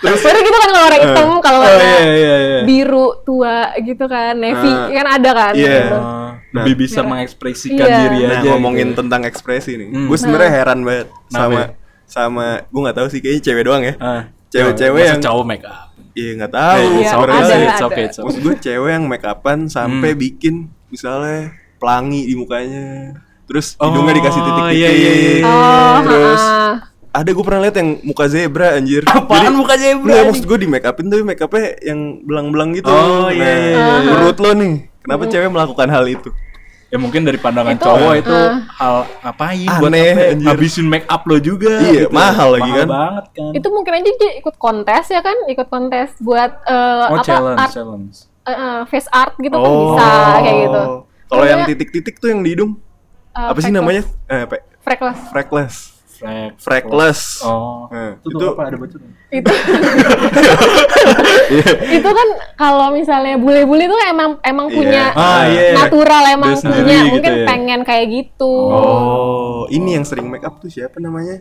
Terus 0.00 0.20
baru 0.20 0.38
gitu 0.38 0.56
kan 0.56 0.66
kalau 0.66 0.82
warna 0.82 0.98
hitam, 0.98 1.28
kalau 1.38 1.58
Oh 1.58 1.62
warna 1.62 1.84
iya 1.84 2.00
iya 2.08 2.36
iya 2.40 2.58
biru 2.62 3.06
tua 3.20 3.56
gitu 3.76 4.04
kan, 4.06 4.32
navy 4.34 4.68
Ah. 4.68 4.88
kan 4.90 5.06
ada 5.12 5.30
kan. 5.30 5.52
Iya. 5.52 5.68
gitu. 5.78 5.96
Oh, 5.96 6.30
lebih 6.52 6.74
bisa 6.80 7.00
mengekspresikan 7.02 7.78
Iya. 7.80 7.98
diri 8.02 8.18
Nah 8.22 8.32
aja. 8.34 8.48
ngomongin 8.50 8.88
gitu. 8.88 8.98
tentang 8.98 9.22
ekspresi 9.22 9.72
nih 9.76 9.88
Hmm. 9.88 10.06
Gue 10.06 10.16
sebenarnya 10.16 10.50
heran 10.52 10.80
banget 10.82 11.06
Kenapa 11.06 11.30
Sama 11.30 11.54
ya? 11.54 11.66
Sama 12.04 12.46
Gue 12.66 12.80
gak 12.82 12.96
tahu 12.96 13.06
sih 13.06 13.18
kayaknya 13.18 13.42
cewek 13.44 13.62
doang 13.62 13.82
ya 13.82 13.94
Ah, 13.96 14.22
Cewek-cewek 14.48 14.98
masa 14.98 15.10
yang- 15.12 15.22
cowok 15.22 15.44
make 15.44 15.62
up. 15.62 15.94
Iya 16.10 16.30
gak 16.38 16.52
tahu 16.52 16.74
Eh, 16.74 16.82
Iya, 16.82 16.98
it's 16.98 17.06
sebenarnya 17.08 17.30
okay, 17.30 17.38
ada, 17.38 17.46
sih. 17.46 17.60
it's 17.62 17.70
ada. 17.70 17.86
okay, 17.86 18.02
it's 18.02 18.16
okay. 18.16 18.24
Maksud 18.26 18.40
gue 18.42 18.54
cewek 18.58 18.90
yang 18.90 19.04
make 19.06 19.22
upan 19.24 19.58
sampai 19.68 20.10
Hmm. 20.10 20.18
bikin 20.18 20.54
Misalnya 20.88 21.38
pelangi 21.76 22.20
di 22.24 22.34
mukanya 22.34 22.86
Terus 23.46 23.66
Oh, 23.76 23.86
hidungnya 23.86 24.14
dikasih 24.16 24.40
titik-titik 24.40 24.74
iya, 24.76 24.90
iya, 24.90 25.12
iya. 25.12 25.34
Oh, 25.44 25.96
Terus 26.02 26.42
ah. 26.42 26.74
Ada 27.10 27.26
gue 27.26 27.42
pernah 27.42 27.60
lihat 27.60 27.76
yang 27.76 27.90
muka 28.00 28.24
zebra 28.26 28.68
anjir. 28.72 29.02
Apaan 29.04 29.52
muka 29.52 29.74
zebra, 29.74 29.98
Nggak, 30.00 30.14
anjing? 30.16 30.28
maksud 30.30 30.44
gue 30.46 30.58
di 30.58 30.68
make 30.68 30.84
upin 30.84 31.06
tapi 31.06 31.22
make 31.22 31.40
upnya 31.40 31.64
yang 31.80 32.00
belang-belang 32.22 32.70
gitu. 32.72 32.86
Oh, 32.86 33.26
iya, 33.28 33.42
Nah, 33.42 33.54
iya, 33.56 33.68
iya. 33.68 33.94
Menurut 34.06 34.36
lo 34.38 34.50
nih, 34.52 34.72
kenapa 35.00 35.22
cewek 35.26 35.48
melakukan 35.48 35.88
hal 35.88 36.04
itu? 36.06 36.30
Ya 36.86 36.98
mungkin 36.98 37.22
dari 37.22 37.38
pandangan 37.38 37.78
Itu, 37.78 37.86
cowok 37.86 38.14
itu 38.18 38.34
ah. 38.34 38.66
hal 38.72 38.94
ngapain 39.22 39.70
buat 39.78 39.90
Aneh, 39.90 40.10
apa? 40.10 40.22
anjir. 40.34 40.48
Habisin 40.50 40.86
make 40.86 41.06
up 41.06 41.22
lo 41.22 41.38
juga. 41.38 41.70
Iya, 41.80 42.10
mahal 42.10 42.58
lagi 42.58 42.70
kan. 42.72 42.86
banget 42.88 43.24
kan. 43.30 43.50
itu 43.54 43.68
mungkin 43.70 43.92
aja 43.94 44.10
dia 44.10 44.30
ikut 44.36 44.56
kontes 44.56 45.04
ya 45.06 45.20
kan 45.20 45.36
ikut 45.46 45.66
kontes 45.66 46.10
buat 46.18 46.50
eh, 46.62 46.74
oh, 47.06 47.14
apa 47.14 47.22
challenge, 47.22 47.58
art 47.58 47.70
challenge. 47.70 48.16
eh, 48.42 48.80
face 48.86 49.06
art 49.08 49.34
gitu 49.36 49.54
kan 49.54 49.70
bisa 49.70 50.06
kayak 50.42 50.56
gitu. 50.60 50.82
Kalau 51.30 51.44
yang 51.44 51.62
titik-titik 51.64 52.14
tuh 52.18 52.28
yang 52.28 52.42
di 52.42 52.50
hidung, 52.54 52.74
eh, 53.32 53.46
apa 53.46 53.58
sih 53.58 53.70
namanya? 53.70 54.02
Eh, 54.26 54.50
pe- 54.50 54.66
Freckles. 54.82 55.99
Frek. 56.20 56.52
Freckles. 56.56 57.40
Oh. 57.40 57.88
Eh, 57.88 58.12
itu, 58.14 58.28
itu- 58.28 58.38
tuh 58.38 58.48
apa 58.52 58.62
ada 58.66 58.76
bacaan? 58.76 59.08
itu 59.30 59.52
itu 61.90 62.08
kan 62.10 62.28
kalau 62.54 62.90
misalnya 62.90 63.34
bule-bule 63.36 63.86
tuh 63.86 64.00
emang 64.04 64.36
emang 64.42 64.66
Iya. 64.66 64.74
punya 64.74 65.04
Ah, 65.12 65.42
iya. 65.46 65.72
natural 65.72 66.22
emang 66.30 66.54
punya 66.56 66.98
gitu 67.00 67.10
mungkin 67.10 67.32
ya. 67.32 67.46
pengen 67.46 67.80
kayak 67.82 68.06
gitu 68.10 68.52
Oh, 68.52 69.60
ini 69.68 69.94
yang 69.94 70.04
sering 70.04 70.26
make 70.26 70.42
up 70.42 70.58
tuh 70.58 70.68
siapa 70.68 70.98
namanya? 70.98 71.40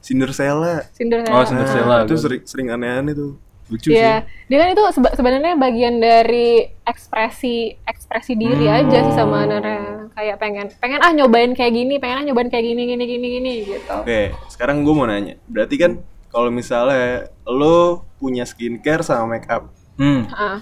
Cinderella. 0.00 0.82
Cinderella 0.92 1.30
Oh, 1.32 1.44
Cinderella. 1.44 1.96
itu 2.02 2.14
sering 2.16 2.42
sering 2.42 2.68
aneh-aneh 2.68 3.14
tuh. 3.14 3.38
Lucu 3.68 3.88
Iya, 3.88 4.26
dia 4.44 4.58
kan 4.58 4.68
itu 4.68 4.82
seba- 4.92 5.14
sebenarnya 5.14 5.54
bagian 5.54 5.96
dari 5.96 6.60
ekspresi 6.82 7.72
ekspresi 7.80 8.34
diri 8.34 8.66
Hmm. 8.66 8.78
aja 8.82 8.98
sih 9.00 9.14
sama 9.14 9.46
Nara. 9.46 10.01
Kayak 10.12 10.36
pengen 10.40 10.66
pengen 10.78 11.00
ah 11.00 11.12
nyobain 11.12 11.52
kayak 11.56 11.72
gini, 11.72 11.96
pengen 11.96 12.16
ah 12.20 12.24
nyobain 12.24 12.48
kayak 12.52 12.64
gini 12.64 12.82
gini 12.84 13.04
gini 13.08 13.26
gini 13.40 13.52
gitu. 13.64 13.94
Oke, 13.96 14.36
sekarang 14.52 14.84
gue 14.84 14.94
mau 14.94 15.08
nanya. 15.08 15.40
Berarti 15.48 15.76
kan 15.80 16.04
kalau 16.32 16.48
misalnya 16.48 17.28
lo 17.44 18.08
punya 18.16 18.48
skincare 18.48 19.04
sama 19.04 19.36
make 19.36 19.48
up, 19.48 19.68
sih. 19.76 19.88
Hmm. 20.00 20.22
Heeh. 20.28 20.58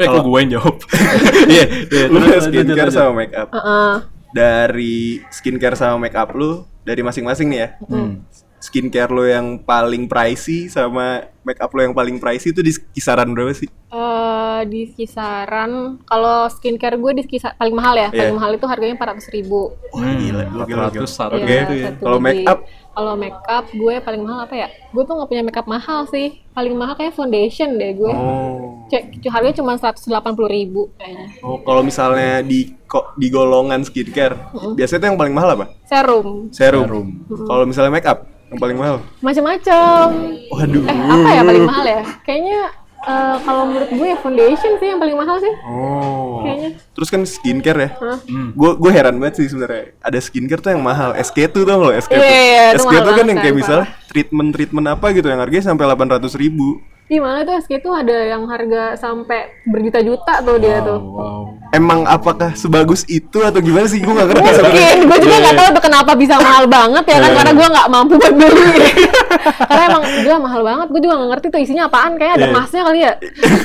Eh, 0.00 0.06
kok 0.08 0.24
gue 0.24 0.38
yang 0.40 0.52
jawab? 0.58 0.76
Iya, 1.52 1.64
lo 2.08 2.18
punya 2.18 2.40
skincare 2.42 2.90
sama 2.90 3.10
lanjut. 3.12 3.18
make 3.20 3.34
up. 3.36 3.48
Heeh. 3.52 3.94
Dari 4.32 4.96
skincare 5.28 5.76
sama 5.76 5.96
make 6.08 6.16
up 6.16 6.32
lo 6.34 6.66
dari 6.82 7.02
masing-masing 7.04 7.46
nih 7.52 7.58
ya. 7.58 7.68
Hmm. 7.86 8.26
Skincare 8.62 9.10
lo 9.10 9.26
yang 9.26 9.58
paling 9.58 10.06
pricey 10.06 10.70
sama 10.70 11.26
make 11.42 11.58
up 11.58 11.74
lo 11.74 11.82
yang 11.82 11.90
paling 11.90 12.22
pricey 12.22 12.54
itu 12.54 12.62
di 12.62 12.70
kisaran 12.94 13.34
berapa 13.34 13.50
sih? 13.50 13.66
Eh, 13.90 14.60
di 14.70 14.86
kisaran 14.88 15.98
kalau 16.06 16.46
skincare 16.46 16.94
gue 16.94 17.12
di 17.18 17.22
kisar 17.26 17.58
paling 17.58 17.74
mahal 17.74 17.92
ya, 17.92 18.08
Iya. 18.08 18.30
paling 18.30 18.36
mahal 18.38 18.50
itu 18.54 18.66
harganya 18.70 18.94
400 18.94 19.26
ribu. 19.28 19.74
Wah, 19.90 20.14
gila, 20.14 20.42
gokil, 20.46 20.76
400 20.78 20.94
gokil. 20.94 21.06
satu 21.10 21.34
Oke. 21.36 21.44
gitu 21.44 21.74
ya. 21.74 21.90
Kalau 21.98 22.18
make 22.22 22.46
up 22.46 22.58
kalau 22.92 23.14
make 23.16 23.40
up 23.48 23.64
gue 23.68 23.94
paling 23.98 24.22
mahal 24.22 24.46
apa 24.46 24.54
ya? 24.54 24.68
Gue 24.94 25.02
tuh 25.02 25.18
nggak 25.18 25.28
punya 25.28 25.42
make 25.42 25.58
up 25.58 25.66
mahal 25.66 26.06
sih. 26.06 26.38
Paling 26.54 26.74
mahal 26.78 26.94
kayak 26.94 27.12
foundation 27.12 27.74
deh 27.74 27.98
gue. 27.98 28.12
Oh. 28.14 28.86
Cek 28.86 29.26
harganya 29.26 29.56
cuma 29.58 29.74
180 29.74 30.06
ribu 30.46 30.92
kayaknya. 30.94 31.26
Oh, 31.42 31.58
kalau 31.60 31.82
misalnya 31.82 32.40
di 32.40 32.78
kok 32.86 33.18
di 33.18 33.26
golongan 33.26 33.82
skincare, 33.82 34.38
biasanya 34.78 35.00
tuh 35.02 35.08
yang 35.10 35.18
paling 35.18 35.34
mahal 35.34 35.50
apa? 35.52 35.64
Serum 35.84 36.52
Serum. 36.54 36.86
Serum. 36.86 37.06
Kalau 37.48 37.64
misalnya 37.66 37.90
make 37.90 38.06
up, 38.06 38.28
yang 38.52 38.60
paling 38.60 38.76
mahal. 38.76 38.96
macam-macam. 39.24 40.06
Waduh. 40.52 40.84
Eh 40.84 40.96
apa 41.08 41.28
ya 41.32 41.42
paling 41.42 41.64
mahal 41.64 41.84
ya? 41.88 42.02
Kayaknya 42.20 42.60
eh, 43.02 43.36
kalau 43.42 43.62
menurut 43.64 43.88
gue 43.88 44.06
ya 44.12 44.18
foundation 44.20 44.72
sih 44.76 44.88
yang 44.92 45.00
paling 45.00 45.16
mahal 45.16 45.36
sih. 45.40 45.52
Oh. 45.64 46.44
Kayaknya. 46.44 46.70
Terus 46.92 47.08
kan 47.08 47.22
skincare 47.24 47.78
ya. 47.80 47.90
Hah? 47.96 48.18
Gue 48.52 48.70
gue 48.76 48.90
heran 48.92 49.16
banget 49.16 49.40
sih 49.40 49.46
sebenarnya. 49.48 49.96
Ada 50.04 50.18
skincare 50.20 50.60
tuh 50.60 50.70
yang 50.76 50.84
mahal. 50.84 51.16
SK2 51.16 51.56
tau 51.64 51.76
nggak 51.80 51.88
lo 51.88 51.96
SK2? 51.96 52.20
Iya, 52.20 52.28
iya, 52.28 52.64
itu 52.76 52.84
SK2 52.84 52.92
mahal 53.00 53.16
kan 53.16 53.26
yang 53.32 53.40
kayak 53.40 53.56
misalnya 53.56 53.86
treatment 54.12 54.52
treatment 54.52 54.86
apa 54.86 55.16
gitu 55.16 55.26
yang 55.26 55.40
harganya 55.40 55.72
sampai 55.72 55.88
800 55.88 56.28
ribu. 56.36 56.84
Di 57.02 57.20
mana 57.20 57.44
tuh 57.44 57.60
SK 57.60 57.84
tuh 57.84 57.92
ada 57.92 58.14
yang 58.24 58.48
harga 58.48 58.96
sampai 58.96 59.64
berjuta-juta 59.68 60.40
tuh 60.40 60.56
dia 60.56 60.80
tuh. 60.80 60.96
Wow. 60.96 61.44
Emang 61.72 62.04
apakah 62.04 62.52
sebagus 62.52 63.04
itu 63.04 63.36
atau 63.40 63.60
gimana 63.60 63.84
sih? 63.84 64.00
Gue 64.00 64.12
gak 64.12 64.32
ngerti. 64.32 64.48
Mungkin, 64.60 64.96
gue 65.08 65.18
juga 65.20 65.36
nggak 65.40 65.56
tahu 65.56 65.68
tuh 65.76 65.82
kenapa 65.88 66.12
bisa 66.16 66.34
mahal 66.40 66.64
banget 66.68 67.04
ya 67.08 67.18
kan 67.20 67.30
karena 67.36 67.52
gue 67.52 67.66
nggak 67.68 67.88
mampu 67.88 68.14
buat 68.16 68.32
beli. 68.32 68.80
karena 69.68 69.82
emang 69.88 70.02
dia 70.24 70.36
mahal 70.40 70.60
banget, 70.64 70.86
gue 70.88 71.00
juga 71.04 71.14
nggak 71.20 71.30
ngerti 71.36 71.46
tuh 71.48 71.60
isinya 71.60 71.84
apaan 71.88 72.12
kayak 72.16 72.32
ada 72.36 72.46
Iya. 72.48 72.52
emasnya 72.52 72.80
kali 72.84 72.98
ya. 73.00 73.12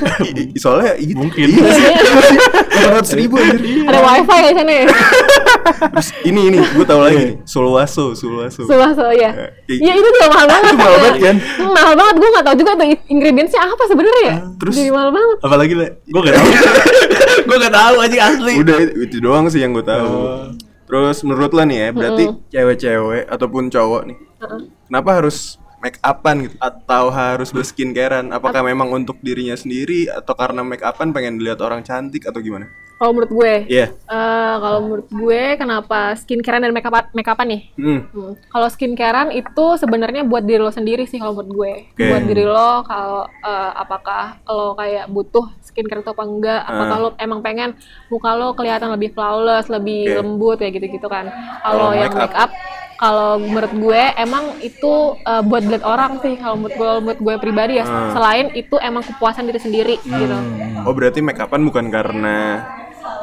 Soalnya 0.64 0.92
gitu. 1.00 1.16
Mungkin. 1.20 1.48
Iya 1.48 1.72
sih. 1.72 1.94
800 2.88 3.20
ribu 3.20 3.36
ada 3.88 4.00
wifi 4.04 4.38
ya 4.40 4.50
di 4.52 4.58
sana 4.60 4.72
ya. 4.72 4.84
Terus 5.96 6.10
ini 6.24 6.42
ini 6.52 6.58
gue 6.64 6.86
tahu 6.88 7.00
lagi 7.00 7.16
nih. 7.16 7.36
Sulwaso, 7.48 8.12
Sulwaso. 8.12 8.64
Suwaso 8.68 9.08
ya. 9.16 9.32
Iya 9.68 9.94
itu 9.96 10.08
juga 10.10 10.28
mahal 10.38 10.48
banget. 10.54 10.74
Mahal 10.78 10.98
banget 11.02 11.18
kan? 11.18 11.36
Hmm, 11.42 11.72
mahal 11.74 11.94
banget, 11.98 12.16
gue 12.22 12.30
nggak 12.30 12.46
tahu 12.46 12.56
juga 12.62 12.72
tuh 12.78 12.88
ingredientsnya 13.10 13.62
apa 13.66 13.84
sebenarnya 13.90 14.24
ya. 14.24 14.36
terus? 14.62 14.74
Jadi 14.78 14.90
mahal 14.94 15.10
banget. 15.10 15.38
Apalagi 15.42 15.74
lah. 15.74 15.90
Gue 16.06 16.22
gak 16.22 16.36
tau. 16.38 16.48
gue 17.48 17.58
gak 17.58 17.76
tau 17.76 17.96
aja 17.98 18.18
asli. 18.30 18.54
Udah 18.62 18.78
itu, 19.02 19.18
doang 19.18 19.46
sih 19.50 19.60
yang 19.62 19.72
gue 19.74 19.86
tahu. 19.86 20.14
Terus 20.88 21.18
menurut 21.26 21.52
lo 21.52 21.64
nih 21.68 21.78
ya, 21.78 21.90
berarti 21.92 22.24
cewek-cewek 22.54 23.24
ataupun 23.28 23.68
cowok 23.68 24.02
nih, 24.08 24.18
kenapa 24.88 25.10
harus 25.20 25.60
make 25.84 26.00
upan 26.00 26.48
gitu? 26.48 26.56
Atau 26.64 27.12
harus 27.12 27.50
berskincarean? 27.52 28.32
Apakah 28.32 28.64
memang 28.64 28.88
untuk 28.96 29.20
dirinya 29.20 29.60
sendiri 29.60 30.08
atau 30.08 30.32
karena 30.32 30.64
make 30.64 30.80
upan 30.80 31.12
pengen 31.12 31.44
dilihat 31.44 31.60
orang 31.60 31.84
cantik 31.84 32.24
atau 32.24 32.40
gimana? 32.40 32.72
Kalau 32.98 33.12
menurut 33.12 33.30
gue, 33.32 33.54
Iya. 33.68 33.94
eh, 33.94 34.56
kalau 34.58 34.80
menurut 34.82 35.08
gue 35.08 35.42
kenapa 35.54 36.00
skincarean 36.16 36.60
dan 36.60 36.74
make 36.74 36.84
up 36.84 37.10
make 37.12 37.26
upan 37.26 37.46
nih? 37.48 37.62
Hmm. 37.76 38.02
Hmm. 38.08 38.34
Kalau 38.44 38.68
skincarean 38.68 39.30
itu 39.32 39.66
sebenarnya 39.76 40.22
buat 40.24 40.42
diri 40.42 40.58
lo 40.58 40.70
sendiri 40.70 41.06
sih 41.06 41.18
kalau 41.18 41.38
menurut 41.38 41.52
gue. 41.54 41.74
Oke. 41.94 42.04
Buat 42.04 42.24
diri 42.26 42.44
lo 42.44 42.82
kalau 42.84 43.24
eh, 43.30 43.72
apakah 43.76 44.24
lo 44.44 44.74
kayak 44.74 45.06
butuh 45.08 45.46
skincare 45.62 46.02
atau 46.02 46.12
apa 46.12 46.24
enggak, 46.24 46.62
apakah 46.64 46.96
Ah. 46.96 47.04
lo 47.04 47.10
emang 47.18 47.40
pengen 47.40 47.78
muka 48.08 48.34
lo 48.34 48.52
kelihatan 48.52 48.90
lebih 48.90 49.14
flawless, 49.14 49.68
lebih 49.68 50.02
Oke. 50.08 50.18
lembut 50.18 50.58
kayak 50.58 50.74
gitu-gitu 50.74 51.06
kan. 51.06 51.30
Kalau 51.62 51.94
yang 51.94 52.10
make 52.10 52.18
up? 52.18 52.22
make 52.24 52.38
up 52.40 52.52
kalau 52.98 53.38
menurut 53.38 53.70
gue 53.72 54.02
emang 54.18 54.58
itu 54.60 54.94
eh, 55.22 55.44
buat 55.44 55.62
dilihat 55.62 55.86
orang 55.86 56.18
sih 56.18 56.34
kalau 56.36 56.58
menurut 56.58 56.74
gue 56.74 56.92
menurut 57.00 57.22
gue 57.22 57.36
pribadi 57.38 57.78
ya 57.78 57.86
Ah. 57.86 58.10
selain 58.10 58.50
itu 58.52 58.74
emang 58.80 59.06
kepuasan 59.06 59.46
diri 59.46 59.62
sendiri 59.62 59.96
gitu 60.00 60.34
Oh 60.82 60.92
berarti 60.92 61.22
make 61.22 61.38
upan 61.38 61.62
bukan 61.62 61.86
karena 61.88 62.66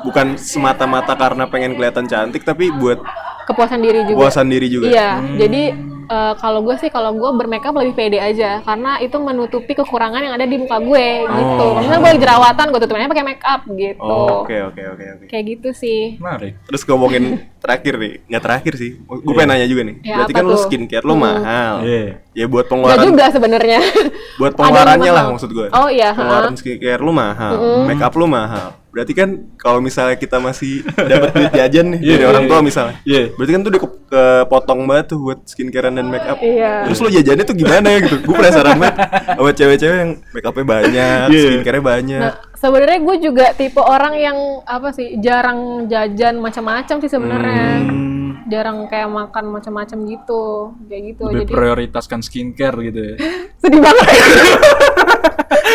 bukan 0.05 0.37
semata-mata 0.37 1.17
karena 1.17 1.49
pengen 1.49 1.75
kelihatan 1.75 2.05
cantik 2.05 2.45
tapi 2.45 2.69
buat 2.75 3.01
kepuasan 3.45 3.81
diri 3.81 4.01
juga 4.09 4.19
puasan 4.25 4.49
diri 4.49 4.67
juga. 4.73 4.89
Iya, 4.89 5.11
jadi 5.37 5.63
eh, 6.09 6.33
kalau 6.41 6.65
gue 6.65 6.77
sih 6.81 6.89
kalau 6.89 7.13
gue 7.17 7.31
bermakeup 7.37 7.77
lebih 7.77 7.95
pede 7.97 8.19
aja 8.21 8.65
karena 8.65 9.01
itu 9.01 9.17
menutupi 9.21 9.73
kekurangan 9.77 10.25
yang 10.25 10.35
ada 10.37 10.49
di 10.49 10.57
muka 10.61 10.81
gue 10.81 11.09
gitu. 11.29 11.65
Oh. 11.65 11.77
Misalnya 11.81 12.01
gue 12.01 12.11
lagi 12.17 12.23
jerawatan, 12.25 12.67
gue 12.73 12.81
tutupinnya 12.81 13.11
pakai 13.13 13.27
makeup 13.27 13.61
gitu. 13.69 14.01
Oh, 14.05 14.45
Oke 14.45 14.57
oke 14.61 14.83
oke 14.97 15.05
oke. 15.05 15.25
Kayak 15.29 15.45
gitu 15.57 15.69
sih. 15.77 16.17
Menarik. 16.21 16.61
Terus 16.69 16.83
ngomongin 16.89 17.25
terakhir 17.65 17.95
nih, 17.97 18.13
nggak 18.27 18.43
terakhir 18.43 18.73
sih. 18.77 18.91
Gue 19.01 19.33
pengen 19.33 19.51
nanya 19.51 19.65
juga 19.65 19.83
nih. 19.83 19.97
Ya, 20.01 20.15
Berarti 20.15 20.33
kan 20.33 20.45
lo 20.45 20.53
tuh? 20.53 20.63
skincare 20.63 21.03
lo 21.03 21.15
mahal. 21.15 21.75
Iya. 21.81 22.21
Ya 22.31 22.45
buat 22.45 22.63
Gak 22.63 22.71
pengeluaran 22.71 23.07
juga 23.07 23.25
sebenarnya. 23.31 23.81
buat 24.41 24.53
pengeluarannya 24.53 25.11
lah 25.11 25.25
maksud 25.31 25.51
gue. 25.51 25.67
Oh 25.71 25.89
iya, 25.89 26.13
Pengeluaran 26.13 26.55
skincare 26.55 27.01
lu 27.01 27.11
mahal, 27.11 27.55
make 27.85 27.99
up 27.99 28.13
lu 28.13 28.27
mahal. 28.27 28.77
Berarti 28.91 29.11
kan 29.11 29.29
kalau 29.57 29.79
misalnya 29.79 30.15
kita 30.15 30.39
masih 30.39 30.87
dapat 31.11 31.31
duit 31.33 31.51
jajan 31.53 31.87
nih 31.91 32.01
Iya, 32.01 32.11
dari 32.11 32.23
iya, 32.23 32.31
orang 32.31 32.45
tua 32.45 32.59
iya. 32.59 32.65
misalnya. 32.65 32.95
Iya. 33.03 33.23
Berarti 33.33 33.51
kan 33.51 33.61
tuh 33.61 33.71
udah 33.71 33.83
ke- 33.83 33.93
kepotong 34.07 34.81
banget 34.85 35.07
tuh 35.09 35.19
buat 35.21 35.39
skincarean 35.45 35.95
dan 35.95 36.07
make 36.07 36.23
up. 36.25 36.39
Iya. 36.39 36.73
Terus 36.87 36.99
lo 37.01 37.09
jajannya 37.09 37.45
tuh 37.45 37.57
gimana 37.57 37.87
ya 37.89 37.99
gitu? 38.01 38.17
Gue 38.21 38.35
penasaran 38.35 38.77
banget 38.77 38.97
sama 39.27 39.51
cewek-cewek 39.51 39.97
yang 39.97 40.11
make 40.31 40.45
upnya 40.45 40.67
banyak, 40.69 41.27
Iya. 41.27 41.43
skincare-nya 41.49 41.83
banyak. 41.83 42.21
Nah, 42.23 42.35
sebenarnya 42.55 42.99
gue 43.03 43.17
juga 43.21 43.47
tipe 43.53 43.83
orang 43.83 44.15
yang 44.19 44.39
apa 44.65 44.95
sih 44.95 45.19
jarang 45.21 45.91
jajan 45.91 46.39
macam-macam 46.41 46.97
sih 47.03 47.11
sebenarnya. 47.11 47.67
Hmm. 47.83 48.13
Jarang 48.45 48.87
kayak 48.93 49.09
makan 49.09 49.45
macam-macam 49.57 49.99
gitu, 50.05 50.77
kayak 50.87 51.03
gitu. 51.15 51.23
Lebih 51.33 51.49
Jadi 51.49 51.53
prioritaskan 51.53 52.21
skincare 52.21 52.77
gitu 52.93 53.01
ya. 53.01 53.15
sedih 53.63 53.81
banget. 53.81 54.07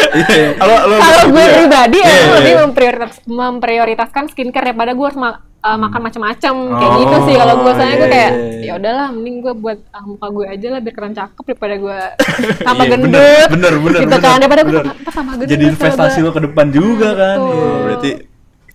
Iya. 0.09 0.45
Kalau 0.55 0.77
lo 0.85 0.95
kalau 0.97 1.23
gue 1.29 1.43
ya? 1.43 1.53
pribadi 1.55 1.97
Iya, 1.97 2.09
emang 2.09 2.19
iya, 2.23 2.35
lebih 2.35 2.53
iya. 2.53 2.61
memprioritas, 2.63 3.13
memprioritaskan 3.23 4.23
skincare 4.29 4.65
daripada 4.69 4.91
gue 4.91 5.05
harus 5.05 5.19
ma- 5.19 5.39
uh, 5.59 5.77
makan 5.77 6.01
macam-macam 6.01 6.53
kayak 6.71 6.89
Oh, 6.89 6.99
gitu 6.99 7.17
sih 7.25 7.35
kalau 7.35 7.53
gue 7.59 7.71
soalnya 7.73 7.95
gue 7.95 8.03
iya, 8.03 8.15
kayak 8.15 8.31
iya, 8.31 8.47
iya. 8.49 8.65
ya 8.65 8.71
udahlah 8.79 9.07
mending 9.11 9.37
gue 9.39 9.53
buat 9.55 9.79
ah, 9.89 10.03
muka 10.03 10.27
gue 10.29 10.45
aja 10.47 10.67
lah 10.69 10.79
biar 10.79 10.93
keren 10.93 11.13
cakep 11.13 11.43
daripada 11.45 11.75
gue 11.77 11.99
tambah 12.67 12.85
Iya, 12.85 12.91
gendut 12.95 13.09
bener, 13.11 13.47
bener, 13.49 13.73
bener, 13.77 13.99
gitu 13.99 14.09
bener, 14.09 14.21
kan 14.23 14.39
daripada 14.39 14.61
gue 14.63 14.81
tambah 15.09 15.33
gendut 15.35 15.51
Jadi 15.51 15.63
investasi 15.67 16.19
lo 16.19 16.31
ke 16.31 16.41
depan 16.43 16.65
juga 16.69 17.09
kan. 17.13 17.37
Betul. 17.37 17.53
Iya. 17.53 17.67
Oh, 17.67 17.79
berarti 17.85 18.11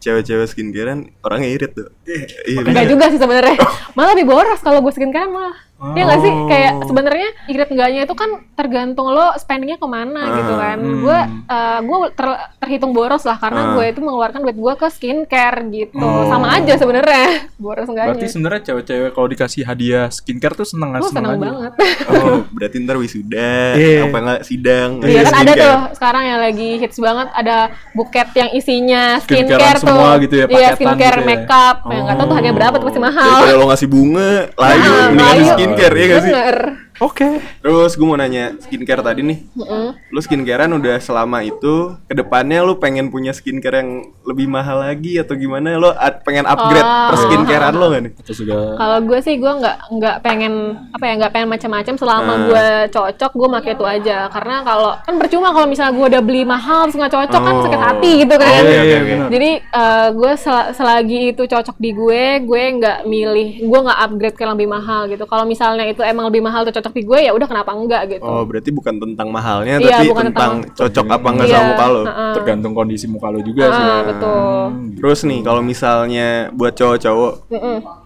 cewek-cewek 0.04 0.46
skincarean 0.46 1.00
orangnya 1.24 1.48
irit 1.48 1.72
tuh. 1.72 1.88
Iya. 2.04 2.60
Enggak 2.60 2.86
juga 2.92 3.04
sih 3.08 3.16
sebenarnya. 3.16 3.56
Malah 3.96 4.12
lebih 4.12 4.26
boros 4.28 4.60
kalau 4.60 4.84
gue 4.84 4.92
skincare 4.92 5.32
malah. 5.32 5.56
Iya 5.76 6.02
nggak 6.02 6.20
sih? 6.20 6.32
Oh. 6.32 6.46
Kayak 6.46 6.72
sebenarnya 6.82 7.28
irit 7.46 7.68
enggaknya 7.68 8.00
itu 8.02 8.14
kan 8.14 8.30
tergantung 8.54 9.06
lo 9.06 9.34
spendingnya 9.34 9.76
ke 9.76 9.84
mana 9.84 10.22
gitu 10.34 10.52
kan. 10.54 10.78
Gue 10.96 11.18
eh, 11.44 11.78
gue 11.80 11.98
ter- 12.10 12.40
terhitung 12.56 12.90
boros 12.90 13.22
lah 13.22 13.36
karena 13.36 13.60
Ah. 13.60 13.70
gue 13.74 13.84
itu 13.86 14.00
mengeluarkan 14.00 14.40
duit 14.40 14.56
gue 14.56 14.74
ke 14.76 14.88
skincare 14.88 15.58
gitu. 15.68 15.98
Sama 16.24 16.46
aja 16.54 16.72
sebenarnya 16.74 17.26
boros 17.62 17.84
enggaknya. 17.84 18.10
Berarti 18.12 18.26
sebenarnya 18.28 18.60
cewek-cewek 18.64 19.10
kalau 19.12 19.28
dikasih 19.28 19.62
hadiah 19.62 20.06
skincare 20.08 20.54
tuh 20.54 20.64
seneng 20.64 20.94
Gue 20.94 21.04
seneng 21.06 21.32
aja. 21.32 21.42
banget. 21.42 21.72
Oh, 22.06 22.46
berarti 22.54 22.76
ntar 22.78 22.96
wisuda, 22.96 23.74
Iya. 23.74 24.06
apa 24.06 24.16
enggak 24.16 24.40
sidang. 24.42 24.90
Iya 25.00 25.20
kan 25.22 25.34
ada 25.34 25.40
skincare. 25.44 25.60
tuh 25.60 25.78
sekarang 25.94 26.22
yang 26.24 26.40
lagi 26.40 26.70
hits 26.78 26.98
banget 26.98 27.28
ada 27.34 27.56
buket 27.92 28.28
yang 28.34 28.50
isinya 28.52 29.02
Skincarean 29.18 29.50
skincare 29.50 29.76
tuh. 29.76 29.84
semua 29.84 30.10
gitu 30.18 30.34
ya, 30.34 30.46
Iya 30.46 30.68
skincare 30.72 31.18
gitu 31.18 31.20
ya. 31.20 31.28
makeup. 31.28 31.76
Yang 31.84 32.02
nggak 32.04 32.14
tahu 32.14 32.24
tuh 32.24 32.34
harganya 32.34 32.54
berapa 32.54 32.74
tuh 32.74 32.86
pasti 32.86 33.00
mahal. 33.02 33.28
Daripada 33.34 33.54
lo 33.54 33.66
ngasih 33.66 33.88
bunga, 33.88 34.30
layu, 34.54 34.78
Nah, 34.84 35.08
mendingan 35.10 35.56
di 35.56 35.63
ya 35.96 36.04
gak 36.06 36.22
sih? 36.22 36.32
Bener. 36.32 36.83
Oke. 36.96 37.42
Terus 37.58 37.92
gue 37.92 38.04
mau 38.04 38.14
nanya 38.14 38.54
skincare 38.56 39.00
tadi 39.00 39.20
nih. 39.20 39.38
Lu 40.08 40.18
skincarean 40.18 40.70
udah 40.70 40.96
selama 40.96 41.40
itu, 41.40 41.74
ke 42.04 42.14
depannya 42.14 42.62
lu 42.62 42.76
pengen 42.76 43.08
punya 43.08 43.30
skincare 43.30 43.80
yang 43.80 43.90
lebih 44.22 44.46
mahal 44.46 44.78
lagi 44.80 45.16
atau 45.16 45.34
gimana? 45.34 45.74
Lu 45.74 45.88
ad- 45.88 46.22
pengen 46.22 46.44
upgrade 46.44 46.80
Oh. 46.80 47.08
per 47.08 47.16
skincarean 47.18 47.74
lo 47.74 47.86
gak 47.88 48.02
nih? 48.02 48.12
Juga 48.24 48.76
Kalau 48.76 48.98
gue 49.00 49.18
sih 49.20 49.34
gue 49.36 49.48
nggak 49.48 49.76
nggak 49.92 50.16
pengen 50.20 50.52
apa 50.90 51.04
ya 51.04 51.12
nggak 51.16 51.32
pengen 51.32 51.48
macam-macam 51.48 51.94
selama 51.94 52.32
Ah. 52.32 52.38
gue 52.44 52.64
cocok 52.90 53.32
gue 53.32 53.48
pakai 53.52 53.72
itu 53.72 53.84
aja 53.84 54.18
karena 54.28 54.56
kalau 54.60 54.90
kan 54.98 55.14
percuma 55.16 55.48
kalau 55.48 55.66
misalnya 55.66 55.92
gue 55.92 56.06
udah 56.08 56.22
beli 56.22 56.42
mahal 56.42 56.84
terus 56.84 56.96
nggak 56.96 57.10
cocok 57.12 57.40
kan 57.40 57.54
Oh. 57.54 57.62
sakit 57.62 57.80
hati 57.80 58.10
gitu 58.20 58.34
kan. 58.34 58.52
Oke, 58.56 58.74
oke, 58.76 58.94
oke. 58.96 59.14
Jadi 59.30 59.50
eh, 59.64 60.08
gue 60.10 60.32
sel- 60.36 60.70
selagi 60.72 61.20
itu 61.30 61.42
cocok 61.44 61.76
di 61.76 61.90
gue 61.90 62.22
gue 62.40 62.62
nggak 62.74 62.98
milih 63.04 63.48
gue 63.62 63.78
nggak 63.80 63.98
upgrade 64.00 64.34
ke 64.34 64.42
yang 64.42 64.52
lebih 64.52 64.68
mahal 64.68 65.00
gitu. 65.06 65.24
Kalau 65.24 65.44
misalnya 65.44 65.84
itu 65.84 66.00
emang 66.00 66.26
lebih 66.26 66.40
mahal 66.40 66.62
tuh 66.62 66.74
cocok 66.84 66.92
di 66.92 67.02
gue 67.02 67.18
ya 67.18 67.32
udah 67.32 67.48
kenapa 67.48 67.72
enggak 67.72 68.02
gitu. 68.10 68.20
Oh, 68.22 68.44
berarti 68.44 68.68
bukan 68.68 69.00
tentang 69.00 69.28
mahalnya, 69.30 69.80
Iya, 69.80 69.88
tapi 69.96 70.06
bukan 70.06 70.24
tentang 70.28 70.52
tentang- 70.60 70.76
cocok 70.76 71.06
apa 71.08 71.28
enggak 71.32 71.48
Iya, 71.48 71.56
sama 71.56 71.64
muka 71.66 71.86
lo. 71.88 72.02
heeh. 72.04 72.32
tergantung 72.36 72.72
kondisi 72.74 73.06
muka 73.08 73.28
lo 73.28 73.40
juga 73.40 73.64
sih. 73.66 73.80
Ah, 73.80 74.00
betul. 74.04 74.64
Terus 74.94 75.18
nih, 75.24 75.40
kalau 75.40 75.62
misalnya 75.62 76.28
buat 76.52 76.72
cowok-cowok 76.74 77.32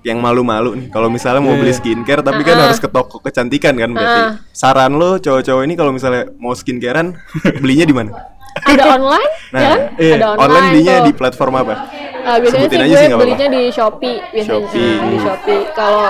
yang 0.01 0.18
malu-malu 0.18 0.70
nih, 0.76 0.89
kalau 0.89 1.11
misalnya 1.11 1.43
mau 1.43 1.53
beli 1.53 1.74
skincare 1.74 2.22
tapi 2.22 2.41
kan 2.41 2.55
harus 2.57 2.79
ke 2.79 2.87
toko 2.87 3.18
kecantikan 3.18 3.74
kan 3.74 3.91
berarti. 3.91 4.22
Saran 4.53 4.95
lo 4.95 5.18
cowok-cowok 5.18 5.62
ini 5.64 5.74
kalau 5.74 5.91
misalnya 5.91 6.31
mau 6.37 6.55
skincarean 6.55 7.18
belinya 7.62 7.83
di 7.83 7.93
mana? 7.93 8.11
Ada 8.59 8.85
online, 8.93 9.31
Nah, 9.49 9.61
ya 9.61 9.68
kan? 9.68 9.81
iya, 9.97 10.14
Ada 10.14 10.26
online, 10.29 10.43
online 10.45 10.66
belinya 10.68 10.95
tuh. 10.95 11.05
di 11.05 11.12
platform 11.12 11.55
apa? 11.57 11.74
Uh, 12.18 12.37
biasanya 12.37 12.51
Sebutin 12.61 12.68
sih 12.68 12.76
aja 12.76 12.85
gue 12.85 12.91
sih, 12.91 12.93
nggak 12.99 13.07
apa-apa. 13.09 13.22
belinya 13.24 13.49
di 13.49 13.62
Shopee 13.70 14.16
biasanya 14.29 14.51
Shopee. 14.61 14.91
Nah, 14.93 15.07
di 15.07 15.18
Shopee. 15.18 15.62
Kalau 15.72 16.07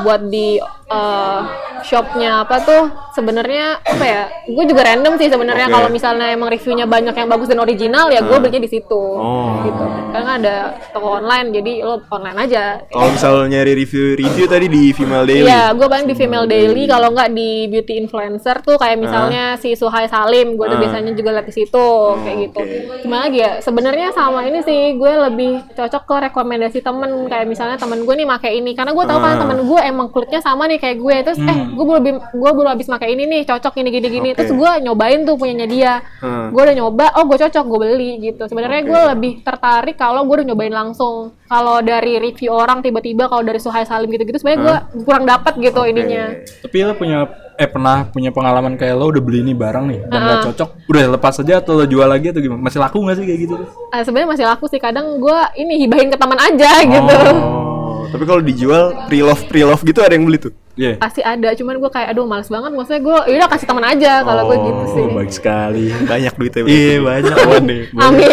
buat 0.00 0.22
di 0.24 0.48
uh, 0.88 1.40
shopnya 1.82 2.42
apa 2.42 2.56
tuh 2.60 2.82
sebenarnya 3.12 3.78
apa 3.78 4.04
ya? 4.04 4.22
Gue 4.46 4.64
juga 4.64 4.82
random 4.84 5.14
sih 5.16 5.28
sebenarnya 5.28 5.66
Oke. 5.66 5.74
kalau 5.74 5.88
misalnya 5.88 6.26
emang 6.30 6.48
reviewnya 6.48 6.84
banyak 6.84 7.12
yang 7.12 7.28
bagus 7.28 7.48
dan 7.48 7.58
original 7.58 8.08
ya 8.08 8.20
gue 8.20 8.36
belinya 8.36 8.62
di 8.62 8.70
situ. 8.70 8.98
Oh. 8.98 9.60
Gitu. 9.62 9.84
Karena 10.08 10.30
ada 10.38 10.56
toko 10.90 11.18
online 11.18 11.52
jadi 11.52 11.72
lo 11.82 12.00
online 12.08 12.38
aja. 12.38 12.64
Kalau 12.88 13.10
misalnya 13.10 13.46
nyari 13.58 13.72
review-review 13.76 14.46
tadi 14.46 14.66
di 14.66 14.82
Female 14.90 15.24
Daily. 15.24 15.46
Iya, 15.46 15.72
gue 15.72 15.86
paling 15.86 16.06
di 16.06 16.16
Female 16.16 16.46
Daily 16.46 16.82
kalau 16.86 17.08
nggak 17.12 17.30
di 17.30 17.50
beauty 17.66 17.94
influencer 17.98 18.60
tuh 18.60 18.76
kayak 18.76 18.96
misalnya 18.96 19.54
si 19.56 19.74
Suhai 19.74 20.06
Salim, 20.06 20.54
gue 20.54 20.66
tuh 20.66 20.76
Ah. 20.78 20.80
biasanya 20.80 21.12
juga 21.12 21.34
liat 21.34 21.46
di 21.46 21.54
situ 21.54 21.86
kayak 22.18 22.36
gitu. 22.44 22.60
Gimana 23.02 23.26
lagi 23.26 23.38
ya? 23.38 23.52
Sebenarnya 23.58 24.08
sama 24.12 24.42
ini 24.42 24.62
sih 24.62 24.94
gue 24.94 25.12
lebih 25.28 25.50
cocok 25.74 26.02
ke 26.04 26.14
rekomendasi 26.30 26.78
temen 26.80 27.10
kayak 27.26 27.44
misalnya 27.44 27.76
temen 27.76 28.02
gue 28.02 28.14
nih 28.14 28.26
pakai 28.28 28.52
ini 28.56 28.72
karena 28.72 28.92
gue 28.92 29.04
tahu 29.04 29.18
kan 29.18 29.34
Ah. 29.34 29.40
temen 29.40 29.58
gue 29.60 29.80
emang 29.82 30.08
kulitnya 30.08 30.40
sama 30.40 30.64
nih 30.64 30.78
kayak 30.78 30.96
gue 30.96 31.16
terus 31.22 31.40
eh 31.40 31.58
gue 31.70 31.98
bi- 32.00 32.22
gue 32.30 32.50
baru 32.52 32.68
habis 32.68 32.86
pakai 32.86 33.08
ini 33.10 33.24
nih 33.24 33.42
cocok 33.44 33.74
ini 33.76 33.88
gini 33.90 34.08
gini 34.08 34.18
Hmm. 34.20 34.30
Oke. 34.30 34.38
terus 34.38 34.52
gue 34.52 34.70
nyobain 34.82 35.20
tuh 35.22 35.34
punyanya 35.34 35.64
dia 35.64 35.92
Hmm. 36.18 36.48
gue 36.48 36.60
udah 36.60 36.76
nyoba 36.76 37.06
oh 37.14 37.24
gue 37.24 37.38
cocok 37.38 37.64
gue 37.64 37.78
beli 37.80 38.10
gitu 38.22 38.42
sebenarnya 38.44 38.80
Oke. 38.80 38.88
gue 38.88 39.00
lebih 39.10 39.32
tertarik 39.40 39.94
kalau 39.94 40.22
gue 40.22 40.34
udah 40.34 40.46
nyobain 40.46 40.70
langsung 40.70 41.14
kalau 41.44 41.80
dari 41.80 42.16
review 42.16 42.50
orang 42.50 42.78
tiba-tiba 42.78 43.26
kalau 43.26 43.40
dari 43.40 43.58
Suhai 43.58 43.82
Salim 43.82 44.08
gitu-gitu 44.08 44.36
sebenarnya 44.36 44.62
gue 44.62 44.76
kurang 45.02 45.24
dapat 45.24 45.56
gitu 45.56 45.78
Oke. 45.78 45.90
ininya 45.90 46.24
Tapi 46.60 46.76
lo 46.80 46.94
punya 46.94 47.18
eh 47.54 47.66
pernah 47.66 48.06
punya 48.06 48.30
pengalaman 48.30 48.74
kayak 48.74 48.94
lo 48.94 49.08
udah 49.08 49.18
beli 49.18 49.42
ini 49.42 49.50
barang 49.50 49.84
nih 49.84 50.00
dan 50.06 50.18
nggak 50.20 50.38
cocok, 50.46 50.68
udah 50.86 51.02
lepas 51.10 51.34
aja 51.36 51.58
atau 51.58 51.74
lo 51.74 51.84
jual 51.84 52.06
lagi 52.06 52.30
atau 52.30 52.38
gimana? 52.38 52.62
Masih 52.62 52.78
laku 52.78 53.02
nggak 53.02 53.16
sih 53.16 53.24
kayak 53.24 53.40
gitu? 53.40 53.54
Eh, 53.90 54.00
sebenarnya 54.00 54.30
masih 54.30 54.46
laku 54.46 54.64
sih 54.66 54.78
kadang 54.78 55.18
gue 55.18 55.38
ini 55.56 55.74
hibahin 55.80 56.06
ke 56.06 56.14
teman 56.14 56.38
aja 56.38 56.70
gitu 56.86 57.18
Oh, 57.34 58.06
tapi 58.08 58.24
kalau 58.24 58.38
dijual 58.40 58.94
pre-love 59.04 59.42
pre-love 59.44 59.82
gitu 59.82 59.98
ada 59.98 60.14
yang 60.14 60.22
beli 60.22 60.38
tuh. 60.38 60.54
Iya. 60.78 60.94
pasti 60.94 61.20
ada 61.20 61.50
cuman 61.52 61.74
gue 61.76 61.90
kayak 61.90 62.08
aduh 62.08 62.22
males 62.22 62.46
banget 62.46 62.70
maksudnya 62.70 63.02
gue 63.02 63.16
yaudah 63.28 63.50
kasih 63.50 63.66
teman 63.66 63.82
aja 63.84 64.12
kalau 64.22 64.42
gue 64.46 64.56
gitu 64.62 64.84
sih 64.88 65.02
Oh, 65.02 65.10
baik 65.12 65.32
sekali. 65.32 65.90
Banyak 66.04 66.32
duitnya. 66.32 66.62
Iya 66.64 66.94
banyak 67.00 67.34
banget 67.42 67.64
nih. 67.64 67.82
amin 67.98 68.30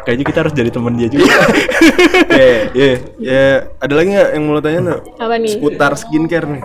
Kayaknya 0.00 0.24
kita 0.24 0.38
harus 0.38 0.54
jadi 0.54 0.70
teman 0.70 0.92
dia 0.94 1.08
juga. 1.08 1.28
Oke, 2.24 2.48
ya, 2.72 2.90
ya 3.32 3.44
ada 3.76 3.94
lagi 3.94 4.08
nggak 4.10 4.30
yang 4.30 4.44
mau 4.44 4.58
tanya 4.58 4.80
nggak? 4.82 5.00
apa 5.18 5.34
nih 5.36 5.50
Seputar 5.50 5.92
skincare 5.94 6.46
nih. 6.46 6.62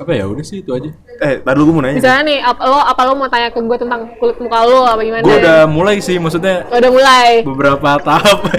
Apa 0.00 0.10
ya 0.10 0.24
udah 0.24 0.40
sih 0.40 0.58
itu 0.58 0.70
aja. 0.70 0.88
Eh, 1.20 1.38
tadi 1.38 1.58
gue 1.58 1.68
mau 1.70 1.78
nanya. 1.78 1.92
misalnya 1.94 2.22
nih 2.24 2.38
apa 2.40 2.62
lo 2.64 2.80
apa 2.80 3.00
lo 3.04 3.12
mau 3.14 3.28
tanya 3.28 3.48
ke 3.48 3.60
gue 3.60 3.78
tentang 3.78 4.08
kulit 4.16 4.36
muka 4.38 4.58
lo 4.62 4.88
apa 4.88 5.00
gimana 5.00 5.20
Gue 5.20 5.36
udah 5.38 5.60
mulai 5.66 5.96
sih, 5.98 6.16
maksudnya 6.16 6.64
udah 6.66 6.90
mulai 6.90 7.44
beberapa 7.44 7.90
tahap. 7.98 8.40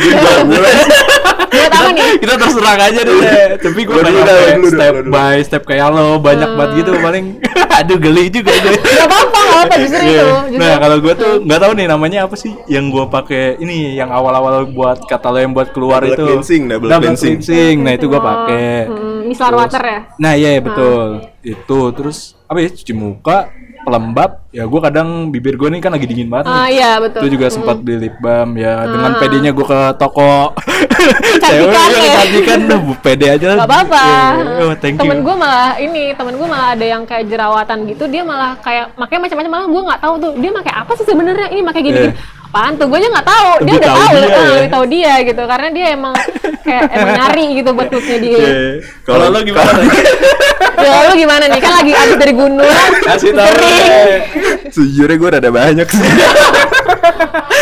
buat 1.52 1.74
apa 1.74 1.90
nih 1.92 2.10
kita 2.18 2.34
terserang 2.38 2.80
aja 2.80 3.02
deh. 3.02 3.18
Tapi 3.60 3.80
gue 3.82 3.92
Lu 3.92 4.00
dulu 4.00 4.08
pengen 4.08 4.24
dah, 4.24 4.36
sampai 4.38 4.54
lu 4.54 4.62
dulu, 4.62 4.70
step 4.72 4.94
dulu. 4.96 5.10
by 5.10 5.38
step 5.42 5.64
kayak 5.66 5.88
lo 5.90 6.06
banyak 6.18 6.50
banget 6.52 6.72
gitu 6.80 6.92
paling. 6.96 7.26
Aduh 7.82 7.98
geli 7.98 8.26
juga 8.30 8.54
gue. 8.54 8.78
Gak 8.78 9.04
apa-apa, 9.04 9.40
gak 9.40 9.50
apa-apa 9.52 9.74
justru 9.78 10.02
Iya. 10.02 10.14
itu. 10.14 10.28
Justru 10.48 10.62
Nah 10.62 10.74
kalau 10.78 10.98
gue 11.00 11.14
tuh 11.14 11.32
nggak 11.42 11.60
tahu 11.60 11.72
nih 11.74 11.88
namanya 11.88 12.20
apa 12.24 12.36
sih 12.36 12.54
yang 12.68 12.86
gue 12.88 13.06
pakai 13.06 13.44
ini 13.58 13.96
yang 13.96 14.10
awal-awal 14.10 14.64
buat 14.68 15.02
kata 15.04 15.28
lo 15.28 15.40
yang 15.40 15.52
buat 15.52 15.70
keluar 15.72 16.00
Double 16.00 16.14
itu 16.14 16.24
cleansing, 16.24 16.62
double 16.68 16.88
cleansing. 16.88 17.78
Nah 17.82 17.92
itu 17.92 18.06
gue 18.06 18.22
pakai. 18.22 18.70
hmm, 18.86 19.11
micellar 19.32 19.56
water 19.56 19.82
ya. 19.82 20.00
Nah 20.20 20.34
iya 20.36 20.60
betul. 20.60 21.32
Itu 21.40 21.80
terus 21.96 22.36
apa 22.52 22.60
ya 22.60 22.70
cuci 22.70 22.92
muka 22.92 23.48
pelembab. 23.88 24.44
Ya 24.52 24.68
gue 24.68 24.80
kadang 24.84 25.32
bibir 25.32 25.56
gue 25.56 25.72
nih 25.72 25.80
kan 25.80 25.96
lagi 25.96 26.06
dingin 26.06 26.28
banget 26.28 26.52
nih. 26.52 26.60
Ah 26.60 26.68
iya 26.68 26.92
betul. 27.00 27.24
itu 27.24 27.40
juga 27.40 27.48
sempat 27.48 27.80
beli 27.80 28.08
lip 28.08 28.16
balm 28.20 28.60
ya 28.60 28.84
dengan 28.86 29.16
pedenya 29.16 29.52
gue 29.56 29.66
ke 29.66 29.82
toko. 29.96 30.52
Cewek 31.48 31.72
ya. 31.72 31.82
ya. 31.88 32.00
kecantikan 32.04 32.60
dah 32.68 32.80
bu 32.84 32.94
pede 33.00 33.28
aja 33.32 33.46
Gak 33.58 33.66
apa-apa. 33.66 34.06
Iya, 34.38 34.64
oh, 34.68 34.76
thank 34.78 35.00
temen 35.00 35.24
gue 35.24 35.36
malah 35.36 35.80
ini, 35.80 36.14
temen 36.14 36.36
gue 36.36 36.48
malah 36.48 36.78
ada 36.78 36.86
yang 36.86 37.04
kayak 37.08 37.26
jerawatan 37.32 37.78
gitu, 37.90 38.04
dia 38.12 38.22
malah 38.22 38.60
kayak 38.60 38.94
makanya 39.00 39.22
macam-macam. 39.26 39.52
Malah 39.52 39.68
gue 39.72 39.82
nggak 39.88 40.02
tahu 40.04 40.14
tuh 40.20 40.32
dia 40.38 40.52
pakai 40.52 40.74
apa 40.76 40.92
sih 41.00 41.06
sebenarnya? 41.08 41.48
Ini 41.50 41.62
pakai 41.66 41.82
gini-gini. 41.82 42.14
Apaan 42.52 42.76
tuh? 42.76 42.84
Gue 42.92 43.00
aja 43.00 43.08
nggak 43.08 43.28
tahu. 43.32 43.50
Dia 43.64 43.74
udah 43.74 43.88
tahu 43.88 43.96
tahu, 43.96 44.12
dia 44.12 44.28
eh, 44.28 44.28
ya. 44.28 44.52
lebih 44.52 44.72
tahu 44.76 44.86
dia 44.86 45.14
gitu 45.24 45.44
karena 45.48 45.68
dia 45.72 45.86
emang 45.96 46.14
kayak 46.62 46.84
emang 46.92 47.12
nyari 47.24 47.46
gitu 47.56 47.70
buat 47.72 47.88
dia. 47.96 48.20
Iya. 48.20 48.44
kalau 49.08 49.26
lo 49.32 49.40
gimana 49.40 49.80
Ya 50.76 50.94
lu 51.08 51.14
gimana 51.24 51.44
nih? 51.48 51.60
Kan 51.64 51.74
lagi 51.80 51.92
abis 51.96 52.16
dari 52.20 52.34
gunung. 52.36 52.68
kasih 53.08 53.32
tahu. 53.32 53.54
Sejujurnya 54.68 55.16
gue 55.16 55.30
rada 55.32 55.50
banyak 55.50 55.88
sih. 55.88 56.04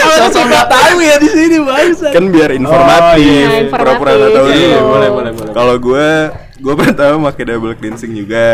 sosok 0.10 0.44
nggak 0.50 0.68
tahu 0.68 0.98
ya 1.06 1.16
di 1.22 1.30
sini 1.30 1.58
bangsa 1.62 2.10
kan 2.10 2.26
biar 2.28 2.50
informatif, 2.50 3.46
iya, 3.46 3.70
pura-pura 3.70 4.10
informatif. 4.10 4.18
nggak 4.18 4.32
tahu 4.34 4.48
Iya, 4.48 4.56
dulu. 4.58 4.66
iya, 4.66 4.80
boleh, 4.82 5.10
boleh, 5.14 5.32
boleh. 5.38 5.52
Kalau 5.54 5.76
gue, 5.78 6.10
gue 6.58 6.74
pertama 6.76 7.16
pakai 7.30 7.44
double 7.46 7.76
cleansing 7.78 8.14
juga. 8.18 8.48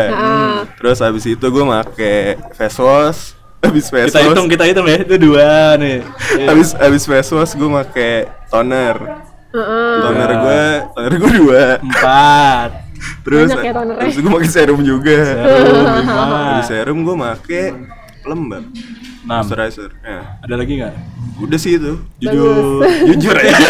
Terus 0.76 0.98
habis 1.00 1.24
itu 1.24 1.46
gue 1.46 1.64
pakai 1.64 2.36
face 2.52 2.78
wash. 2.78 3.35
Habis 3.66 3.86
face 3.90 4.10
kita 4.14 4.20
hitung 4.22 4.46
kita 4.46 4.64
hitung 4.64 4.86
ya 4.86 4.96
itu 5.02 5.16
dua 5.18 5.74
nih 5.80 6.00
habis 6.46 6.68
habis 6.78 7.02
face 7.04 7.30
wash 7.34 7.52
gue 7.58 7.68
pakai 7.84 8.30
toner. 8.48 8.96
Toner 9.56 10.30
gue, 10.36 10.64
toner 10.92 11.12
gue 11.16 11.32
dua. 11.40 11.64
empat 11.80 12.70
Terus 13.24 13.50
Banyak 13.50 13.64
ya 13.64 13.72
itu 14.08 14.20
gue 14.22 14.32
pakai 14.32 14.50
serum 14.50 14.80
juga. 14.86 15.18
Serum, 15.34 15.84
lima 15.98 16.62
serum 16.62 16.98
gue 17.02 17.16
pakai 17.18 17.64
pelembab. 18.22 18.64
enam 19.26 19.42
Moisturizer. 19.42 19.90
Ya. 20.06 20.38
ada 20.38 20.54
lagi 20.54 20.72
nggak 20.78 20.94
Udah 21.36 21.58
sih 21.58 21.76
itu. 21.76 21.98
jujur 22.16 22.80
Jujur 23.06 23.36
ya. 23.36 23.52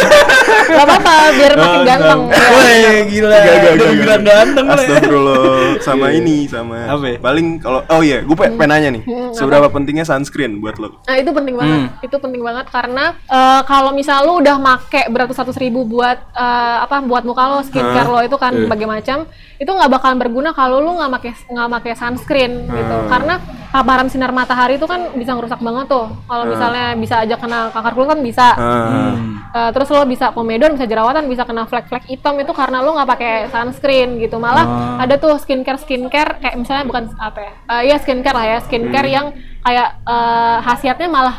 Gak 0.66 0.82
apa-apa, 0.82 1.14
biar 1.30 1.52
makin 1.54 1.80
ganteng. 1.84 2.20
Ya. 2.26 2.46
Wih, 2.50 2.98
gila. 3.06 3.30
Gak, 3.30 3.42
gak, 3.46 3.74
gak, 3.76 3.92
gak. 4.02 4.20
ganteng 4.20 4.66
lah. 4.66 4.76
Astagfirullah 4.76 5.38
sama 5.78 6.06
ini 6.10 6.36
sama 6.46 6.78
Apa 6.86 7.18
paling 7.18 7.46
kalau 7.58 7.80
oh 7.86 8.02
iya 8.02 8.22
gue 8.22 8.34
pengen 8.34 8.66
nanya 8.66 8.88
nih 8.90 9.02
seberapa 9.30 9.66
pentingnya 9.68 10.02
sunscreen 10.02 10.58
buat 10.58 10.76
lo 10.76 10.98
Nah 11.00 11.16
itu 11.16 11.30
penting 11.30 11.54
banget, 11.54 11.74
Hmm. 11.76 11.88
itu 12.00 12.16
penting 12.16 12.42
banget 12.42 12.66
karena 12.68 13.04
eh, 13.22 13.60
kalau 13.64 13.90
misal 13.92 14.22
lu 14.22 14.38
udah 14.38 14.56
make 14.56 15.06
beratus-ratus 15.06 15.56
ribu 15.56 15.82
buat 15.84 16.18
eh, 16.32 16.76
apa 16.82 17.02
buat 17.02 17.22
muka 17.22 17.44
lo, 17.46 17.58
skincare 17.62 18.06
lo 18.06 18.20
itu 18.22 18.36
kan 18.36 18.50
Iya. 18.50 18.60
berbagai 18.64 18.88
macam, 18.88 19.18
itu 19.56 19.68
nggak 19.68 19.90
bakalan 19.90 20.16
berguna 20.16 20.50
kalau 20.50 20.80
lu 20.80 20.94
nggak 20.94 21.10
make 21.12 21.30
nggak 21.46 21.68
make 21.68 21.92
sunscreen 21.92 22.52
gitu, 22.66 22.96
karena 23.06 23.34
paparan 23.68 24.08
sinar 24.08 24.30
matahari 24.30 24.76
itu 24.76 24.86
kan 24.86 25.12
bisa 25.12 25.34
ngerusak 25.34 25.60
banget 25.60 25.86
tuh. 25.86 26.06
Kalau 26.24 26.44
misalnya 26.46 26.96
bisa 26.96 27.20
aja 27.20 27.36
kena 27.46 27.70
kanker 27.70 27.92
kulit 27.94 28.08
kan 28.10 28.20
bisa. 28.20 28.46
Ah, 28.58 29.14
Eh, 29.56 29.70
terus 29.72 29.88
lo 29.88 30.04
bisa 30.04 30.36
komedon, 30.36 30.76
bisa 30.76 30.84
jerawatan, 30.84 31.24
bisa 31.32 31.48
kena 31.48 31.64
flek-flek 31.64 32.04
hitam 32.12 32.36
itu 32.36 32.52
karena 32.52 32.84
lo 32.84 32.92
nggak 32.92 33.08
pakai 33.08 33.32
sunscreen 33.48 34.20
gitu. 34.20 34.36
Malah 34.36 34.66
ada 35.00 35.16
tuh 35.16 35.32
skincare 35.40 35.80
skincare 35.80 36.36
kayak 36.44 36.60
misalnya 36.60 36.84
bukan 36.84 37.08
apa 37.16 37.40
ya, 37.40 37.52
eh, 37.72 37.82
ya 37.88 37.96
skincare 37.96 38.36
lah 38.36 38.46
ya, 38.52 38.58
skincare 38.60 39.08
yang 39.08 39.26
kayak 39.64 39.88
eh, 40.04 40.56
khasiatnya 40.60 41.08
malah 41.08 41.36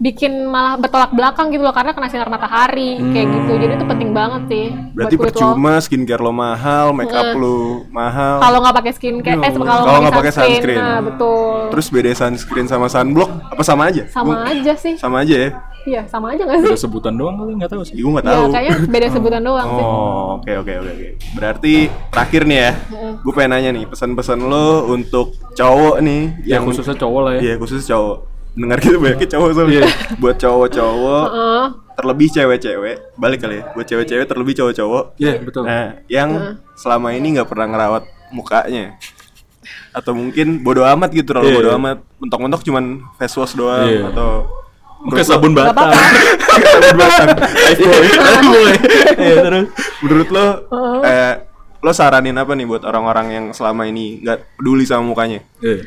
bikin 0.00 0.32
malah 0.42 0.74
bertolak 0.74 1.12
belakang 1.12 1.52
gitu 1.52 1.60
loh 1.60 1.70
karena 1.70 1.92
kena 1.92 2.08
sinar 2.08 2.26
matahari 2.26 2.96
kayak 3.06 3.26
gitu. 3.28 3.52
Jadi 3.54 3.74
itu 3.76 3.84
penting 3.84 4.10
banget 4.10 4.42
sih 4.48 4.64
berarti 4.90 5.14
buat 5.14 5.20
kulit 5.20 5.34
lo. 5.36 5.40
percuma 5.52 5.72
skincare 5.78 6.18
lo 6.18 6.32
mahal 6.32 6.86
make 6.90 7.12
up 7.12 7.36
lo 7.36 7.84
mahal 7.86 8.40
Kalau 8.40 8.58
nggak 8.58 8.76
pakai 8.76 8.92
skincare, 8.92 9.36
eh 9.38 9.52
kalau 9.52 9.84
Kalau 9.84 9.98
nggak 10.00 10.16
pakai 10.16 10.32
sunscreen. 10.32 10.56
sunscreen, 10.56 10.80
nah 10.80 11.00
betul. 11.00 11.56
terus 11.68 11.86
beda 11.86 12.10
sunscreen 12.10 12.64
sama 12.64 12.86
sunblock 12.86 13.28
apa 13.46 13.60
sama 13.62 13.82
aja 13.86 14.02
Sama 14.08 14.34
aja 14.42 14.72
sih. 14.74 14.96
sama 14.96 15.20
aja 15.20 15.36
ya 15.38 15.50
Iya, 15.80 16.04
sama 16.04 16.36
aja 16.36 16.44
nggak 16.44 16.60
sih? 16.60 16.70
Udah 16.70 16.82
sebutan 16.82 17.16
doang 17.16 17.40
kali 17.40 17.56
nggak 17.56 17.72
tahu 17.72 17.80
sih. 17.80 17.96
Gue 17.96 18.12
nggak 18.12 18.28
Ya, 18.28 18.32
tahu. 18.36 18.44
kayaknya 18.52 18.74
beda 18.84 19.06
sebutan 19.08 19.40
doang 19.40 19.64
sih. 19.66 19.80
Oh, 19.82 20.28
oke 20.36 20.52
oke 20.60 20.72
oke 20.76 20.90
oke. 20.92 21.08
Berarti 21.32 21.74
terakhir 22.12 22.42
nih 22.44 22.58
ya, 22.60 22.72
gue 23.16 23.32
pengen 23.32 23.50
nanya 23.50 23.70
nih 23.72 23.84
pesan-pesan 23.88 24.44
lo 24.44 24.84
untuk 24.86 25.40
cowok 25.56 25.96
nih 26.00 26.36
Yang 26.44 26.62
khususnya 26.68 26.96
cowok 27.00 27.20
lah 27.24 27.32
ya. 27.32 27.40
Iya 27.40 27.54
khusus 27.56 27.80
cowok. 27.82 28.16
Dengar 28.50 28.78
kita 28.78 28.96
banyaknya 28.96 29.28
cowok 29.30 29.50
soalnya. 29.52 29.82
Buat 30.18 30.36
cowok-cowok, 30.36 31.24
Heeh. 31.28 31.64
terlebih 31.94 32.28
cewek-cewek, 32.30 32.96
balik 33.14 33.38
kali 33.40 33.60
ya. 33.60 33.64
Buat 33.72 33.86
cewek-cewek 33.86 34.24
terlebih 34.26 34.54
cowok-cowok. 34.56 35.04
Iya, 35.16 35.34
betul. 35.38 35.62
Nah, 35.64 36.02
yang 36.06 36.30
selama 36.74 37.12
ini 37.12 37.38
nggak 37.38 37.46
pernah 37.46 37.66
ngerawat 37.66 38.02
mukanya. 38.30 38.98
Atau 39.90 40.14
mungkin 40.14 40.62
bodo 40.62 40.82
amat 40.82 41.10
gitu, 41.10 41.30
terlalu 41.30 41.50
Iya. 41.50 41.56
bodo 41.56 41.70
amat. 41.78 41.98
Mentok-mentok 42.18 42.62
cuman 42.62 42.84
face 43.16 43.36
wash 43.36 43.54
doang 43.54 43.86
Iya. 43.86 44.10
atau 44.10 44.30
Pakai 45.00 45.24
sabun 45.24 45.56
batang. 45.56 45.96
sabun 46.44 46.94
batang. 46.94 47.28
Lifebuoy. 47.72 48.04
Lifebuoy. 48.04 48.74
Iya, 49.16 49.34
terus 49.40 49.66
menurut 50.00 50.28
lo 50.28 50.46
eh, 51.00 51.34
lo 51.80 51.90
saranin 51.90 52.36
apa 52.36 52.52
nih 52.52 52.64
buat 52.64 52.82
orang-orang 52.82 53.26
yang 53.30 53.46
selama 53.50 53.84
ini 53.84 54.20
nggak 54.20 54.38
peduli 54.54 54.84
sama 54.84 55.00
mukanya? 55.06 55.40
Eh, 55.62 55.80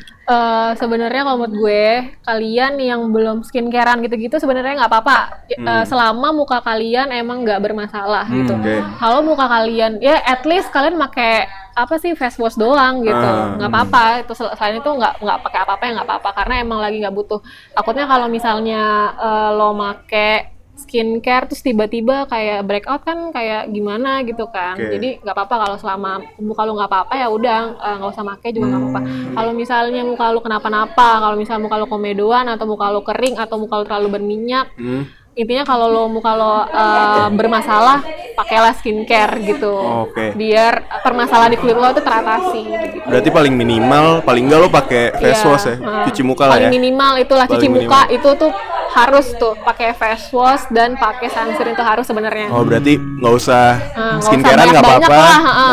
sebenarnya 0.74 1.22
kalau 1.22 1.38
menurut 1.38 1.54
gue 1.60 1.86
kalian 2.20 2.72
yang 2.76 3.00
belum 3.08 3.42
skincarean 3.42 4.00
gitu-gitu 4.00 4.36
sebenarnya 4.36 4.74
nggak 4.76 4.90
apa-apa 4.90 5.18
Eh, 5.46 5.84
selama 5.84 6.32
muka 6.32 6.58
kalian 6.60 7.10
emang 7.10 7.44
nggak 7.44 7.60
bermasalah 7.60 8.26
gitu. 8.26 8.54
oke. 8.54 8.74
Kalau 8.96 9.20
muka 9.20 9.46
kalian 9.46 10.00
ya 10.00 10.18
at 10.18 10.42
least 10.42 10.68
kalian 10.68 10.96
pakai 10.96 11.46
apa 11.74 11.98
sih 11.98 12.14
face 12.14 12.38
wash 12.38 12.54
doang 12.54 13.02
gitu 13.02 13.12
Ah. 13.12 13.54
nggak 13.54 13.66
apa-apa 13.68 14.02
itu 14.22 14.32
sel- 14.32 14.54
selain 14.54 14.78
itu 14.78 14.86
nggak 14.88 15.18
nggak 15.18 15.38
pakai 15.42 15.58
apa-apa 15.60 15.82
ya 15.84 15.90
nggak 15.92 16.06
apa-apa 16.06 16.30
karena 16.32 16.54
emang 16.56 16.78
lagi 16.78 16.96
nggak 16.98 17.10
butuh 17.12 17.42
takutnya 17.70 18.06
kalau 18.06 18.26
misalnya 18.26 18.82
eh, 19.12 19.50
lo 19.52 19.74
make 19.74 20.53
skincare 20.84 21.48
terus 21.48 21.64
tiba-tiba 21.64 22.28
kayak 22.28 22.60
breakout 22.68 23.02
kan 23.02 23.32
kayak 23.32 23.72
gimana 23.72 24.20
gitu 24.28 24.44
kan 24.52 24.76
Oke. 24.76 24.92
jadi 24.92 25.08
nggak 25.24 25.34
apa-apa 25.34 25.54
kalau 25.64 25.76
selama 25.80 26.12
muka 26.38 26.62
lo 26.68 26.72
nggak 26.76 26.90
apa-apa 26.92 27.14
ya 27.16 27.26
udah 27.32 27.60
eh, 27.80 27.94
nggak 27.98 28.12
usah 28.12 28.24
make 28.24 28.48
juga 28.52 28.66
nggak 28.68 28.82
apa-apa 28.84 29.00
kalau 29.34 29.52
misalnya 29.56 30.02
muka 30.04 30.24
lo 30.30 30.40
kenapa-napa 30.44 31.08
kalau 31.24 31.36
misalnya 31.40 31.62
muka 31.64 31.76
lo 31.80 31.86
komedoan 31.88 32.46
atau 32.52 32.66
muka 32.68 32.86
lo 32.92 33.00
kering 33.00 33.40
atau 33.40 33.56
muka 33.56 33.74
lo 33.80 33.84
terlalu 33.88 34.08
berminyak 34.20 34.66
Hmm? 34.74 35.06
Intinya 35.34 35.66
kalau 35.66 35.90
lo 35.90 36.04
muka 36.06 36.30
lo 36.38 36.62
eh, 36.62 37.26
bermasalah 37.34 38.06
pakailah 38.38 38.74
skincare 38.78 39.42
gitu 39.42 39.74
Oke. 40.06 40.30
biar 40.38 40.86
permasalahan 41.02 41.54
di 41.54 41.58
kulit 41.58 41.74
lo 41.74 41.90
itu 41.90 42.02
teratasi 42.02 42.60
gitu. 42.62 42.96
Berarti 43.06 43.28
paling 43.34 43.54
minimal, 43.54 44.22
paling 44.22 44.46
enggak 44.46 44.60
lo 44.62 44.68
pakai 44.70 45.10
face 45.18 45.42
Iya, 45.42 45.50
wash 45.50 45.66
ya, 45.66 45.74
uh, 45.82 46.04
cuci 46.06 46.22
muka 46.22 46.46
lah 46.46 46.54
paling 46.58 46.70
ya. 46.70 46.72
minimal 46.72 47.12
itulah 47.18 47.46
cuci 47.50 47.66
Paling 47.66 47.74
muka 47.82 48.00
itu 48.14 48.28
tuh 48.38 48.50
harus 48.94 49.26
tuh 49.34 49.54
pakai 49.58 49.90
face 49.98 50.30
wash 50.30 50.70
dan 50.70 50.94
pakai 50.94 51.26
sunscreen 51.26 51.74
itu 51.74 51.82
harus 51.82 52.06
sebenarnya 52.06 52.46
Oh 52.54 52.62
berarti 52.62 52.94
nggak 52.94 53.34
usah 53.34 53.74
usah 53.74 54.30
skincarean 54.30 54.70
nggak 54.70 54.86
apa-apa, 54.86 55.22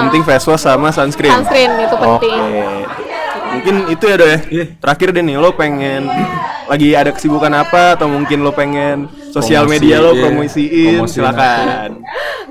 penting 0.09 0.22
face 0.26 0.45
wash 0.49 0.66
sama 0.66 0.89
sunscreen. 0.89 1.30
sunscreen 1.38 1.72
itu 1.86 1.95
penting 2.01 2.39
Oke. 2.41 2.66
Mungkin 3.51 3.76
itu 3.91 4.03
ya 4.07 4.16
do 4.16 4.24
ya. 4.24 4.39
Iya. 4.47 4.66
Terakhir 4.80 5.12
deh 5.12 5.20
nih, 5.28 5.36
lo 5.36 5.51
pengen 5.51 6.07
lagi 6.72 6.95
ada 6.95 7.12
kesibukan 7.12 7.51
apa 7.51 7.99
atau 7.99 8.07
mungkin 8.07 8.47
lo 8.47 8.55
pengen 8.55 9.12
sosial 9.32 9.64
media 9.66 9.96
lo 9.98 10.12
iya. 10.12 10.22
promosiin, 10.22 10.98
Promosiin 10.98 11.10
silakan. 11.10 11.90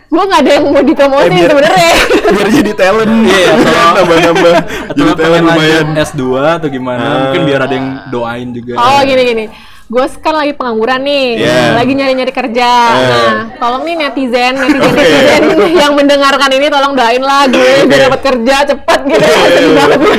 gue 0.06 0.20
nggak 0.20 0.40
ada 0.40 0.50
yang 0.50 0.64
mau 0.66 0.82
dipromosin 0.82 1.22
Eh, 1.22 1.32
biar- 1.32 1.48
sebenarnya 1.48 1.90
Biar 2.30 2.48
jadi 2.50 2.72
talent. 2.74 3.10
Iya, 3.22 3.48
atau- 3.52 3.92
nambah-nambah. 3.96 4.52
Atau 4.90 4.96
Jadi 4.96 5.10
talent 5.14 5.44
lumayan. 5.44 5.86
lanjut 5.86 6.06
S2 6.08 6.22
atau 6.56 6.68
gimana? 6.68 7.00
Ah. 7.00 7.16
Mungkin 7.22 7.40
biar 7.44 7.60
ada 7.62 7.72
yang 7.72 7.88
doain 8.08 8.48
juga. 8.50 8.72
oh 8.74 9.00
gini 9.02 9.24
gini 9.24 9.46
gue 9.90 10.06
kan 10.22 10.32
lagi 10.32 10.54
pengangguran 10.54 11.02
nih 11.02 11.34
Iya. 11.36 11.74
lagi 11.74 11.92
nyari 11.92 12.14
nyari 12.14 12.30
kerja 12.30 12.70
Eh. 12.94 13.10
nah 13.10 13.34
tolong 13.58 13.82
nih 13.82 13.98
netizen 13.98 14.54
netizen 14.54 14.86
Oke. 14.86 15.02
netizen 15.02 15.42
yang 15.74 15.92
mendengarkan 15.92 16.46
ini 16.48 16.70
tolong 16.70 16.94
doain 16.94 17.18
lah 17.18 17.42
gue 17.44 17.84
biar 17.84 18.00
dapat 18.06 18.20
kerja 18.22 18.56
cepet 18.70 18.98
gitu 19.04 19.24
Sedih 19.26 19.66
iya. 19.66 19.74
banget. 19.82 20.00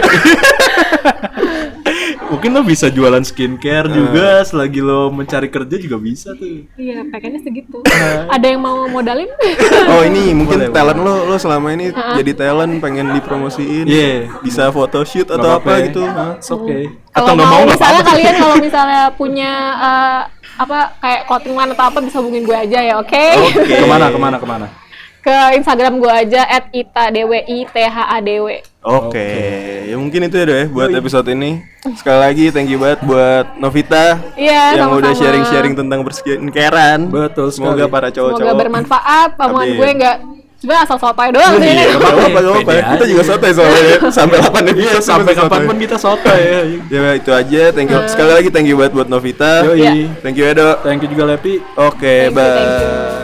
Mungkin 2.32 2.50
lo 2.56 2.62
bisa 2.64 2.88
jualan 2.88 3.20
skincare 3.22 3.92
juga 3.92 4.40
selagi 4.48 4.80
lo 4.80 5.12
mencari 5.12 5.52
kerja 5.52 5.76
juga 5.76 6.00
bisa 6.00 6.32
tuh. 6.32 6.64
Iya, 6.80 7.04
pengennya 7.12 7.44
segitu. 7.44 7.84
Eh. 7.84 8.24
Ada 8.32 8.46
yang 8.56 8.62
mau 8.64 8.88
modalin? 8.88 9.28
Oh 9.92 10.08
ini 10.08 10.32
mungkin 10.32 10.70
Boleh, 10.70 10.72
talent 10.72 11.00
lo 11.04 11.28
lo 11.28 11.36
selama 11.36 11.76
ini 11.76 11.92
jadi 11.92 12.32
talent 12.32 12.80
pengen 12.80 13.12
dipromosiin. 13.12 13.84
Iya. 13.84 14.32
Bisa 14.40 14.72
photoshoot 14.72 15.28
atau 15.28 15.60
apa 15.60 15.60
apa-apa 15.60 15.72
ya. 15.76 15.86
gitu. 15.92 16.02
Hah? 16.08 16.40
It's 16.40 16.48
okay. 16.48 16.84
kalau 17.12 17.28
Atau 17.28 17.34
nggak 17.36 17.50
mau, 17.52 17.64
misalnya 17.68 18.00
apa-apa. 18.00 18.12
kalian 18.16 18.36
kalau 18.40 18.56
misalnya 18.68 19.02
punya 19.20 19.52
eh, 19.76 20.22
apa 20.56 20.80
kayak 21.02 21.22
clothing 21.28 21.56
line 21.60 21.72
atau 21.76 21.86
apa 21.92 22.00
bisa 22.00 22.16
hubungin 22.24 22.44
gue 22.48 22.56
aja 22.56 22.80
ya, 22.80 22.94
oke? 22.96 23.26
Oke. 23.52 23.76
Ke 23.84 23.88
mana 23.90 24.08
ke 24.08 24.20
mana 24.20 24.38
ke 24.40 24.48
mana? 24.48 24.68
Ke 25.22 25.54
Instagram 25.54 26.02
gue 26.02 26.10
aja 26.10 26.42
@itadwithadw. 26.74 28.50
Oke, 28.82 29.30
ya 29.86 29.94
mungkin 29.94 30.26
itu 30.26 30.34
ya 30.34 30.46
deh 30.50 30.66
buat 30.66 30.90
episode 30.90 31.30
ini. 31.30 31.62
Sekali 31.94 32.18
lagi 32.18 32.46
thank 32.50 32.66
you 32.66 32.82
banget 32.82 33.06
buat 33.06 33.54
Novita 33.62 34.18
Iya, 34.34 34.82
yang 34.82 34.90
udah 34.90 35.14
sama-sama. 35.14 35.22
sharing-sharing 35.22 35.74
tentang 35.78 36.02
berskincarean. 36.02 37.14
Betul 37.14 37.54
Semoga 37.54 37.86
sekali. 37.86 37.94
para 37.94 38.08
Semoga 38.10 38.18
cowok-cowok. 38.34 38.58
bermanfaat. 38.58 39.30
Omongan 39.38 39.62
Amin. 39.70 39.78
gue 39.78 39.90
nggak 40.02 40.18
sebenarnya 40.58 40.84
asal 40.86 40.98
sopai 40.98 41.30
doang 41.30 41.54
sih. 41.58 41.70
Iya, 41.70 41.86
gak 41.86 42.02
apa-apa, 42.02 42.38
gak 42.42 42.54
apa-apa. 42.58 42.72
Kita 42.98 43.06
juga 43.06 43.24
sotoy 43.30 43.52
soalnya 43.54 43.82
sampai 44.10 44.38
8 44.42 44.62
episode 44.74 44.82
Iya, 44.82 44.98
sampai 45.02 45.34
sotoy. 45.34 45.46
kapan 45.46 45.62
pun 45.70 45.78
kita 45.78 45.96
soto 46.02 46.32
ya. 46.34 46.60
Ya 46.90 47.10
itu 47.14 47.30
aja, 47.30 47.62
thank 47.70 47.94
you. 47.94 48.02
Sekali 48.10 48.32
lagi 48.34 48.50
thank 48.50 48.66
you 48.66 48.78
banget 48.82 48.94
buat 48.98 49.06
Novita. 49.06 49.70
Yoi. 49.70 49.78
Iya. 49.78 49.92
Thank 50.26 50.42
you 50.42 50.46
Edo. 50.50 50.82
Thank 50.82 51.06
you 51.06 51.10
juga 51.14 51.38
Lepi. 51.38 51.62
Oke, 51.78 52.34
bye. 52.34 53.21